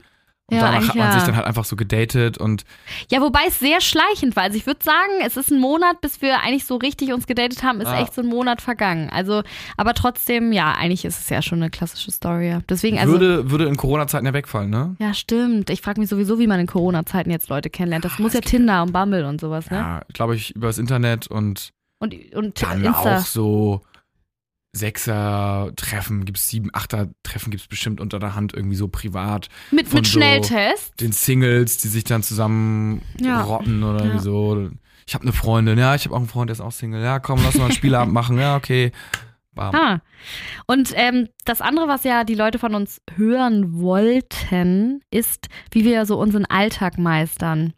Und 0.52 0.58
Ja, 0.58 0.64
danach 0.72 0.90
hat 0.90 0.96
man 0.96 1.08
ja. 1.08 1.14
sich 1.14 1.24
dann 1.24 1.38
halt 1.38 1.46
einfach 1.48 1.64
so 1.64 1.78
gedatet 1.78 2.38
und 2.38 2.66
Ja, 3.10 3.22
wobei 3.22 3.40
es 3.48 3.60
sehr 3.60 3.80
schleichend 3.80 4.36
war. 4.36 4.44
Also 4.44 4.58
ich 4.58 4.66
würde 4.66 4.84
sagen, 4.84 5.14
es 5.26 5.38
ist 5.38 5.52
ein 5.52 5.60
Monat, 5.60 6.02
bis 6.02 6.22
wir 6.22 6.42
eigentlich 6.42 6.66
so 6.66 6.76
richtig 6.76 7.14
uns 7.14 7.28
gedatet 7.28 7.64
haben, 7.64 7.80
ist 7.80 7.88
Ah. 7.88 8.02
echt 8.02 8.14
so 8.14 8.22
ein 8.22 8.28
Monat 8.28 8.62
vergangen. 8.62 9.10
Also, 9.10 9.44
aber 9.78 9.94
trotzdem, 9.94 10.52
ja, 10.52 10.74
eigentlich 10.74 11.06
ist 11.06 11.18
es 11.22 11.30
ja 11.30 11.42
schon 11.42 11.60
eine 11.62 11.70
klassische 11.70 12.12
Story. 12.12 12.50
ja. 12.50 12.60
Deswegen, 12.70 13.00
also. 13.00 13.14
würde, 13.14 13.52
würde 13.52 13.66
in 13.68 13.78
Corona-Zeiten 13.78 14.26
ja 14.26 14.34
wegfallen, 14.34 14.70
ne? 14.70 14.98
ja, 15.00 15.14
stimmt. 15.14 15.70
Ich 15.70 15.80
frage 15.82 16.02
mich 16.02 16.10
sowieso, 16.10 16.38
wie 16.40 16.48
man 16.48 16.60
in 16.60 16.68
Corona-Zeiten 16.68 17.32
jetzt 17.32 17.48
Leute 17.48 17.70
kennenlernt. 17.70 18.04
Das 18.04 18.20
muss 18.20 18.34
ja 18.34 18.42
Tinder 18.42 18.84
und 18.84 18.92
Bumble 18.92 19.26
und 19.26 19.40
sowas, 19.40 19.72
ne? 19.72 19.78
Ja, 19.78 20.02
glaube 20.12 20.36
ich, 20.36 20.54
übers 20.58 20.78
Internet 20.78 21.28
und 21.28 21.70
Und, 22.00 22.14
und 22.36 22.62
dann 22.62 22.84
Insta. 22.84 23.18
auch 23.20 23.26
so 23.26 23.82
Sechser-Treffen 24.76 26.26
gibt's 26.26 26.50
sieben, 26.50 26.70
Achter-Treffen 26.74 27.52
gibt's 27.52 27.68
bestimmt 27.68 28.02
unter 28.02 28.20
der 28.20 28.36
Hand 28.36 28.54
irgendwie 28.54 28.76
so 28.76 28.88
privat. 28.88 29.50
mit 29.72 29.94
mit 29.94 30.06
so 30.08 30.12
Schnelltest. 30.18 31.00
Den 31.00 31.12
Singles, 31.12 31.78
die 31.78 31.88
sich 31.88 32.04
dann 32.04 32.24
zusammen 32.24 33.02
Ja. 33.20 33.42
rotten 33.44 33.84
oder 33.84 34.06
Ja. 34.06 34.20
so. 34.20 34.70
Ich 35.06 35.14
habe 35.14 35.24
eine 35.24 35.34
Freundin, 35.34 35.78
ja, 35.78 35.96
ich 35.96 36.06
habe 36.06 36.16
auch 36.16 36.20
einen 36.20 36.28
Freund, 36.30 36.50
der 36.50 36.54
ist 36.54 36.62
auch 36.62 36.72
Single. 36.72 37.02
Ja, 37.04 37.20
komm, 37.20 37.40
lass 37.44 37.56
mal 37.56 37.66
einen 37.66 37.74
Spielabend 37.74 38.14
machen. 38.14 38.38
Ja, 38.40 38.56
okay. 38.56 38.92
Bam. 39.54 39.76
Ah. 39.76 40.02
Und 40.66 40.94
ähm, 40.96 41.28
das 41.46 41.62
andere, 41.62 41.88
was 41.88 42.04
ja 42.06 42.24
die 42.24 42.34
Leute 42.34 42.58
von 42.58 42.74
uns 42.74 43.02
hören 43.16 43.80
wollten, 43.80 45.02
ist, 45.12 45.48
wie 45.72 45.84
wir 45.86 46.06
so 46.08 46.20
unseren 46.20 46.46
Alltag 46.46 46.98
meistern. 46.98 47.74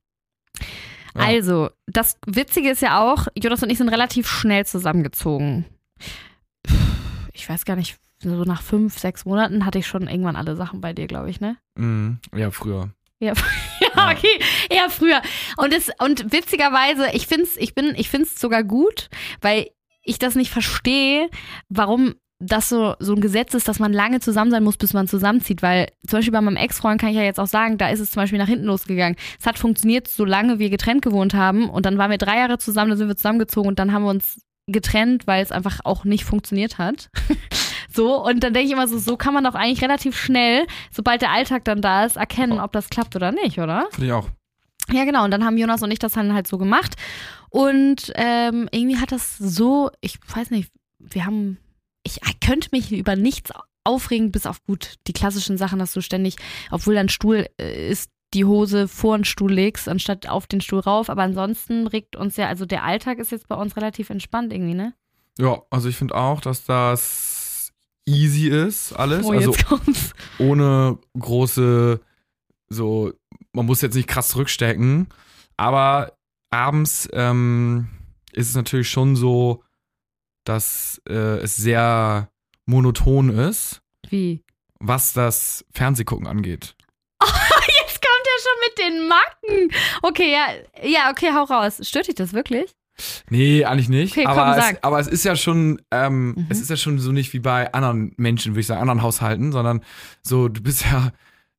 Ja. 1.15 1.21
Also, 1.25 1.69
das 1.87 2.17
Witzige 2.27 2.69
ist 2.69 2.81
ja 2.81 3.01
auch, 3.01 3.27
Jonas 3.37 3.61
und 3.63 3.69
ich 3.71 3.77
sind 3.77 3.89
relativ 3.89 4.27
schnell 4.29 4.65
zusammengezogen. 4.65 5.65
Ich 7.35 7.47
weiß 7.47 7.65
gar 7.65 7.75
nicht, 7.75 7.97
so 8.19 8.43
nach 8.43 8.61
fünf, 8.61 8.97
sechs 8.97 9.25
Monaten 9.25 9.65
hatte 9.65 9.79
ich 9.79 9.87
schon 9.87 10.07
irgendwann 10.07 10.35
alle 10.35 10.55
Sachen 10.55 10.81
bei 10.81 10.93
dir, 10.93 11.07
glaube 11.07 11.29
ich, 11.29 11.41
ne? 11.41 11.57
Mhm. 11.75 12.19
Ja, 12.33 12.49
früher. 12.49 12.89
Ja, 13.19 13.33
ja, 13.79 14.11
okay, 14.11 14.39
eher 14.69 14.89
früher. 14.89 15.21
Und, 15.57 15.73
es, 15.73 15.89
und 15.99 16.31
witzigerweise, 16.31 17.09
ich 17.13 17.27
finde 17.27 17.43
es 17.43 17.57
ich 17.57 17.75
bin, 17.75 17.93
ich 17.95 18.09
find's 18.09 18.39
sogar 18.39 18.63
gut, 18.63 19.09
weil 19.41 19.69
ich 20.01 20.19
das 20.19 20.35
nicht 20.35 20.51
verstehe, 20.51 21.29
warum 21.69 22.15
das 22.39 22.67
so, 22.69 22.95
so 22.99 23.13
ein 23.13 23.21
Gesetz 23.21 23.53
ist, 23.53 23.67
dass 23.67 23.79
man 23.79 23.93
lange 23.93 24.19
zusammen 24.19 24.51
sein 24.51 24.63
muss, 24.63 24.77
bis 24.77 24.93
man 24.93 25.07
zusammenzieht. 25.07 25.61
Weil 25.61 25.87
zum 26.05 26.19
Beispiel 26.19 26.33
bei 26.33 26.41
meinem 26.41 26.57
Ex-Freund 26.57 26.99
kann 26.99 27.09
ich 27.09 27.15
ja 27.15 27.23
jetzt 27.23 27.39
auch 27.39 27.47
sagen, 27.47 27.77
da 27.77 27.89
ist 27.89 28.01
es 28.01 28.11
zum 28.11 28.21
Beispiel 28.21 28.39
nach 28.39 28.47
hinten 28.47 28.65
losgegangen. 28.65 29.17
Es 29.39 29.45
hat 29.45 29.57
funktioniert, 29.57 30.07
solange 30.07 30.59
wir 30.59 30.69
getrennt 30.69 31.01
gewohnt 31.01 31.33
haben. 31.33 31.69
Und 31.69 31.85
dann 31.85 31.97
waren 31.97 32.11
wir 32.11 32.17
drei 32.17 32.37
Jahre 32.37 32.57
zusammen, 32.57 32.89
dann 32.89 32.97
sind 32.97 33.07
wir 33.07 33.15
zusammengezogen 33.15 33.69
und 33.69 33.79
dann 33.79 33.93
haben 33.93 34.03
wir 34.03 34.09
uns 34.09 34.41
getrennt, 34.67 35.27
weil 35.27 35.43
es 35.43 35.51
einfach 35.51 35.79
auch 35.83 36.05
nicht 36.05 36.25
funktioniert 36.25 36.77
hat. 36.77 37.09
so, 37.93 38.23
und 38.23 38.43
dann 38.43 38.53
denke 38.53 38.67
ich 38.67 38.73
immer 38.73 38.87
so, 38.87 38.97
so 38.97 39.17
kann 39.17 39.33
man 39.33 39.43
doch 39.43 39.55
eigentlich 39.55 39.81
relativ 39.81 40.17
schnell, 40.17 40.65
sobald 40.91 41.21
der 41.21 41.31
Alltag 41.31 41.65
dann 41.65 41.81
da 41.81 42.05
ist, 42.05 42.17
erkennen, 42.17 42.59
ob 42.59 42.71
das 42.71 42.89
klappt 42.89 43.15
oder 43.15 43.31
nicht, 43.31 43.59
oder? 43.59 43.87
Finde 43.91 44.07
ich 44.07 44.13
auch. 44.13 44.29
Ja, 44.91 45.03
genau. 45.03 45.23
Und 45.23 45.31
dann 45.31 45.45
haben 45.45 45.57
Jonas 45.57 45.81
und 45.81 45.91
ich 45.91 45.99
das 45.99 46.13
dann 46.13 46.33
halt 46.33 46.47
so 46.47 46.57
gemacht. 46.57 46.95
Und 47.49 48.11
ähm, 48.15 48.67
irgendwie 48.71 48.97
hat 48.97 49.11
das 49.11 49.37
so, 49.37 49.89
ich 50.01 50.19
weiß 50.27 50.51
nicht, 50.51 50.71
wir 50.99 51.25
haben, 51.25 51.57
ich 52.03 52.19
könnte 52.39 52.69
mich 52.71 52.91
über 52.91 53.15
nichts 53.15 53.51
aufregen, 53.83 54.31
bis 54.31 54.45
auf 54.45 54.63
gut 54.63 54.95
die 55.07 55.13
klassischen 55.13 55.57
Sachen, 55.57 55.79
dass 55.79 55.93
du 55.93 56.01
ständig, 56.01 56.35
obwohl 56.71 56.95
dein 56.95 57.09
Stuhl 57.09 57.47
äh, 57.59 57.89
ist, 57.89 58.09
die 58.35 58.45
Hose 58.45 58.87
vor 58.87 59.17
den 59.17 59.25
Stuhl 59.25 59.51
legst, 59.51 59.87
anstatt 59.87 60.27
auf 60.27 60.45
den 60.45 60.61
Stuhl 60.61 60.79
rauf. 60.79 61.09
Aber 61.09 61.23
ansonsten 61.23 61.87
regt 61.87 62.15
uns 62.15 62.37
ja, 62.37 62.47
also 62.47 62.65
der 62.65 62.83
Alltag 62.83 63.17
ist 63.17 63.31
jetzt 63.31 63.47
bei 63.47 63.55
uns 63.55 63.75
relativ 63.77 64.09
entspannt 64.09 64.53
irgendwie, 64.53 64.75
ne? 64.75 64.93
Ja, 65.39 65.61
also 65.69 65.89
ich 65.89 65.95
finde 65.95 66.15
auch, 66.15 66.41
dass 66.41 66.65
das 66.65 67.71
easy 68.05 68.49
ist, 68.49 68.93
alles. 68.93 69.25
Oh, 69.25 69.31
also 69.31 69.53
ohne 70.37 70.99
große, 71.17 71.99
so, 72.69 73.13
man 73.53 73.65
muss 73.65 73.81
jetzt 73.81 73.95
nicht 73.95 74.07
krass 74.07 74.29
zurückstecken. 74.29 75.07
Aber 75.57 76.13
abends 76.51 77.09
ähm, 77.13 77.87
ist 78.33 78.49
es 78.49 78.55
natürlich 78.55 78.89
schon 78.89 79.15
so, 79.15 79.63
dass 80.43 81.01
äh, 81.07 81.39
es 81.39 81.55
sehr 81.55 82.29
monoton 82.65 83.29
ist, 83.29 83.81
Wie? 84.09 84.43
was 84.79 85.13
das 85.13 85.65
Fernsehgucken 85.71 86.27
angeht. 86.27 86.75
Schon 88.41 88.59
mit 88.67 88.77
den 88.79 89.07
Macken. 89.07 89.71
Okay, 90.01 90.31
ja, 90.31 90.47
ja, 90.87 91.11
okay, 91.11 91.31
hau 91.33 91.43
raus. 91.43 91.79
Stört 91.81 92.07
dich 92.07 92.15
das 92.15 92.33
wirklich? 92.33 92.73
Nee, 93.29 93.65
eigentlich 93.65 93.89
nicht. 93.89 94.13
Okay, 94.13 94.23
komm, 94.25 94.37
aber, 94.37 94.55
sag. 94.61 94.75
es, 94.75 94.83
aber 94.83 94.99
es 94.99 95.07
ist 95.07 95.25
ja 95.25 95.35
schon, 95.35 95.81
ähm, 95.91 96.29
Mhm. 96.29 96.45
es 96.49 96.61
ist 96.61 96.69
ja 96.69 96.77
schon 96.77 96.97
so 96.99 97.11
nicht 97.11 97.33
wie 97.33 97.39
bei 97.39 97.73
anderen 97.73 98.13
Menschen, 98.17 98.53
würde 98.53 98.61
ich 98.61 98.67
sagen, 98.67 98.81
anderen 98.81 99.01
Haushalten, 99.01 99.51
sondern 99.51 99.83
so, 100.21 100.47
du 100.47 100.61
bist 100.61 100.85
ja, 100.85 101.11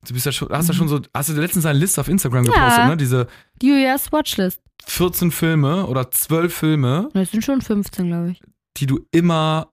du 0.07 0.13
bist 0.13 0.25
ja 0.25 0.31
schon, 0.31 0.49
hast 0.49 0.67
ja 0.67 0.73
schon 0.73 0.87
so, 0.87 0.99
hast 1.13 1.29
du 1.29 1.33
letztens 1.33 1.65
eine 1.67 1.77
Liste 1.77 2.01
auf 2.01 2.07
Instagram 2.07 2.45
Ja. 2.45 2.51
gepostet, 2.53 2.85
ne? 2.85 2.97
Diese 2.97 3.27
Julias 3.61 4.11
Watchlist. 4.11 4.61
14 4.85 5.31
Filme 5.31 5.85
oder 5.85 6.09
12 6.09 6.53
Filme, 6.55 7.09
Das 7.13 7.29
sind 7.31 7.43
schon 7.43 7.61
15, 7.61 8.07
glaube 8.07 8.31
ich. 8.31 8.41
die 8.77 8.85
du 8.87 8.99
immer 9.11 9.71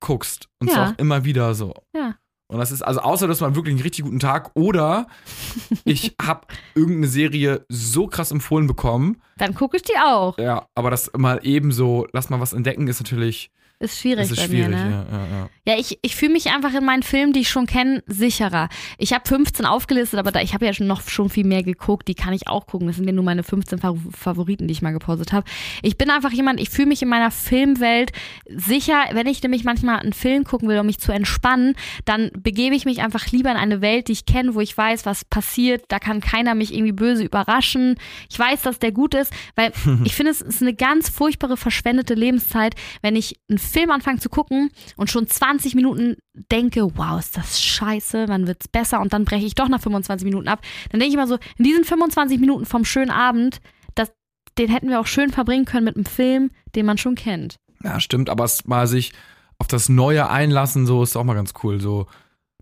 guckst. 0.00 0.48
Und 0.60 0.68
Ja. 0.68 0.74
zwar 0.74 0.88
auch 0.90 0.98
immer 0.98 1.24
wieder 1.24 1.54
so. 1.54 1.72
Ja. 1.94 2.16
Und 2.48 2.58
das 2.58 2.70
ist, 2.70 2.82
also 2.82 3.00
außer 3.00 3.26
dass 3.26 3.40
man 3.40 3.56
wirklich 3.56 3.74
einen 3.74 3.82
richtig 3.82 4.04
guten 4.04 4.20
Tag 4.20 4.52
oder 4.54 5.06
ich 5.84 6.14
habe 6.22 6.46
irgendeine 6.74 7.08
Serie 7.08 7.66
so 7.68 8.06
krass 8.06 8.30
empfohlen 8.30 8.66
bekommen. 8.66 9.20
Dann 9.38 9.54
gucke 9.54 9.76
ich 9.76 9.82
die 9.82 9.96
auch. 9.96 10.38
Ja, 10.38 10.68
aber 10.74 10.90
das 10.90 11.10
mal 11.16 11.40
eben 11.42 11.72
so, 11.72 12.06
lass 12.12 12.30
mal 12.30 12.40
was 12.40 12.52
entdecken, 12.52 12.86
ist 12.86 13.00
natürlich, 13.00 13.50
Ist 13.78 14.00
schwierig 14.00 14.30
ist 14.30 14.36
bei 14.36 14.46
schwierig, 14.46 14.68
mir, 14.70 14.84
ne? 14.84 15.06
ja, 15.10 15.18
ja, 15.18 15.26
ja. 15.26 15.50
Ja, 15.68 15.78
ich, 15.78 15.98
ich 16.00 16.16
fühle 16.16 16.32
mich 16.32 16.46
einfach 16.50 16.72
in 16.72 16.84
meinen 16.84 17.02
Filmen, 17.02 17.32
die 17.34 17.40
ich 17.40 17.50
schon 17.50 17.66
kenne, 17.66 18.02
sicherer. 18.06 18.68
Ich 18.98 19.12
habe 19.12 19.28
15 19.28 19.66
aufgelistet, 19.66 20.18
aber 20.18 20.30
da, 20.32 20.40
ich 20.40 20.54
habe 20.54 20.64
ja 20.64 20.72
schon 20.72 20.86
noch 20.86 21.06
schon 21.08 21.28
viel 21.28 21.44
mehr 21.44 21.62
geguckt. 21.62 22.08
Die 22.08 22.14
kann 22.14 22.32
ich 22.32 22.46
auch 22.48 22.66
gucken. 22.66 22.86
Das 22.86 22.96
sind 22.96 23.06
ja 23.06 23.12
nur 23.12 23.24
meine 23.24 23.42
15 23.42 23.78
Fa- 23.80 23.94
Favoriten, 24.16 24.66
die 24.68 24.72
ich 24.72 24.80
mal 24.80 24.92
gepostet 24.92 25.32
habe. 25.32 25.44
Ich 25.82 25.98
bin 25.98 26.08
einfach 26.08 26.30
jemand, 26.32 26.60
ich 26.60 26.70
fühle 26.70 26.88
mich 26.88 27.02
in 27.02 27.08
meiner 27.08 27.30
Filmwelt 27.30 28.12
sicher. 28.48 29.04
Wenn 29.12 29.26
ich 29.26 29.42
nämlich 29.42 29.64
manchmal 29.64 29.98
einen 29.98 30.12
Film 30.12 30.44
gucken 30.44 30.68
will, 30.68 30.78
um 30.78 30.86
mich 30.86 30.98
zu 31.00 31.12
entspannen, 31.12 31.74
dann 32.04 32.30
begebe 32.38 32.74
ich 32.76 32.84
mich 32.84 33.02
einfach 33.02 33.26
lieber 33.32 33.50
in 33.50 33.56
eine 33.56 33.80
Welt, 33.80 34.08
die 34.08 34.12
ich 34.12 34.24
kenne, 34.24 34.54
wo 34.54 34.60
ich 34.60 34.76
weiß, 34.76 35.04
was 35.04 35.24
passiert. 35.24 35.84
Da 35.88 35.98
kann 35.98 36.20
keiner 36.20 36.54
mich 36.54 36.72
irgendwie 36.72 36.92
böse 36.92 37.24
überraschen. 37.24 37.96
Ich 38.30 38.38
weiß, 38.38 38.62
dass 38.62 38.78
der 38.78 38.92
gut 38.92 39.14
ist, 39.14 39.32
weil 39.54 39.72
ich 40.04 40.14
finde, 40.14 40.30
es 40.32 40.40
ist 40.40 40.62
eine 40.62 40.72
ganz 40.74 41.08
furchtbare 41.10 41.56
verschwendete 41.56 42.14
Lebenszeit, 42.14 42.74
wenn 43.02 43.16
ich 43.16 43.38
einen 43.50 43.58
Film 43.66 43.90
anfange 43.90 44.18
zu 44.20 44.28
gucken 44.28 44.70
und 44.96 45.10
schon 45.10 45.26
20 45.26 45.74
Minuten 45.74 46.16
denke, 46.50 46.96
wow, 46.96 47.18
ist 47.18 47.36
das 47.36 47.60
scheiße, 47.60 48.26
wann 48.28 48.46
wird's 48.46 48.68
besser 48.68 49.00
und 49.00 49.12
dann 49.12 49.24
breche 49.24 49.46
ich 49.46 49.54
doch 49.54 49.68
nach 49.68 49.80
25 49.80 50.24
Minuten 50.24 50.48
ab. 50.48 50.62
Dann 50.90 51.00
denke 51.00 51.08
ich 51.08 51.14
immer 51.14 51.26
so, 51.26 51.38
in 51.58 51.64
diesen 51.64 51.84
25 51.84 52.40
Minuten 52.40 52.66
vom 52.66 52.84
schönen 52.84 53.10
Abend, 53.10 53.60
das, 53.94 54.12
den 54.58 54.68
hätten 54.68 54.88
wir 54.88 55.00
auch 55.00 55.06
schön 55.06 55.30
verbringen 55.30 55.64
können 55.64 55.84
mit 55.84 55.96
einem 55.96 56.06
Film, 56.06 56.50
den 56.74 56.86
man 56.86 56.98
schon 56.98 57.14
kennt. 57.14 57.56
Ja, 57.82 58.00
stimmt, 58.00 58.30
aber 58.30 58.44
es 58.44 58.66
mal 58.66 58.86
sich 58.86 59.12
auf 59.58 59.66
das 59.68 59.88
Neue 59.88 60.28
einlassen, 60.28 60.86
so 60.86 61.02
ist 61.02 61.16
auch 61.16 61.24
mal 61.24 61.34
ganz 61.34 61.52
cool. 61.62 61.80
So, 61.80 62.06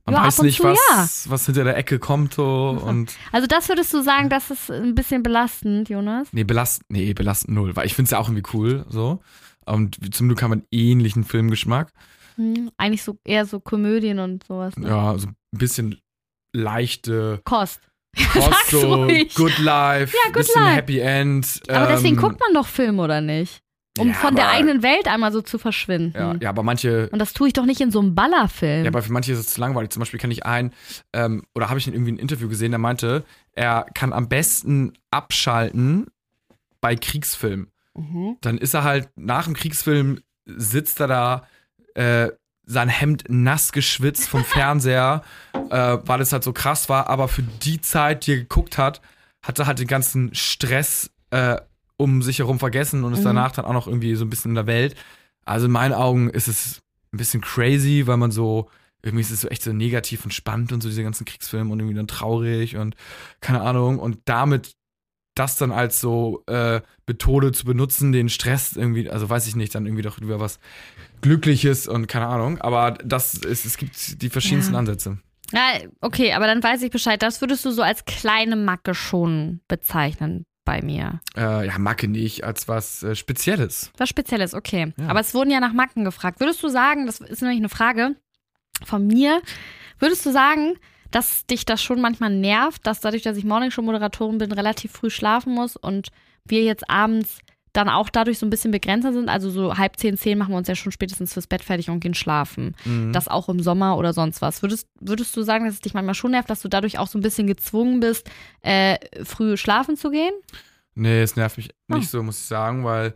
man 0.07 0.17
Ja, 0.17 0.25
weiß 0.25 0.43
nicht, 0.43 0.59
zu, 0.59 0.65
was, 0.65 1.31
was 1.31 1.47
hinter 1.47 1.65
der 1.65 1.77
Ecke 1.77 1.99
kommt, 1.99 2.35
so 2.35 2.79
und. 2.85 3.13
Also 3.33 3.47
das 3.47 3.69
würdest 3.69 3.93
du 3.95 4.03
sagen, 4.03 4.29
das 4.29 4.51
ist 4.51 4.71
ein 4.71 4.95
bisschen 4.95 5.23
belastend, 5.23 5.89
Jonas? 5.89 6.29
Nee, 6.33 6.45
belastend, 6.45 6.91
nee, 6.91 7.15
belastend 7.15 7.55
null, 7.55 7.75
weil 7.75 7.87
ich 7.87 7.95
finde 7.95 8.07
es 8.09 8.11
ja 8.11 8.19
auch 8.19 8.29
irgendwie 8.29 8.49
cool, 8.53 8.85
so. 8.89 9.21
Und 9.67 10.15
zum 10.15 10.29
Glück 10.29 10.43
haben 10.43 10.51
wir 10.51 10.57
einen 10.57 10.67
ähnlichen 10.71 11.25
Filmgeschmack. 11.25 11.93
Hm, 12.37 12.71
eigentlich 12.77 13.03
so 13.03 13.19
eher 13.25 13.47
so 13.47 13.61
Komödien 13.61 14.19
und 14.19 14.45
sowas. 14.45 14.77
Ne? 14.77 14.89
Ja, 14.89 15.17
so 15.19 15.29
ein 15.29 15.37
bisschen 15.53 16.01
leichte 16.53 17.41
Kost. 17.45 17.81
Kost, 18.33 18.71
so 18.71 18.95
ruhig. 19.05 19.35
Good 19.35 19.59
Life, 19.59 20.15
Ja, 20.17 20.27
Good 20.33 20.35
bisschen 20.35 20.63
Life. 20.63 20.77
Happy 20.77 20.99
End. 21.01 21.63
Aber 21.69 21.87
deswegen 21.89 22.15
ähm, 22.17 22.21
guckt 22.21 22.41
man 22.41 22.55
doch 22.55 22.67
Film, 22.67 22.99
oder 22.99 23.21
nicht? 23.21 23.61
Um 23.97 24.09
ja, 24.09 24.15
von 24.15 24.35
der 24.35 24.49
eigenen 24.49 24.83
Welt 24.83 25.07
einmal 25.07 25.31
so 25.33 25.41
zu 25.41 25.57
verschwinden. 25.57 26.15
Ja, 26.17 26.35
ja, 26.41 26.49
aber 26.49 26.65
manche 26.65 27.09
Und 27.11 27.21
das 27.21 27.33
tue 27.33 27.47
ich 27.47 27.53
doch 27.53 27.65
nicht 27.65 27.81
in 27.81 27.93
so 27.93 28.01
einem 28.01 28.17
Ballerfilm. 28.17 28.85
Ja, 28.85 28.91
aber 28.91 29.03
für 29.03 29.13
manche 29.13 29.33
ist 29.33 29.39
es 29.39 29.47
zu 29.49 29.61
langweilig. 29.61 29.91
Zum 29.91 30.01
Beispiel 30.01 30.19
kann 30.19 30.33
ich 30.33 30.45
einen, 30.45 30.73
ähm, 31.13 31.45
oder 31.55 31.69
habe 31.69 31.79
ich 31.79 31.87
in 31.87 31.93
irgendwie 31.93 32.11
ein 32.13 32.19
Interview 32.19 32.49
gesehen, 32.49 32.73
der 32.73 32.81
meinte, 32.81 33.23
er 33.53 33.87
kann 33.95 34.13
am 34.13 34.29
besten 34.29 34.95
abschalten 35.13 36.09
bei 36.81 36.97
Kriegsfilmen. 36.97 37.69
Mhm. 37.95 38.37
Dann 38.41 38.59
ist 38.59 38.75
er 38.75 38.85
halt 38.85 39.09
nach 39.17 39.45
dem 39.45 39.55
Kriegsfilm, 39.55 40.21
sitzt 40.47 41.01
er 41.01 41.09
da, 41.09 41.47
äh, 41.95 42.31
sein 42.67 42.89
Hemd 42.89 43.25
nass 43.29 43.73
geschwitzt 43.73 44.29
vom 44.29 44.45
Fernseher, 44.45 45.23
äh, 45.71 45.99
weil 46.05 46.21
es 46.21 46.33
halt 46.33 46.45
so 46.45 46.53
krass 46.53 46.89
war. 46.89 47.09
Aber 47.09 47.29
für 47.29 47.43
die 47.43 47.81
Zeit, 47.81 48.27
die 48.27 48.33
er 48.33 48.39
geguckt 48.39 48.79
hat, 48.79 49.01
hat 49.43 49.59
er 49.59 49.67
halt 49.67 49.79
den 49.79 49.87
ganzen 49.87 50.35
Stress 50.35 51.11
äh, 51.31 51.57
um 51.97 52.23
sich 52.23 52.39
herum 52.39 52.59
vergessen 52.59 53.05
und 53.05 53.13
ist 53.13 53.21
Mhm. 53.21 53.25
danach 53.25 53.53
dann 53.53 53.65
auch 53.67 53.73
noch 53.73 53.87
irgendwie 53.87 54.15
so 54.15 54.25
ein 54.25 54.31
bisschen 54.31 54.53
in 54.53 54.57
der 54.57 54.67
Welt. 54.67 54.97
Also 55.45 55.67
in 55.67 55.73
meinen 55.73 55.93
Augen 55.93 56.31
ist 56.31 56.49
es 56.49 56.81
ein 57.13 57.19
bisschen 57.19 57.43
crazy, 57.43 58.07
weil 58.07 58.17
man 58.17 58.31
so, 58.31 58.71
irgendwie 59.03 59.21
ist 59.21 59.31
es 59.31 59.43
so 59.43 59.49
echt 59.49 59.63
so 59.63 59.73
negativ 59.73 60.25
und 60.25 60.33
spannend 60.33 60.73
und 60.73 60.81
so 60.83 60.89
diese 60.89 61.03
ganzen 61.03 61.27
Kriegsfilme 61.27 61.71
und 61.71 61.79
irgendwie 61.79 61.95
dann 61.97 62.07
traurig 62.09 62.77
und 62.77 62.97
keine 63.41 63.61
Ahnung. 63.61 63.99
Und 63.99 64.19
damit 64.25 64.75
das 65.35 65.57
dann 65.57 65.73
als 65.73 66.01
so 66.01 66.43
äh, 66.47 66.81
Methode 67.07 67.53
zu 67.53 67.65
benutzen, 67.65 68.13
den 68.13 68.29
Stress 68.29 68.75
irgendwie, 68.77 69.11
also 69.11 69.29
weiß 69.29 69.47
ich 69.47 69.57
nicht, 69.57 69.75
dann 69.75 69.87
irgendwie 69.87 70.03
doch 70.03 70.19
über 70.19 70.41
was 70.41 70.59
Glückliches 71.23 71.89
und 71.89 72.07
keine 72.07 72.27
Ahnung. 72.27 72.61
Aber 72.61 72.93
das 73.05 73.35
ist, 73.35 73.65
es 73.65 73.77
gibt 73.77 74.23
die 74.23 74.31
verschiedensten 74.31 74.75
Ja. 74.75 74.79
Ansätze. 74.79 75.19
Ja, 75.53 75.61
okay, 76.01 76.33
aber 76.33 76.47
dann 76.47 76.63
weiß 76.63 76.83
ich 76.83 76.91
Bescheid. 76.91 77.23
Das 77.23 77.41
würdest 77.41 77.65
du 77.65 77.71
so 77.71 77.83
als 77.83 78.05
kleine 78.05 78.57
Macke 78.57 78.95
schon 78.95 79.61
bezeichnen 79.69 80.47
bei 80.65 80.81
mir. 80.83 81.21
Äh, 81.37 81.67
ja, 81.67 81.79
Macke 81.79 82.09
nicht 82.09 82.45
als 82.45 82.67
was 82.69 83.03
äh, 83.03 83.15
Spezielles. 83.15 83.93
Was 83.99 84.09
Spezielles, 84.09 84.55
okay. 84.55 84.93
Ja. 84.97 85.09
Aber 85.09 85.21
es 85.21 85.35
wurden 85.35 85.51
ja 85.51 85.61
nach 85.61 85.73
Macken 85.73 86.05
gefragt. 86.05 86.41
Würdest 86.41 86.63
du 86.63 86.69
sagen, 86.69 87.07
das 87.07 87.21
ist 87.21 87.43
nämlich 87.43 87.59
eine 87.59 87.69
Frage 87.69 88.17
von 88.85 89.07
mir, 89.07 89.43
würdest 89.99 90.25
du 90.27 90.33
sagen, 90.33 90.75
dass 91.15 91.47
dich 91.47 91.65
das 91.65 91.83
schon 91.83 92.01
manchmal 92.01 92.31
nervt, 92.31 92.87
dass 92.87 93.01
dadurch, 93.01 93.23
dass 93.23 93.37
ich 93.37 93.45
Morningshow-Moderatorin 93.45 94.39
bin, 94.39 94.53
relativ 94.53 94.93
früh 94.93 95.11
schlafen 95.11 95.55
muss 95.55 95.77
und 95.77 96.09
wir 96.45 96.63
jetzt 96.63 96.89
abends 96.91 97.39
dann 97.73 97.89
auch 97.89 98.09
dadurch 98.09 98.39
so 98.39 98.47
ein 98.47 98.51
bisschen 98.51 98.71
begrenzter 98.71 99.13
sind? 99.13 99.29
Also 99.29 99.51
so 99.51 99.77
halb 99.77 99.97
zehn, 99.97 100.17
zehn 100.17 100.39
machen 100.39 100.53
wir 100.53 100.59
uns 100.59 100.69
ja 100.69 100.77
schon 100.77 100.93
spätestens 100.93 101.33
fürs 101.33 101.49
Bett 101.49 101.63
fertig 101.65 101.91
und 101.91 101.99
gehen 102.01 102.15
schlafen. 102.15 102.77
Mhm. 102.85 103.13
Das 103.13 103.27
auch 103.27 103.49
im 103.49 103.61
Sommer 103.61 103.97
oder 103.99 104.13
sonst 104.13 104.41
was. 104.43 104.63
Würdest, 104.63 104.87
würdest 105.01 105.37
du 105.37 105.43
sagen, 105.43 105.65
dass 105.65 105.75
es 105.75 105.81
dich 105.81 105.93
manchmal 105.95 106.15
schon 106.15 106.31
nervt, 106.31 106.49
dass 106.49 106.63
du 106.63 106.69
dadurch 106.69 106.99
auch 106.99 107.09
so 107.09 107.19
ein 107.19 107.23
bisschen 107.23 107.49
gezwungen 107.49 107.99
bist, 108.01 108.31
äh, 108.63 108.97
früh 109.25 109.57
schlafen 109.57 109.97
zu 109.97 110.11
gehen? 110.11 110.33
Nee, 110.95 111.23
es 111.23 111.35
nervt 111.35 111.57
mich 111.57 111.71
Oh. 111.91 111.97
nicht 111.97 112.09
so, 112.09 112.23
muss 112.23 112.39
ich 112.39 112.47
sagen, 112.47 112.85
weil 112.85 113.15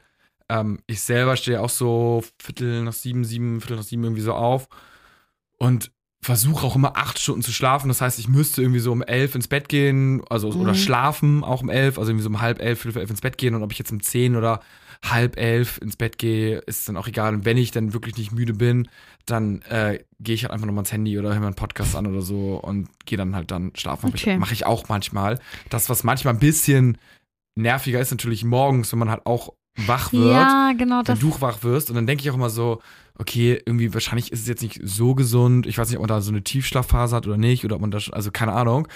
ähm, 0.49 0.81
ich 0.89 1.01
selber 1.01 1.37
stehe 1.37 1.61
auch 1.63 1.71
so 1.71 2.25
Viertel 2.41 2.83
nach 2.83 2.93
sieben, 2.93 3.25
sieben, 3.25 3.61
Viertel 3.61 3.77
nach 3.77 3.85
sieben 3.85 4.03
irgendwie 4.03 4.23
so 4.23 4.35
auf 4.35 4.69
und 5.59 5.93
versuche 6.21 6.67
auch 6.67 6.75
immer 6.77 6.97
acht 6.97 7.19
Stunden 7.19 7.43
zu 7.43 7.53
schlafen. 7.53 7.89
Das 7.89 8.01
heißt, 8.01 8.19
ich 8.19 8.29
müsste 8.29 8.63
irgendwie 8.63 8.81
so 8.81 8.91
um 8.93 9.03
elf 9.03 9.35
ins 9.35 9.49
Bett 9.49 9.69
gehen, 9.69 10.23
also 10.29 10.49
oder 10.51 10.73
Mhm. 10.73 10.77
schlafen 10.77 11.45
auch 11.45 11.63
um 11.63 11.71
elf, 11.71 11.99
also 11.99 12.11
irgendwie 12.11 12.25
so 12.25 12.29
um 12.29 12.41
halb 12.41 12.61
elf, 12.61 12.81
viertel 12.81 13.01
elf 13.01 13.11
ins 13.11 13.21
Bett 13.21 13.39
gehen 13.39 13.55
und 13.55 13.63
ob 13.63 13.71
ich 13.73 13.79
jetzt 13.79 13.93
um 13.93 14.03
zehn 14.03 14.35
oder 14.37 14.61
halb 15.05 15.39
elf 15.39 15.79
ins 15.79 15.95
Bett 15.97 16.19
gehe, 16.19 16.59
ist 16.59 16.89
dann 16.89 16.97
auch 16.97 17.07
egal. 17.07 17.33
Und 17.35 17.45
wenn 17.45 17.57
ich 17.57 17.71
dann 17.71 17.93
wirklich 17.93 18.17
nicht 18.17 18.33
müde 18.33 18.53
bin, 18.53 18.89
dann 19.27 19.63
äh, 19.63 20.01
gehe 20.19 20.35
ich 20.35 20.43
halt 20.43 20.53
einfach 20.53 20.67
nochmal 20.67 20.83
ins 20.83 20.91
Handy 20.93 21.17
oder 21.19 21.29
höre 21.33 21.39
mir 21.41 21.47
einen 21.47 21.55
Podcast 21.55 21.95
an 21.95 22.07
oder 22.09 22.21
so 22.23 22.57
und 22.57 22.89
gehe 23.07 23.17
dann 23.17 23.37
halt 23.37 23.53
dann 23.53 23.71
schlafen. 23.77 24.09
Okay. 24.09 24.39
Mache 24.39 24.55
ich 24.55 24.67
auch 24.67 24.89
manchmal. 24.89 25.39
Das, 25.71 25.89
was 25.89 26.03
manchmal 26.03 26.35
ein 26.35 26.41
bisschen 26.41 26.99
nerviger 27.55 28.01
ist, 28.01 28.11
natürlich 28.11 28.45
morgens, 28.45 28.91
wenn 28.91 28.99
man 28.99 29.11
halt 29.11 29.25
auch 29.25 29.53
wach 29.87 30.13
wird 30.13 30.23
Ja, 30.33 30.73
genau 30.77 30.99
wenn 30.99 31.05
das. 31.05 31.19
du 31.21 31.41
wach 31.41 31.63
wirst. 31.63 31.89
Und 31.91 31.97
dann 31.97 32.07
denke 32.07 32.23
ich 32.23 32.31
auch 32.31 32.35
immer 32.35 32.51
so, 32.51 32.81
okay, 33.19 33.61
irgendwie 33.65 33.93
wahrscheinlich 33.95 34.33
ist 34.33 34.41
es 34.43 34.49
jetzt 34.49 34.63
nicht 34.63 34.81
so 34.83 35.15
gesund. 35.15 35.67
Ich 35.67 35.79
weiß 35.79 35.89
nicht, 35.89 35.97
ob 35.99 36.03
man 36.03 36.09
da 36.09 36.21
so 36.21 36.31
eine 36.31 36.43
Tiefschlafphase 36.43 37.15
hat 37.17 37.27
oder 37.27 37.37
nicht, 37.37 37.65
oder 37.65 37.77
ob 37.77 37.81
man 37.81 37.91
da 37.91 38.01
schon, 38.01 38.15
also 38.15 38.31
keine 38.31 38.53
Ahnung. 38.53 38.89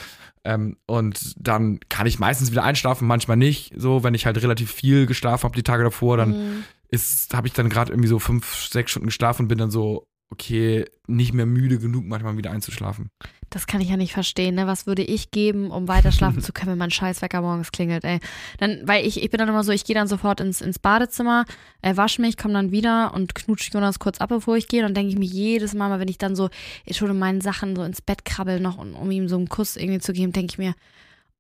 Ähm, 0.45 0.77
und 0.87 1.35
dann 1.39 1.79
kann 1.89 2.07
ich 2.07 2.19
meistens 2.19 2.51
wieder 2.51 2.65
einschlafen, 2.65 3.07
manchmal 3.07 3.37
nicht. 3.37 3.73
So, 3.77 4.03
wenn 4.03 4.15
ich 4.15 4.27
halt 4.27 4.43
relativ 4.43 4.73
viel 4.73 5.07
geschlafen 5.07 5.45
habe 5.45 5.55
die 5.57 5.63
Tage 5.63 5.85
davor, 5.85 6.17
dann 6.17 6.31
Mhm. 6.31 6.65
ist, 6.89 7.33
habe 7.35 7.47
ich 7.47 7.53
dann 7.53 7.69
gerade 7.69 7.93
irgendwie 7.93 8.09
so 8.09 8.19
fünf, 8.19 8.67
sechs 8.67 8.91
Stunden 8.91 9.07
geschlafen 9.07 9.43
und 9.43 9.49
bin 9.49 9.59
dann 9.59 9.71
so, 9.71 10.07
okay, 10.31 10.85
nicht 11.07 11.33
mehr 11.33 11.47
müde 11.47 11.79
genug, 11.79 12.05
manchmal 12.07 12.37
wieder 12.37 12.51
einzuschlafen. 12.51 13.09
Das 13.53 13.67
kann 13.67 13.81
ich 13.81 13.91
ja 13.91 13.97
nicht 13.97 14.13
verstehen, 14.13 14.55
ne? 14.55 14.67
Was 14.67 14.87
würde 14.87 15.03
ich 15.03 15.31
geben, 15.31 15.71
um 15.71 15.87
weiter 15.89 16.11
schlafen 16.11 16.41
zu 16.43 16.53
können, 16.53 16.73
wenn 16.73 16.79
mein 16.79 16.91
Scheißwecker 16.91 17.41
morgens 17.43 17.71
klingelt, 17.71 18.05
ey? 18.05 18.19
Dann, 18.59 18.81
weil 18.85 19.07
ich, 19.07 19.23
ich 19.23 19.31
bin 19.31 19.39
dann 19.39 19.49
immer 19.49 19.63
so, 19.63 19.73
ich 19.73 19.85
gehe 19.85 19.95
dann 19.95 20.09
sofort 20.09 20.41
ins, 20.41 20.61
ins 20.61 20.79
Badezimmer, 20.79 21.45
äh, 21.83 21.97
wasche 21.97 22.21
mich, 22.21 22.37
komme 22.37 22.55
dann 22.55 22.73
wieder 22.73 23.13
und 23.15 23.35
knutsche 23.35 23.71
Jonas 23.73 23.99
kurz 23.99 24.19
ab, 24.19 24.31
bevor 24.31 24.57
ich 24.57 24.69
gehe. 24.69 24.83
Dann 24.83 24.95
denke 24.95 25.11
ich 25.11 25.19
mir 25.19 25.27
jedes 25.27 25.75
Mal, 25.75 25.89
mal, 25.89 26.01
wenn 26.01 26.09
ich 26.09 26.19
dann 26.19 26.37
so 26.37 26.49
schon 26.91 27.11
in 27.11 27.19
meinen 27.19 27.41
Sachen 27.41 27.77
so 27.77 27.83
ins 27.83 28.01
Bett 28.01 28.25
krabbel 28.25 28.61
noch, 28.61 28.79
und, 28.79 28.95
um 28.95 29.11
ihm 29.11 29.29
so 29.29 29.37
einen 29.37 29.49
Kuss 29.49 29.77
irgendwie 29.77 30.01
zu 30.01 30.13
geben, 30.13 30.33
denke 30.33 30.53
ich 30.53 30.59
mir, 30.59 30.75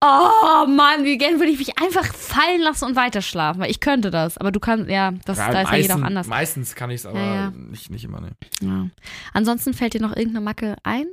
oh 0.01 0.66
Mann, 0.66 1.05
wie 1.05 1.16
gern 1.16 1.38
würde 1.38 1.53
ich 1.53 1.59
mich 1.59 1.79
einfach 1.79 2.05
fallen 2.12 2.61
lassen 2.61 2.87
und 2.87 2.96
weiter 2.96 3.22
schlafen. 3.22 3.61
Weil 3.61 3.70
ich 3.70 3.81
könnte 3.81 4.11
das, 4.11 4.37
aber 4.38 4.53
du 4.53 4.61
kannst, 4.61 4.90
ja, 4.90 5.12
das, 5.25 5.38
da 5.38 5.62
ist 5.62 5.70
ja 5.70 5.77
jeder 5.77 5.96
auch 5.96 6.03
anders. 6.03 6.27
Meistens 6.27 6.75
kann 6.75 6.90
ich 6.90 6.96
es 6.96 7.07
aber 7.07 7.18
Ja, 7.18 7.35
ja. 7.35 7.51
Nicht, 7.51 7.90
nicht 7.90 8.05
immer, 8.05 8.20
ne. 8.20 8.31
Ja. 8.61 8.88
Ansonsten 9.33 9.75
fällt 9.75 9.94
dir 9.94 10.03
noch 10.03 10.16
irgendeine 10.16 10.44
Macke 10.44 10.77
ein? 10.83 11.07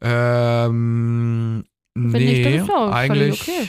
Ähm, 0.00 1.64
Wenn 1.94 2.10
nee, 2.10 2.56
ist 2.56 2.68
doch 2.68 2.74
völlig 2.74 2.94
eigentlich. 2.94 3.42
okay. 3.42 3.68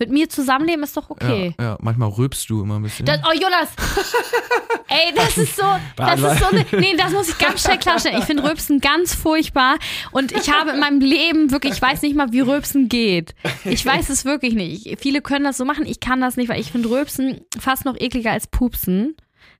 Mit 0.00 0.10
mir 0.10 0.30
zusammenleben 0.30 0.82
ist 0.82 0.96
doch 0.96 1.10
okay. 1.10 1.54
Ja, 1.58 1.64
ja, 1.64 1.78
manchmal 1.80 2.08
rülpst 2.08 2.48
du 2.48 2.62
immer 2.62 2.76
ein 2.76 2.82
bisschen. 2.82 3.04
Das, 3.04 3.20
oh, 3.22 3.34
Jonas! 3.34 3.68
Ey, 4.88 5.12
das 5.14 5.36
ist 5.36 5.56
so, 5.56 5.62
das 5.94 6.20
ist 6.20 6.38
so 6.38 6.46
eine, 6.46 6.64
nee, 6.72 6.96
das 6.96 7.12
muss 7.12 7.28
ich 7.28 7.36
ganz 7.36 7.62
schnell 7.62 7.78
klarstellen. 7.78 8.18
Ich 8.18 8.24
finde 8.24 8.42
Rülpsen 8.42 8.80
ganz 8.80 9.14
furchtbar 9.14 9.76
und 10.10 10.32
ich 10.32 10.50
habe 10.50 10.70
in 10.70 10.80
meinem 10.80 11.00
Leben 11.00 11.52
wirklich, 11.52 11.74
ich 11.74 11.82
weiß 11.82 12.00
nicht 12.00 12.16
mal, 12.16 12.32
wie 12.32 12.40
Rülpsen 12.40 12.88
geht. 12.88 13.34
Ich 13.64 13.84
weiß 13.84 14.08
es 14.08 14.24
wirklich 14.24 14.54
nicht. 14.54 14.86
Ich, 14.86 14.98
viele 14.98 15.20
können 15.20 15.44
das 15.44 15.58
so 15.58 15.66
machen, 15.66 15.84
ich 15.84 16.00
kann 16.00 16.22
das 16.22 16.36
nicht, 16.36 16.48
weil 16.48 16.60
ich 16.60 16.72
finde 16.72 16.88
Rülpsen 16.88 17.42
fast 17.58 17.84
noch 17.84 17.94
ekliger 18.00 18.32
als 18.32 18.46
Pupsen. 18.46 19.16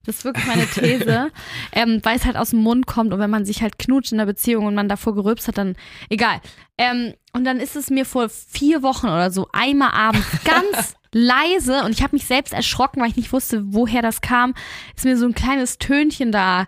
Das 0.07 0.17
ist 0.19 0.25
wirklich 0.25 0.47
meine 0.47 0.67
These, 0.67 1.31
ähm, 1.73 2.01
weil 2.03 2.17
es 2.17 2.25
halt 2.25 2.37
aus 2.37 2.51
dem 2.51 2.61
Mund 2.61 2.87
kommt 2.87 3.13
und 3.13 3.19
wenn 3.21 3.31
man 3.31 3.45
sich 3.45 3.63
halt 3.63 3.79
knutscht 3.79 4.13
in 4.13 4.19
der 4.19 4.27
Beziehung 4.27 4.67
und 4.67 4.75
man 4.75 4.89
davor 4.89 5.15
gerülpst 5.15 5.49
hat, 5.49 5.59
dann 5.59 5.77
egal. 6.09 6.41
Ähm, 6.79 7.15
und 7.33 7.45
dann 7.45 7.59
ist 7.61 7.77
es 7.77 7.91
mir 7.91 8.05
vor 8.07 8.29
vier 8.29 8.83
Wochen 8.83 9.07
oder 9.07 9.31
so 9.31 9.49
einmal 9.53 9.91
abends 9.93 10.27
ganz 10.45 10.95
leise 11.13 11.83
und 11.85 11.91
ich 11.93 12.03
habe 12.03 12.17
mich 12.17 12.27
selbst 12.27 12.53
erschrocken, 12.55 13.01
weil 13.03 13.11
ich 13.11 13.17
nicht 13.17 13.33
wusste, 13.33 13.63
woher 13.75 14.01
das 14.03 14.21
kam. 14.21 14.55
Ist 14.97 15.05
mir 15.05 15.17
so 15.17 15.27
ein 15.27 15.35
kleines 15.35 15.79
Tönchen 15.79 16.33
da. 16.33 16.67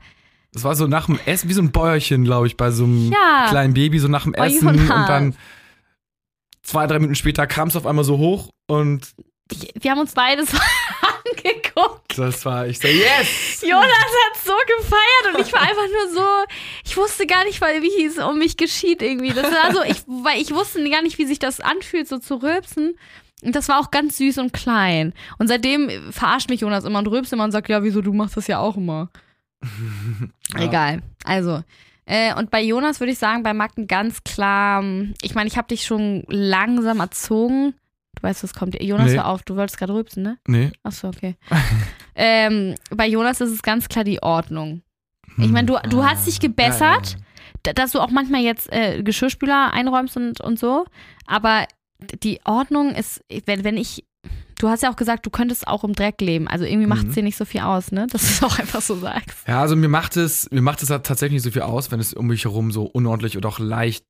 Das 0.52 0.64
war 0.64 0.74
so 0.74 0.86
nach 0.86 1.06
dem 1.06 1.18
Essen, 1.24 1.48
wie 1.48 1.54
so 1.54 1.62
ein 1.62 1.72
Bäuerchen, 1.72 2.24
glaube 2.24 2.46
ich, 2.46 2.56
bei 2.58 2.70
so 2.70 2.84
einem 2.84 3.10
Ja. 3.10 3.46
kleinen 3.48 3.72
Baby, 3.72 3.98
so 3.98 4.08
nach 4.08 4.24
dem 4.24 4.34
Oh, 4.36 4.42
Essen. 4.42 4.68
Und 4.68 4.88
dann 4.88 5.34
zwei, 6.62 6.86
drei 6.86 6.98
Minuten 6.98 7.14
später 7.14 7.46
kam 7.46 7.68
es 7.68 7.76
auf 7.76 7.86
einmal 7.86 8.04
so 8.04 8.18
hoch 8.18 8.50
und 8.68 9.14
wir 9.80 9.90
haben 9.90 10.00
uns 10.00 10.12
beides 10.12 10.48
angeguckt. 11.24 12.18
das 12.18 12.44
war, 12.44 12.66
ich 12.66 12.78
so, 12.78 12.88
yes! 12.88 13.62
Jonas 13.62 13.86
hat 13.86 14.44
so 14.44 14.52
gefeiert 14.78 15.34
und 15.34 15.46
ich 15.46 15.52
war 15.52 15.62
einfach 15.62 15.86
nur 15.88 16.14
so, 16.14 16.26
ich 16.84 16.96
wusste 16.96 17.26
gar 17.26 17.44
nicht, 17.44 17.60
weil 17.60 17.82
wie 17.82 18.04
es 18.04 18.18
um 18.18 18.38
mich 18.38 18.56
geschieht 18.56 19.02
irgendwie. 19.02 19.32
Das 19.32 19.50
war 19.50 19.72
so, 19.74 19.82
ich, 19.82 20.02
weil 20.06 20.40
ich 20.40 20.52
wusste 20.52 20.88
gar 20.90 21.02
nicht, 21.02 21.18
wie 21.18 21.26
sich 21.26 21.38
das 21.38 21.60
anfühlt, 21.60 22.08
so 22.08 22.18
zu 22.18 22.42
rülpsen. 22.42 22.94
Und 23.42 23.56
das 23.56 23.68
war 23.68 23.80
auch 23.80 23.90
ganz 23.90 24.18
süß 24.18 24.38
und 24.38 24.52
klein. 24.52 25.12
Und 25.38 25.48
seitdem 25.48 25.90
verarscht 26.12 26.48
mich 26.48 26.60
Jonas 26.60 26.84
immer 26.84 27.00
und 27.00 27.08
rülpst 27.08 27.32
immer 27.32 27.44
und 27.44 27.50
sagt, 27.50 27.68
ja, 27.68 27.82
wieso, 27.82 28.00
du 28.00 28.12
machst 28.12 28.36
das 28.36 28.46
ja 28.46 28.58
auch 28.58 28.76
immer. 28.76 29.10
Ja. 30.54 30.64
Egal. 30.66 31.02
Also, 31.24 31.62
äh, 32.04 32.34
und 32.34 32.50
bei 32.50 32.60
Jonas 32.60 33.00
würde 33.00 33.12
ich 33.12 33.18
sagen, 33.18 33.42
bei 33.42 33.54
Macken 33.54 33.86
ganz 33.86 34.22
klar, 34.22 34.82
ähm, 34.82 35.14
ich 35.22 35.34
meine, 35.34 35.48
ich 35.48 35.56
habe 35.56 35.68
dich 35.68 35.84
schon 35.84 36.24
langsam 36.28 37.00
erzogen. 37.00 37.74
Du 38.16 38.22
weißt, 38.22 38.42
was 38.44 38.54
kommt. 38.54 38.80
Jonas, 38.82 39.10
Nee. 39.10 39.16
hör 39.16 39.26
auf, 39.28 39.42
du 39.42 39.56
wolltest 39.56 39.78
gerade 39.78 39.94
rülpsen, 39.94 40.22
ne? 40.22 40.38
Nee. 40.46 40.70
Achso, 40.82 41.08
okay. 41.08 41.36
ähm, 42.14 42.74
bei 42.90 43.06
Jonas 43.08 43.40
ist 43.40 43.50
es 43.50 43.62
ganz 43.62 43.88
klar 43.88 44.04
die 44.04 44.22
Ordnung. 44.22 44.82
Ich 45.38 45.50
meine, 45.50 45.66
du, 45.66 45.78
du 45.88 46.04
hast 46.04 46.26
dich 46.26 46.40
gebessert, 46.40 47.16
d- 47.64 47.72
dass 47.72 47.92
du 47.92 48.00
auch 48.00 48.10
manchmal 48.10 48.42
jetzt 48.42 48.70
äh, 48.70 49.02
Geschirrspüler 49.02 49.72
einräumst 49.72 50.16
und, 50.18 50.40
und 50.42 50.58
so. 50.58 50.84
Aber 51.26 51.66
die 52.22 52.38
Ordnung 52.44 52.94
ist, 52.94 53.22
wenn, 53.46 53.64
wenn 53.64 53.76
ich. 53.78 54.04
Du 54.58 54.68
hast 54.68 54.82
ja 54.84 54.92
auch 54.92 54.96
gesagt, 54.96 55.26
du 55.26 55.30
könntest 55.30 55.66
auch 55.66 55.82
im 55.82 55.94
Dreck 55.94 56.20
leben. 56.20 56.46
Also 56.46 56.64
irgendwie 56.66 56.86
macht 56.86 57.00
es 57.02 57.08
Mhm. 57.08 57.12
dir 57.14 57.22
nicht 57.24 57.36
so 57.36 57.44
viel 57.44 57.62
aus, 57.62 57.90
ne? 57.90 58.06
Dass 58.08 58.20
du 58.20 58.28
es 58.28 58.42
auch 58.44 58.58
einfach 58.60 58.80
so 58.82 58.94
sagst. 58.94 59.48
Ja, 59.48 59.60
also 59.60 59.74
mir 59.74 59.88
macht 59.88 60.16
es, 60.16 60.48
mir 60.52 60.62
macht 60.62 60.82
es 60.84 60.90
halt 60.90 61.04
tatsächlich 61.04 61.36
nicht 61.42 61.42
so 61.44 61.50
viel 61.50 61.62
aus, 61.62 61.90
wenn 61.90 61.98
es 61.98 62.12
um 62.14 62.26
mich 62.28 62.44
herum 62.44 62.70
so 62.70 62.84
unordentlich 62.84 63.36
oder 63.36 63.48
auch 63.48 63.58
leicht 63.58 64.04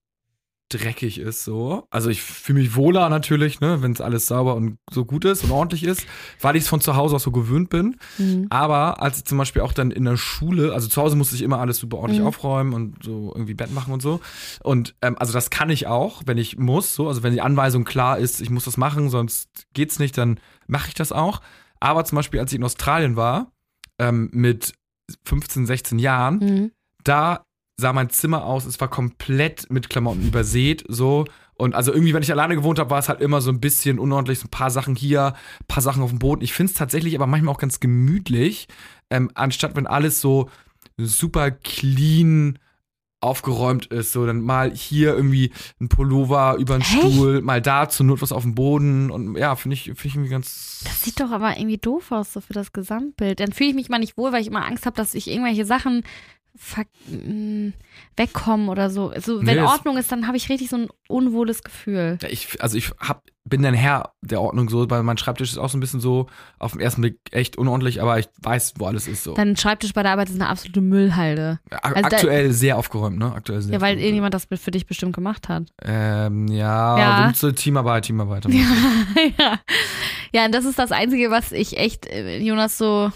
dreckig 0.72 1.18
ist 1.18 1.44
so. 1.44 1.86
Also 1.90 2.08
ich 2.10 2.22
fühle 2.22 2.60
mich 2.60 2.74
wohler 2.76 3.08
natürlich, 3.08 3.60
ne, 3.60 3.82
wenn 3.82 3.92
es 3.92 4.00
alles 4.00 4.26
sauber 4.26 4.54
und 4.54 4.78
so 4.90 5.04
gut 5.04 5.24
ist 5.24 5.44
und 5.44 5.50
ordentlich 5.50 5.84
ist, 5.84 6.06
weil 6.40 6.56
ich 6.56 6.62
es 6.64 6.68
von 6.68 6.80
zu 6.80 6.96
Hause 6.96 7.16
aus 7.16 7.22
so 7.22 7.30
gewöhnt 7.30 7.68
bin. 7.70 7.96
Mhm. 8.18 8.46
Aber 8.50 9.02
als 9.02 9.18
ich 9.18 9.24
zum 9.24 9.38
Beispiel 9.38 9.62
auch 9.62 9.72
dann 9.72 9.90
in 9.90 10.04
der 10.04 10.16
Schule, 10.16 10.72
also 10.72 10.88
zu 10.88 11.00
Hause 11.02 11.16
musste 11.16 11.34
ich 11.36 11.42
immer 11.42 11.58
alles 11.60 11.78
super 11.78 11.98
ordentlich 11.98 12.20
Mhm. 12.20 12.26
aufräumen 12.26 12.72
und 12.72 13.04
so 13.04 13.32
irgendwie 13.34 13.54
Bett 13.54 13.72
machen 13.72 13.92
und 13.92 14.00
so. 14.02 14.20
Und 14.62 14.94
ähm, 15.02 15.16
also 15.18 15.32
das 15.32 15.50
kann 15.50 15.70
ich 15.70 15.86
auch, 15.86 16.22
wenn 16.26 16.38
ich 16.38 16.58
muss, 16.58 16.94
so, 16.94 17.08
also 17.08 17.22
wenn 17.22 17.32
die 17.32 17.40
Anweisung 17.42 17.84
klar 17.84 18.18
ist, 18.18 18.40
ich 18.40 18.50
muss 18.50 18.64
das 18.64 18.76
machen, 18.76 19.10
sonst 19.10 19.48
geht's 19.74 19.98
nicht, 19.98 20.16
dann 20.18 20.40
mache 20.66 20.88
ich 20.88 20.94
das 20.94 21.12
auch. 21.12 21.40
Aber 21.80 22.04
zum 22.04 22.16
Beispiel, 22.16 22.40
als 22.40 22.52
ich 22.52 22.58
in 22.58 22.64
Australien 22.64 23.16
war, 23.16 23.52
ähm, 23.98 24.30
mit 24.32 24.72
15, 25.24 25.66
16 25.66 25.98
Jahren, 25.98 26.38
Mhm. 26.38 26.70
da 27.04 27.44
sah 27.76 27.92
mein 27.92 28.10
Zimmer 28.10 28.44
aus, 28.44 28.64
es 28.64 28.80
war 28.80 28.88
komplett 28.88 29.70
mit 29.70 29.88
Klamotten 29.88 30.26
übersät, 30.26 30.84
so. 30.88 31.24
Und 31.54 31.74
also 31.74 31.92
irgendwie, 31.92 32.14
wenn 32.14 32.22
ich 32.22 32.32
alleine 32.32 32.54
gewohnt 32.54 32.78
habe, 32.78 32.90
war 32.90 32.98
es 32.98 33.08
halt 33.08 33.20
immer 33.20 33.40
so 33.40 33.50
ein 33.50 33.60
bisschen 33.60 33.98
unordentlich, 33.98 34.38
so 34.40 34.46
ein 34.46 34.50
paar 34.50 34.70
Sachen 34.70 34.96
hier, 34.96 35.34
ein 35.60 35.66
paar 35.68 35.82
Sachen 35.82 36.02
auf 36.02 36.10
dem 36.10 36.18
Boden. 36.18 36.42
Ich 36.42 36.52
finde 36.52 36.72
es 36.72 36.78
tatsächlich 36.78 37.14
aber 37.14 37.26
manchmal 37.26 37.54
auch 37.54 37.60
ganz 37.60 37.80
gemütlich, 37.80 38.68
ähm, 39.10 39.30
anstatt 39.34 39.76
wenn 39.76 39.86
alles 39.86 40.20
so 40.20 40.50
super 40.98 41.50
clean 41.50 42.58
aufgeräumt 43.22 43.86
ist, 43.86 44.12
so 44.12 44.26
dann 44.26 44.40
mal 44.40 44.72
hier 44.74 45.14
irgendwie 45.14 45.52
ein 45.80 45.88
Pullover 45.88 46.56
über 46.58 46.76
den 46.76 46.82
Echt? 46.82 46.90
Stuhl, 46.90 47.40
mal 47.40 47.62
da 47.62 47.88
zur 47.88 48.06
Not 48.06 48.20
was 48.20 48.32
auf 48.32 48.42
dem 48.42 48.56
Boden 48.56 49.10
und 49.10 49.36
ja, 49.36 49.54
finde 49.54 49.74
ich, 49.74 49.84
finde 49.84 50.06
ich 50.06 50.14
irgendwie 50.16 50.30
ganz. 50.30 50.80
Das 50.84 51.02
sieht 51.02 51.20
doch 51.20 51.30
aber 51.30 51.56
irgendwie 51.56 51.78
doof 51.78 52.10
aus, 52.10 52.32
so 52.32 52.40
für 52.40 52.52
das 52.52 52.72
Gesamtbild. 52.72 53.38
Dann 53.38 53.52
fühle 53.52 53.70
ich 53.70 53.76
mich 53.76 53.88
mal 53.88 54.00
nicht 54.00 54.16
wohl, 54.16 54.32
weil 54.32 54.42
ich 54.42 54.48
immer 54.48 54.66
Angst 54.66 54.86
habe, 54.86 54.96
dass 54.96 55.14
ich 55.14 55.30
irgendwelche 55.30 55.64
Sachen 55.64 56.02
wegkommen 58.16 58.68
oder 58.68 58.90
so. 58.90 59.10
Also, 59.10 59.38
wenn 59.44 59.56
Nee, 59.56 59.62
Ordnung 59.62 59.96
ist, 59.96 60.12
dann 60.12 60.26
habe 60.26 60.36
ich 60.36 60.48
richtig 60.48 60.68
so 60.70 60.76
ein 60.76 60.88
unwohles 61.08 61.62
Gefühl. 61.62 62.18
Ja, 62.22 62.28
ich, 62.28 62.62
also 62.62 62.76
ich 62.76 62.90
hab, 62.98 63.24
bin 63.44 63.64
ein 63.66 63.74
Herr 63.74 64.12
der 64.20 64.40
Ordnung 64.40 64.68
so, 64.68 64.88
weil 64.90 65.02
mein 65.02 65.18
Schreibtisch 65.18 65.50
ist 65.50 65.58
auch 65.58 65.68
so 65.68 65.76
ein 65.76 65.80
bisschen 65.80 66.00
so 66.00 66.26
auf 66.58 66.72
den 66.72 66.80
ersten 66.80 67.00
Blick 67.00 67.18
echt 67.32 67.56
unordentlich, 67.58 68.00
aber 68.02 68.18
ich 68.18 68.28
weiß, 68.42 68.74
wo 68.78 68.86
alles 68.86 69.08
ist 69.08 69.24
so. 69.24 69.34
Dein 69.34 69.56
Schreibtisch 69.56 69.92
bei 69.94 70.02
der 70.02 70.12
Arbeit 70.12 70.28
ist 70.28 70.36
eine 70.36 70.48
absolute 70.48 70.80
Müllhalde. 70.80 71.58
Also 71.70 72.00
da- 72.02 72.16
aktuell 72.16 72.52
sehr 72.52 72.76
aufgeräumt, 72.78 73.18
ne? 73.18 73.32
Aktuell 73.34 73.60
sehr 73.62 73.72
Ja, 73.74 73.80
weil 73.80 73.92
aufgeräumt. 73.94 74.02
irgendjemand 74.04 74.34
das 74.34 74.46
für 74.60 74.70
dich 74.70 74.86
bestimmt 74.86 75.14
gemacht 75.14 75.48
hat. 75.48 75.64
Ähm, 75.82 76.46
ja, 76.48 76.98
Ja. 76.98 77.26
ja. 77.28 77.32
So 77.34 77.50
Teamarbeit, 77.50 78.04
Teamarbeit. 78.04 78.44
ja. 79.38 79.58
ja, 80.32 80.44
und 80.46 80.52
das 80.54 80.64
ist 80.64 80.78
das 80.78 80.92
Einzige, 80.92 81.30
was 81.30 81.50
ich 81.52 81.78
echt, 81.78 82.06
äh, 82.06 82.38
Jonas, 82.38 82.78
so, 82.78 83.10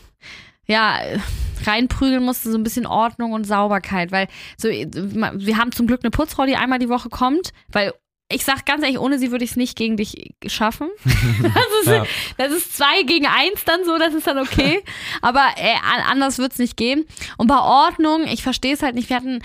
ja, 0.66 0.98
äh, 1.00 1.18
reinprügeln 1.66 2.22
musste, 2.24 2.50
so 2.50 2.58
ein 2.58 2.62
bisschen 2.64 2.86
Ordnung 2.86 3.32
und 3.32 3.44
Sauberkeit, 3.44 4.12
weil 4.12 4.28
so, 4.56 4.68
wir 4.68 5.56
haben 5.58 5.72
zum 5.72 5.86
Glück 5.86 6.00
eine 6.02 6.10
Putzfrau, 6.10 6.46
die 6.46 6.56
einmal 6.56 6.78
die 6.78 6.88
Woche 6.88 7.08
kommt, 7.08 7.52
weil 7.72 7.92
ich 8.32 8.44
sag 8.44 8.66
ganz 8.66 8.82
ehrlich, 8.82 8.98
ohne 8.98 9.20
sie 9.20 9.30
würde 9.30 9.44
ich 9.44 9.52
es 9.52 9.56
nicht 9.56 9.76
gegen 9.76 9.96
dich 9.96 10.34
schaffen. 10.48 10.88
Das 11.42 11.64
ist, 11.82 11.86
Ja. 11.88 12.04
das 12.38 12.52
ist 12.52 12.76
zwei 12.76 13.02
gegen 13.04 13.26
eins 13.26 13.64
dann 13.64 13.84
so, 13.84 13.98
das 13.98 14.14
ist 14.14 14.26
dann 14.26 14.38
okay. 14.38 14.82
Aber 15.22 15.44
äh, 15.56 15.74
an- 15.74 16.02
anders 16.10 16.38
wird's 16.38 16.58
nicht 16.58 16.76
gehen. 16.76 17.04
Und 17.36 17.46
bei 17.46 17.58
Ordnung, 17.60 18.24
ich 18.26 18.42
verstehe 18.42 18.74
es 18.74 18.82
halt 18.82 18.96
nicht. 18.96 19.08
Wir 19.10 19.16
hatten 19.16 19.42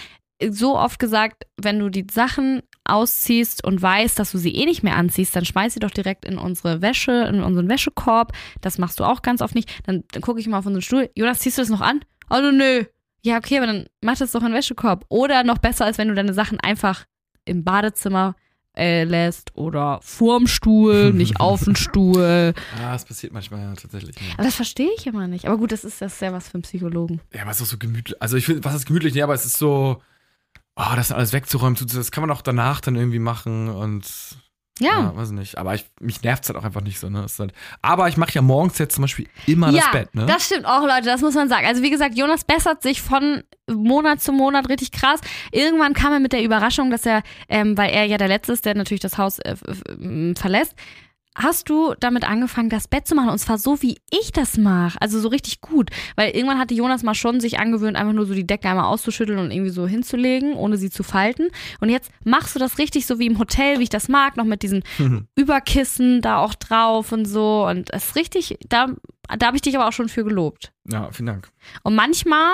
so 0.49 0.75
oft 0.79 0.97
gesagt, 0.97 1.43
wenn 1.61 1.77
du 1.77 1.89
die 1.89 2.07
Sachen 2.11 2.63
ausziehst 2.83 3.63
und 3.63 3.79
weißt, 3.79 4.17
dass 4.17 4.31
du 4.31 4.39
sie 4.39 4.55
eh 4.55 4.65
nicht 4.65 4.81
mehr 4.81 4.95
anziehst, 4.95 5.35
dann 5.35 5.45
schmeiß 5.45 5.75
sie 5.75 5.79
doch 5.79 5.91
direkt 5.91 6.25
in 6.25 6.39
unsere 6.39 6.81
Wäsche, 6.81 7.11
in 7.29 7.43
unseren 7.43 7.69
Wäschekorb. 7.69 8.31
Das 8.61 8.79
machst 8.79 8.99
du 8.99 9.03
auch 9.03 9.21
ganz 9.21 9.43
oft 9.43 9.53
nicht. 9.53 9.69
Dann, 9.85 10.03
dann 10.11 10.23
gucke 10.23 10.39
ich 10.39 10.47
mal 10.47 10.57
auf 10.57 10.65
unseren 10.65 10.81
Stuhl. 10.81 11.11
Jonas, 11.15 11.37
ziehst 11.39 11.59
du 11.59 11.61
das 11.61 11.69
noch 11.69 11.81
an? 11.81 12.01
Also 12.31 12.51
nö. 12.51 12.85
Ja, 13.23 13.37
okay, 13.37 13.57
aber 13.57 13.67
dann 13.67 13.85
mach 14.01 14.17
das 14.17 14.31
doch 14.31 14.41
in 14.41 14.47
den 14.47 14.55
Wäschekorb. 14.55 15.05
Oder 15.09 15.43
noch 15.43 15.57
besser, 15.57 15.85
als 15.85 15.97
wenn 15.97 16.07
du 16.07 16.15
deine 16.15 16.33
Sachen 16.33 16.59
einfach 16.59 17.05
im 17.45 17.63
Badezimmer 17.63 18.35
äh, 18.75 19.03
lässt 19.03 19.55
oder 19.55 19.99
vorm 20.01 20.47
Stuhl, 20.47 21.11
nicht 21.13 21.39
auf 21.39 21.65
dem 21.65 21.75
Stuhl. 21.75 22.53
Ah, 22.81 22.93
das 22.93 23.05
passiert 23.05 23.33
manchmal 23.33 23.59
ja 23.59 23.73
tatsächlich. 23.73 24.15
Ne? 24.15 24.27
Aber 24.35 24.43
das 24.43 24.55
verstehe 24.55 24.89
ich 24.97 25.05
immer 25.05 25.27
nicht. 25.27 25.45
Aber 25.45 25.57
gut, 25.57 25.71
das 25.71 25.83
ist 25.83 26.01
das 26.01 26.13
ist 26.13 26.21
ja 26.21 26.31
was 26.31 26.47
für 26.47 26.55
einen 26.55 26.63
Psychologen. 26.63 27.19
Ja, 27.33 27.41
aber 27.41 27.51
es 27.51 27.57
ist 27.57 27.63
auch 27.63 27.71
so 27.71 27.77
gemütlich. 27.77 28.19
Also 28.21 28.37
ich 28.37 28.45
finde, 28.45 28.63
was 28.63 28.75
ist 28.75 28.85
gemütlich? 28.85 29.13
Nee, 29.13 29.23
aber 29.23 29.33
es 29.33 29.45
ist 29.45 29.57
so, 29.57 30.01
oh, 30.77 30.95
das 30.95 31.11
alles 31.11 31.33
wegzuräumen, 31.33 31.77
das 31.93 32.11
kann 32.11 32.21
man 32.21 32.31
auch 32.31 32.41
danach 32.41 32.79
dann 32.79 32.95
irgendwie 32.95 33.19
machen 33.19 33.67
und 33.67 34.05
Ja. 34.81 34.99
Ja, 34.99 35.15
weiß 35.15 35.31
nicht. 35.31 35.57
Aber 35.57 35.75
ich, 35.75 35.85
mich 35.99 36.23
nervt 36.23 36.43
es 36.43 36.49
halt 36.49 36.57
auch 36.57 36.63
einfach 36.63 36.81
nicht 36.81 36.99
so, 36.99 37.09
ne? 37.09 37.25
Halt, 37.37 37.53
aber 37.81 38.07
ich 38.07 38.17
mache 38.17 38.33
ja 38.33 38.41
morgens 38.41 38.77
jetzt 38.79 38.95
zum 38.95 39.03
Beispiel 39.03 39.27
immer 39.45 39.69
Ja, 39.69 39.81
das 39.81 39.91
Bett, 39.91 40.15
ne? 40.15 40.25
das 40.25 40.45
stimmt 40.45 40.65
auch, 40.65 40.81
Leute, 40.81 41.03
das 41.05 41.21
muss 41.21 41.35
man 41.35 41.49
sagen. 41.49 41.67
Also 41.67 41.83
wie 41.83 41.91
gesagt, 41.91 42.17
Jonas 42.17 42.43
bessert 42.43 42.81
sich 42.81 43.01
von 43.01 43.43
Monat 43.69 44.21
zu 44.21 44.31
Monat 44.31 44.69
richtig 44.69 44.91
krass. 44.91 45.21
Irgendwann 45.51 45.93
kam 45.93 46.13
er 46.13 46.19
mit 46.19 46.33
der 46.33 46.43
Überraschung, 46.43 46.89
dass 46.89 47.05
er, 47.05 47.21
ähm, 47.47 47.77
weil 47.77 47.91
er 47.91 48.05
ja 48.05 48.17
der 48.17 48.27
Letzte 48.27 48.53
ist, 48.53 48.65
der 48.65 48.75
natürlich 48.75 49.01
das 49.01 49.17
Haus 49.17 49.39
äh, 49.39 49.55
verlässt, 50.35 50.75
hast 51.41 51.69
du 51.69 51.93
damit 51.99 52.27
angefangen, 52.27 52.69
das 52.69 52.87
Bett 52.87 53.07
zu 53.07 53.15
machen 53.15 53.29
und 53.29 53.37
zwar 53.37 53.57
so, 53.57 53.81
wie 53.81 53.97
ich 54.11 54.31
das 54.31 54.57
mache. 54.57 54.99
Also 55.01 55.19
so 55.19 55.27
richtig 55.27 55.61
gut. 55.61 55.89
Weil 56.15 56.31
irgendwann 56.31 56.59
hatte 56.59 56.73
Jonas 56.73 57.03
mal 57.03 57.15
schon 57.15 57.39
sich 57.39 57.59
angewöhnt, 57.59 57.97
einfach 57.97 58.13
nur 58.13 58.25
so 58.25 58.33
die 58.33 58.45
Decke 58.47 58.69
einmal 58.69 58.85
auszuschütteln 58.85 59.39
und 59.39 59.51
irgendwie 59.51 59.71
so 59.71 59.87
hinzulegen, 59.87 60.53
ohne 60.53 60.77
sie 60.77 60.89
zu 60.89 61.03
falten. 61.03 61.49
Und 61.79 61.89
jetzt 61.89 62.11
machst 62.23 62.55
du 62.55 62.59
das 62.59 62.77
richtig 62.77 63.05
so 63.05 63.19
wie 63.19 63.27
im 63.27 63.39
Hotel, 63.39 63.79
wie 63.79 63.83
ich 63.83 63.89
das 63.89 64.07
mag, 64.09 64.37
noch 64.37 64.45
mit 64.45 64.63
diesen 64.63 64.83
Überkissen 65.35 66.21
da 66.21 66.37
auch 66.37 66.55
drauf 66.55 67.11
und 67.11 67.25
so. 67.25 67.65
Und 67.67 67.93
es 67.93 68.09
ist 68.09 68.15
richtig, 68.15 68.57
da, 68.69 68.87
da 69.37 69.47
habe 69.47 69.57
ich 69.57 69.61
dich 69.61 69.75
aber 69.75 69.87
auch 69.87 69.93
schon 69.93 70.09
für 70.09 70.23
gelobt. 70.23 70.71
ja, 70.85 71.11
vielen 71.11 71.27
Dank. 71.27 71.49
Und 71.83 71.95
manchmal, 71.95 72.53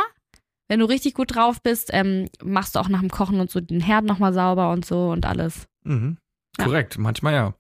wenn 0.68 0.80
du 0.80 0.86
richtig 0.86 1.14
gut 1.14 1.36
drauf 1.36 1.62
bist, 1.62 1.90
ähm, 1.94 2.30
machst 2.44 2.76
du 2.76 2.80
auch 2.80 2.90
nach 2.90 3.00
dem 3.00 3.10
Kochen 3.10 3.40
und 3.40 3.50
so 3.50 3.60
den 3.60 3.82
Herd 3.82 4.06
nochmal 4.06 4.34
sauber 4.34 4.72
und 4.72 4.86
so 4.86 5.10
und 5.10 5.26
alles. 5.26 5.68
Mhm. 5.84 6.18
Ja. 6.58 6.66
Korrekt, 6.66 6.98
manchmal 6.98 7.34
ja. 7.34 7.54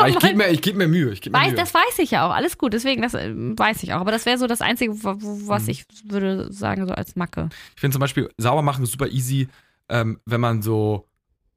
Aber 0.00 0.08
ich 0.08 0.18
gebe 0.18 0.34
mir, 0.36 0.48
ich 0.50 0.62
geb 0.62 0.76
mir 0.76 0.88
Mühe. 0.88 1.12
Ich 1.12 1.20
geb 1.20 1.32
mir 1.32 1.38
Weiß, 1.38 1.48
Mühe. 1.48 1.56
das 1.56 1.72
weiß 1.74 1.98
ich 1.98 2.10
ja 2.12 2.26
auch, 2.26 2.32
alles 2.34 2.58
gut, 2.58 2.72
deswegen, 2.72 3.02
das 3.02 3.14
äh, 3.14 3.32
weiß 3.34 3.82
ich 3.82 3.92
auch. 3.94 4.00
Aber 4.00 4.10
das 4.12 4.26
wäre 4.26 4.38
so 4.38 4.46
das 4.46 4.60
Einzige, 4.60 4.92
was 5.02 5.62
Mhm. 5.64 5.68
ich 5.68 5.84
würde 6.04 6.52
sagen, 6.52 6.86
so 6.86 6.92
als 6.94 7.16
Macke. 7.16 7.48
Ich 7.74 7.80
finde 7.80 7.94
zum 7.94 8.00
Beispiel, 8.00 8.30
sauber 8.38 8.62
machen 8.62 8.82
ist 8.84 8.92
super 8.92 9.08
easy, 9.08 9.48
ähm, 9.88 10.20
wenn 10.26 10.40
man 10.40 10.62
so 10.62 11.06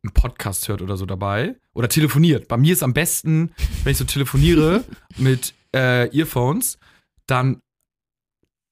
einen 0.04 0.14
Podcast 0.14 0.68
hört 0.68 0.82
oder 0.82 0.98
so 0.98 1.06
dabei. 1.06 1.56
Oder 1.74 1.88
telefoniert. 1.90 2.48
Bei 2.48 2.58
mir 2.58 2.74
ist 2.74 2.84
am 2.84 2.94
besten, 2.94 3.52
wenn 3.84 3.92
ich 3.92 3.98
so 3.98 4.04
telefoniere 4.06 4.84
mit 5.18 5.54
äh, 5.74 6.16
Earphones, 6.16 6.78
dann 7.26 7.62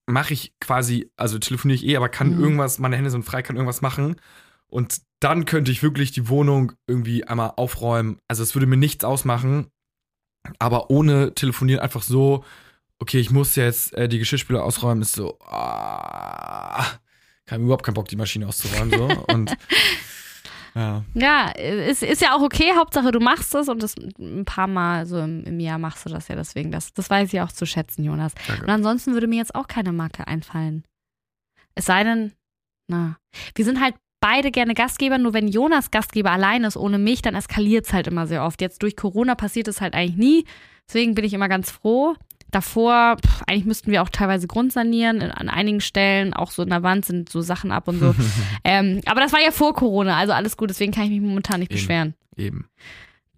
mache 0.07 0.33
ich 0.33 0.53
quasi, 0.59 1.09
also 1.15 1.39
telefoniere 1.39 1.75
ich 1.75 1.85
eh, 1.87 1.95
aber 1.95 2.09
kann 2.09 2.35
Mhm. 2.35 2.43
irgendwas, 2.43 2.79
meine 2.79 2.95
Hände 2.97 3.09
sind 3.11 3.23
frei, 3.23 3.41
kann 3.41 3.55
irgendwas 3.55 3.81
machen. 3.81 4.17
Und 4.71 5.01
dann 5.19 5.45
könnte 5.45 5.71
ich 5.71 5.83
wirklich 5.83 6.11
die 6.11 6.29
Wohnung 6.29 6.71
irgendwie 6.87 7.25
einmal 7.25 7.53
aufräumen. 7.57 8.17
Also 8.27 8.41
es 8.41 8.55
würde 8.55 8.65
mir 8.65 8.77
nichts 8.77 9.03
ausmachen, 9.03 9.67
aber 10.57 10.89
ohne 10.89 11.35
telefonieren 11.35 11.81
einfach 11.81 12.01
so, 12.01 12.43
okay, 12.99 13.19
ich 13.19 13.31
muss 13.31 13.55
jetzt 13.55 13.93
äh, 13.93 14.07
die 14.07 14.19
Geschirrspüler 14.19 14.63
ausräumen, 14.63 15.01
ist 15.01 15.13
so, 15.13 15.37
ah, 15.41 16.85
kann 17.45 17.61
überhaupt 17.61 17.85
keinen 17.85 17.95
Bock, 17.95 18.07
die 18.07 18.15
Maschine 18.15 18.47
auszuräumen. 18.47 18.97
So. 18.97 19.07
Und 19.27 19.55
ja, 20.73 21.03
Ja, 21.13 21.49
ist, 21.49 22.01
ist 22.01 22.21
ja 22.21 22.35
auch 22.35 22.41
okay, 22.41 22.71
Hauptsache 22.77 23.11
du 23.11 23.19
machst 23.19 23.53
es 23.53 23.67
und 23.67 23.83
das 23.83 23.95
ein 23.97 24.45
paar 24.45 24.67
Mal 24.67 25.05
so 25.05 25.19
im, 25.19 25.43
im 25.43 25.59
Jahr 25.59 25.77
machst 25.77 26.05
du 26.05 26.09
das 26.09 26.29
ja 26.29 26.35
deswegen. 26.35 26.71
Das, 26.71 26.93
das 26.93 27.09
weiß 27.09 27.33
ich 27.33 27.41
auch 27.41 27.51
zu 27.51 27.65
schätzen, 27.65 28.05
Jonas. 28.05 28.33
danke. 28.47 28.63
Und 28.63 28.69
ansonsten 28.69 29.13
würde 29.13 29.27
mir 29.27 29.37
jetzt 29.37 29.53
auch 29.53 29.67
keine 29.67 29.91
Marke 29.91 30.27
einfallen. 30.27 30.85
Es 31.75 31.85
sei 31.85 32.05
denn, 32.05 32.31
na, 32.87 33.17
wir 33.55 33.65
sind 33.65 33.81
halt 33.81 33.95
beide 34.21 34.51
gerne 34.51 34.73
Gastgeber, 34.73 35.17
nur 35.17 35.33
wenn 35.33 35.47
Jonas 35.49 35.91
Gastgeber 35.91 36.31
allein 36.31 36.63
ist, 36.63 36.77
ohne 36.77 36.97
mich, 36.97 37.21
dann 37.21 37.35
eskaliert 37.35 37.85
es 37.87 37.93
halt 37.93 38.07
immer 38.07 38.27
sehr 38.27 38.43
oft. 38.45 38.61
Jetzt 38.61 38.81
durch 38.83 38.95
Corona 38.95 39.35
passiert 39.35 39.67
es 39.67 39.81
halt 39.81 39.93
eigentlich 39.93 40.15
nie. 40.15 40.45
Deswegen 40.87 41.13
bin 41.15 41.25
ich 41.25 41.33
immer 41.33 41.49
ganz 41.49 41.69
froh. 41.71 42.15
Davor, 42.51 43.15
pff, 43.17 43.43
eigentlich 43.47 43.65
müssten 43.65 43.91
wir 43.91 44.01
auch 44.01 44.09
teilweise 44.09 44.45
grundsanieren. 44.47 45.21
In- 45.21 45.31
An 45.31 45.47
einigen 45.49 45.79
Stellen, 45.81 46.33
auch 46.33 46.51
so 46.51 46.63
in 46.63 46.69
der 46.69 46.83
Wand 46.83 47.05
sind 47.05 47.29
so 47.29 47.41
Sachen 47.41 47.71
ab 47.71 47.87
und 47.87 47.99
so. 47.99 48.13
ähm, 48.63 49.01
aber 49.05 49.21
das 49.21 49.31
war 49.33 49.41
ja 49.41 49.51
vor 49.51 49.73
Corona, 49.73 50.17
also 50.17 50.33
alles 50.33 50.55
gut. 50.57 50.69
Deswegen 50.69 50.91
kann 50.91 51.05
ich 51.05 51.09
mich 51.11 51.21
momentan 51.21 51.59
nicht 51.61 51.71
Eben. 51.71 51.79
beschweren. 51.79 52.13
Eben. 52.35 52.67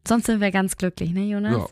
Sonst 0.07 0.25
sind 0.25 0.41
wir 0.41 0.51
ganz 0.51 0.77
glücklich, 0.77 1.11
ne, 1.11 1.25
Jonas? 1.25 1.57
Ja. 1.57 1.67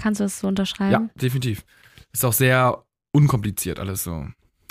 Kannst 0.00 0.20
du 0.20 0.24
das 0.24 0.40
so 0.40 0.48
unterschreiben? 0.48 0.90
ja, 0.92 1.08
definitiv. 1.20 1.64
Ist 2.12 2.24
auch 2.24 2.32
sehr 2.32 2.82
unkompliziert 3.12 3.78
alles 3.78 4.02
so. 4.04 4.26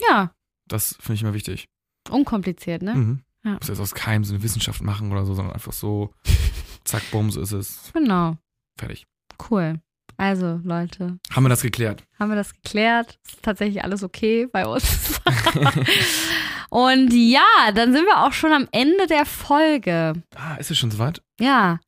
Ja, 0.10 0.32
Das 0.68 0.96
finde 1.00 1.14
ich 1.14 1.22
immer 1.22 1.34
wichtig. 1.34 1.68
unkompliziert, 2.10 2.82
ne? 2.82 2.96
Mhm. 2.96 3.20
Ja. 3.46 3.54
Muss 3.54 3.68
jetzt 3.68 3.80
aus 3.80 3.94
keinem 3.94 4.24
so 4.24 4.34
eine 4.34 4.44
Wissenschaft 4.44 4.82
machen 4.82 5.12
oder 5.12 5.26
so, 5.26 5.34
sondern 5.34 5.54
einfach 5.54 5.74
so, 5.74 6.14
zack, 6.86 7.04
bumm, 7.12 7.30
so 7.32 7.42
ist 7.42 7.52
es. 7.52 7.92
Genau. 7.94 8.38
Fertig. 8.80 9.06
Cool. 9.50 9.80
Also, 10.16 10.60
Leute, 10.64 11.18
Haben 11.32 11.44
wir 11.44 11.50
das 11.50 11.62
geklärt? 11.64 12.04
haben 12.20 12.30
wir 12.30 12.36
das 12.36 12.54
geklärt? 12.54 13.18
Ist 13.28 13.42
tatsächlich 13.42 13.84
alles 13.84 14.04
okay 14.04 14.48
bei 14.52 14.66
uns? 14.68 15.20
Und 16.70 17.12
ja, 17.14 17.72
dann 17.74 17.94
sind 17.94 18.06
wir 18.06 18.24
auch 18.24 18.34
schon 18.34 18.52
am 18.52 18.68
Ende 18.72 19.08
der 19.08 19.26
Folge. 19.26 20.14
Ah, 20.36 20.56
ist 20.56 20.72
es 20.72 20.78
schon 20.78 20.92
soweit? 20.92 21.22
Ja. 21.40 21.80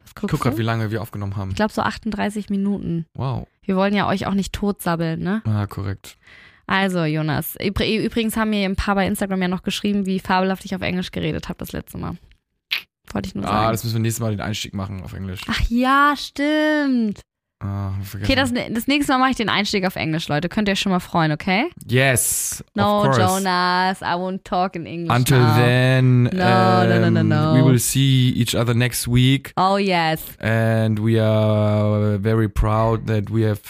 Was 0.00 0.08
Ich 0.10 0.14
guckst 0.14 0.30
guck 0.32 0.40
du? 0.40 0.44
gerade, 0.44 0.58
wie 0.58 0.62
lange 0.62 0.90
wir 0.90 1.00
aufgenommen 1.02 1.36
haben. 1.36 1.50
Ich 1.50 1.56
glaube 1.56 1.72
so 1.72 1.82
38 1.82 2.50
Minuten. 2.50 3.06
Wow. 3.14 3.46
Wir 3.62 3.76
wollen 3.76 3.94
ja 3.94 4.06
euch 4.08 4.26
auch 4.26 4.34
nicht 4.34 4.52
totsabbeln, 4.52 5.20
ne? 5.20 5.42
Ah, 5.44 5.66
korrekt. 5.66 6.16
Also, 6.70 7.04
Jonas. 7.04 7.56
Übr- 7.60 7.84
Übrigens 8.04 8.36
haben 8.36 8.50
mir 8.50 8.64
ein 8.64 8.76
paar 8.76 8.94
bei 8.94 9.04
Instagram 9.06 9.42
ja 9.42 9.48
noch 9.48 9.62
geschrieben, 9.64 10.06
wie 10.06 10.20
fabelhaft 10.20 10.64
ich 10.64 10.74
auf 10.74 10.82
Englisch 10.82 11.10
geredet 11.10 11.48
habe 11.48 11.58
das 11.58 11.72
letzte 11.72 11.98
Mal. 11.98 12.16
Wollte 13.12 13.28
ich 13.28 13.34
nur 13.34 13.44
Ah, 13.44 13.48
sagen. 13.48 13.72
das 13.72 13.82
müssen 13.84 13.96
wir 13.96 14.00
nächstes 14.02 14.20
Mal 14.20 14.30
den 14.30 14.40
Einstieg 14.40 14.72
machen 14.72 15.02
auf 15.02 15.12
Englisch. 15.12 15.40
Ach 15.48 15.60
ja, 15.68 16.14
stimmt. 16.16 17.20
Ah. 17.62 17.92
Okay, 18.22 18.36
das, 18.36 18.54
das 18.54 18.86
nächste 18.86 19.12
Mal 19.12 19.18
mache 19.18 19.30
ich 19.32 19.36
den 19.36 19.48
Einstieg 19.50 19.84
auf 19.84 19.96
Englisch, 19.96 20.28
Leute. 20.28 20.48
Könnt 20.48 20.68
ihr 20.68 20.72
euch 20.72 20.80
schon 20.80 20.92
mal 20.92 21.00
freuen, 21.00 21.32
okay? 21.32 21.66
Yes. 21.88 22.64
No. 22.74 23.04
Jonas, 23.04 24.00
I 24.00 24.14
won't 24.14 24.44
talk 24.44 24.76
in 24.76 24.86
English 24.86 25.14
Until 25.14 25.40
now. 25.40 25.56
then, 25.56 26.22
No, 26.22 26.84
no, 26.86 26.98
no, 27.00 27.10
no, 27.10 27.20
um, 27.20 27.28
no. 27.28 27.54
we 27.56 27.62
will 27.68 27.78
see 27.80 28.30
each 28.30 28.54
other 28.54 28.72
next 28.74 29.08
week, 29.08 29.52
Oh 29.56 29.76
yes. 29.76 30.22
and 30.38 31.00
we 31.00 31.20
are 31.20 32.16
very 32.18 32.48
proud 32.48 33.06
that 33.08 33.28
we 33.28 33.42
have 33.42 33.60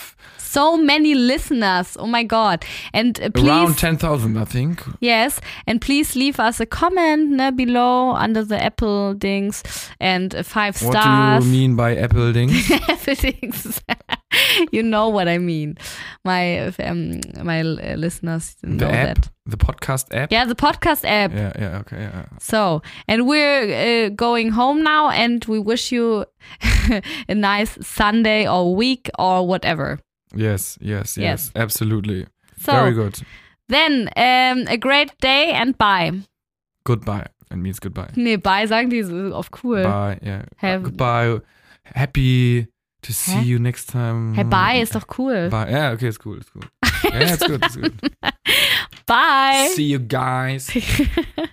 So 0.50 0.76
many 0.76 1.14
listeners. 1.14 1.96
Oh 1.96 2.06
my 2.06 2.24
god. 2.24 2.64
And 2.92 3.20
uh, 3.20 3.30
please 3.30 3.46
around 3.46 3.78
ten 3.78 3.96
thousand, 3.96 4.36
I 4.36 4.44
think. 4.44 4.82
Yes, 4.98 5.40
and 5.68 5.80
please 5.80 6.16
leave 6.16 6.40
us 6.40 6.58
a 6.58 6.66
comment 6.66 7.30
ne, 7.30 7.52
below 7.52 8.10
under 8.16 8.42
the 8.44 8.60
Apple 8.60 9.14
dings 9.14 9.62
and 10.00 10.34
five 10.44 10.76
stars. 10.76 10.94
What 10.94 11.42
do 11.42 11.46
you 11.46 11.52
mean 11.52 11.76
by 11.76 11.94
Apple 11.94 12.32
things? 12.32 12.68
Apple 12.88 13.14
dings. 13.14 13.80
you 14.72 14.82
know 14.82 15.08
what 15.08 15.28
I 15.28 15.38
mean. 15.38 15.78
My 16.24 16.66
um, 16.80 17.20
my 17.44 17.60
uh, 17.60 17.94
listeners 17.94 18.56
know 18.64 18.88
the 18.88 18.92
app, 18.92 19.16
that. 19.18 19.30
the 19.46 19.56
podcast 19.56 20.12
app. 20.12 20.32
Yeah, 20.32 20.46
the 20.46 20.56
podcast 20.56 21.04
app. 21.04 21.32
Yeah, 21.32 21.52
yeah, 21.56 21.78
okay, 21.82 22.00
yeah. 22.00 22.24
So, 22.40 22.82
and 23.06 23.28
we're 23.28 24.06
uh, 24.06 24.08
going 24.08 24.50
home 24.50 24.82
now, 24.82 25.10
and 25.10 25.44
we 25.44 25.60
wish 25.60 25.92
you 25.92 26.26
a 27.28 27.34
nice 27.36 27.78
Sunday 27.86 28.48
or 28.48 28.74
week 28.74 29.10
or 29.16 29.46
whatever. 29.46 30.00
Yes, 30.34 30.78
yes, 30.80 31.16
yes, 31.16 31.16
Yes. 31.16 31.50
absolutely. 31.54 32.26
So 32.60 32.72
Very 32.72 32.92
good. 32.94 33.18
then, 33.68 34.08
um, 34.16 34.66
a 34.68 34.76
great 34.76 35.10
day 35.20 35.52
and 35.52 35.76
bye. 35.78 36.12
Goodbye. 36.84 37.26
It 37.50 37.56
means 37.56 37.80
goodbye. 37.80 38.10
Nee, 38.16 38.36
bye 38.36 38.66
sagen 38.66 38.90
die 38.90 39.02
so 39.02 39.32
auf 39.34 39.50
cool. 39.50 39.82
Bye. 39.82 40.18
Yeah. 40.22 40.42
Have- 40.56 40.84
goodbye. 40.84 41.40
Happy 41.84 42.66
to 43.02 43.12
see 43.12 43.32
Hä? 43.40 43.44
you 43.44 43.58
next 43.58 43.86
time. 43.88 44.34
Hey, 44.34 44.44
bye 44.44 44.80
ist 44.80 44.94
doch 44.94 45.06
cool. 45.08 45.48
Bye. 45.50 45.70
Yeah, 45.70 45.92
okay, 45.94 46.08
it's 46.08 46.18
cool, 46.18 46.36
it's 46.36 46.50
cool. 46.50 46.62
Yeah, 47.12 47.32
it's 47.32 47.42
good, 47.46 47.64
it's 47.64 47.76
good. 47.76 47.98
Bye. 49.06 49.70
See 49.74 49.84
you 49.90 49.98
guys. 49.98 50.70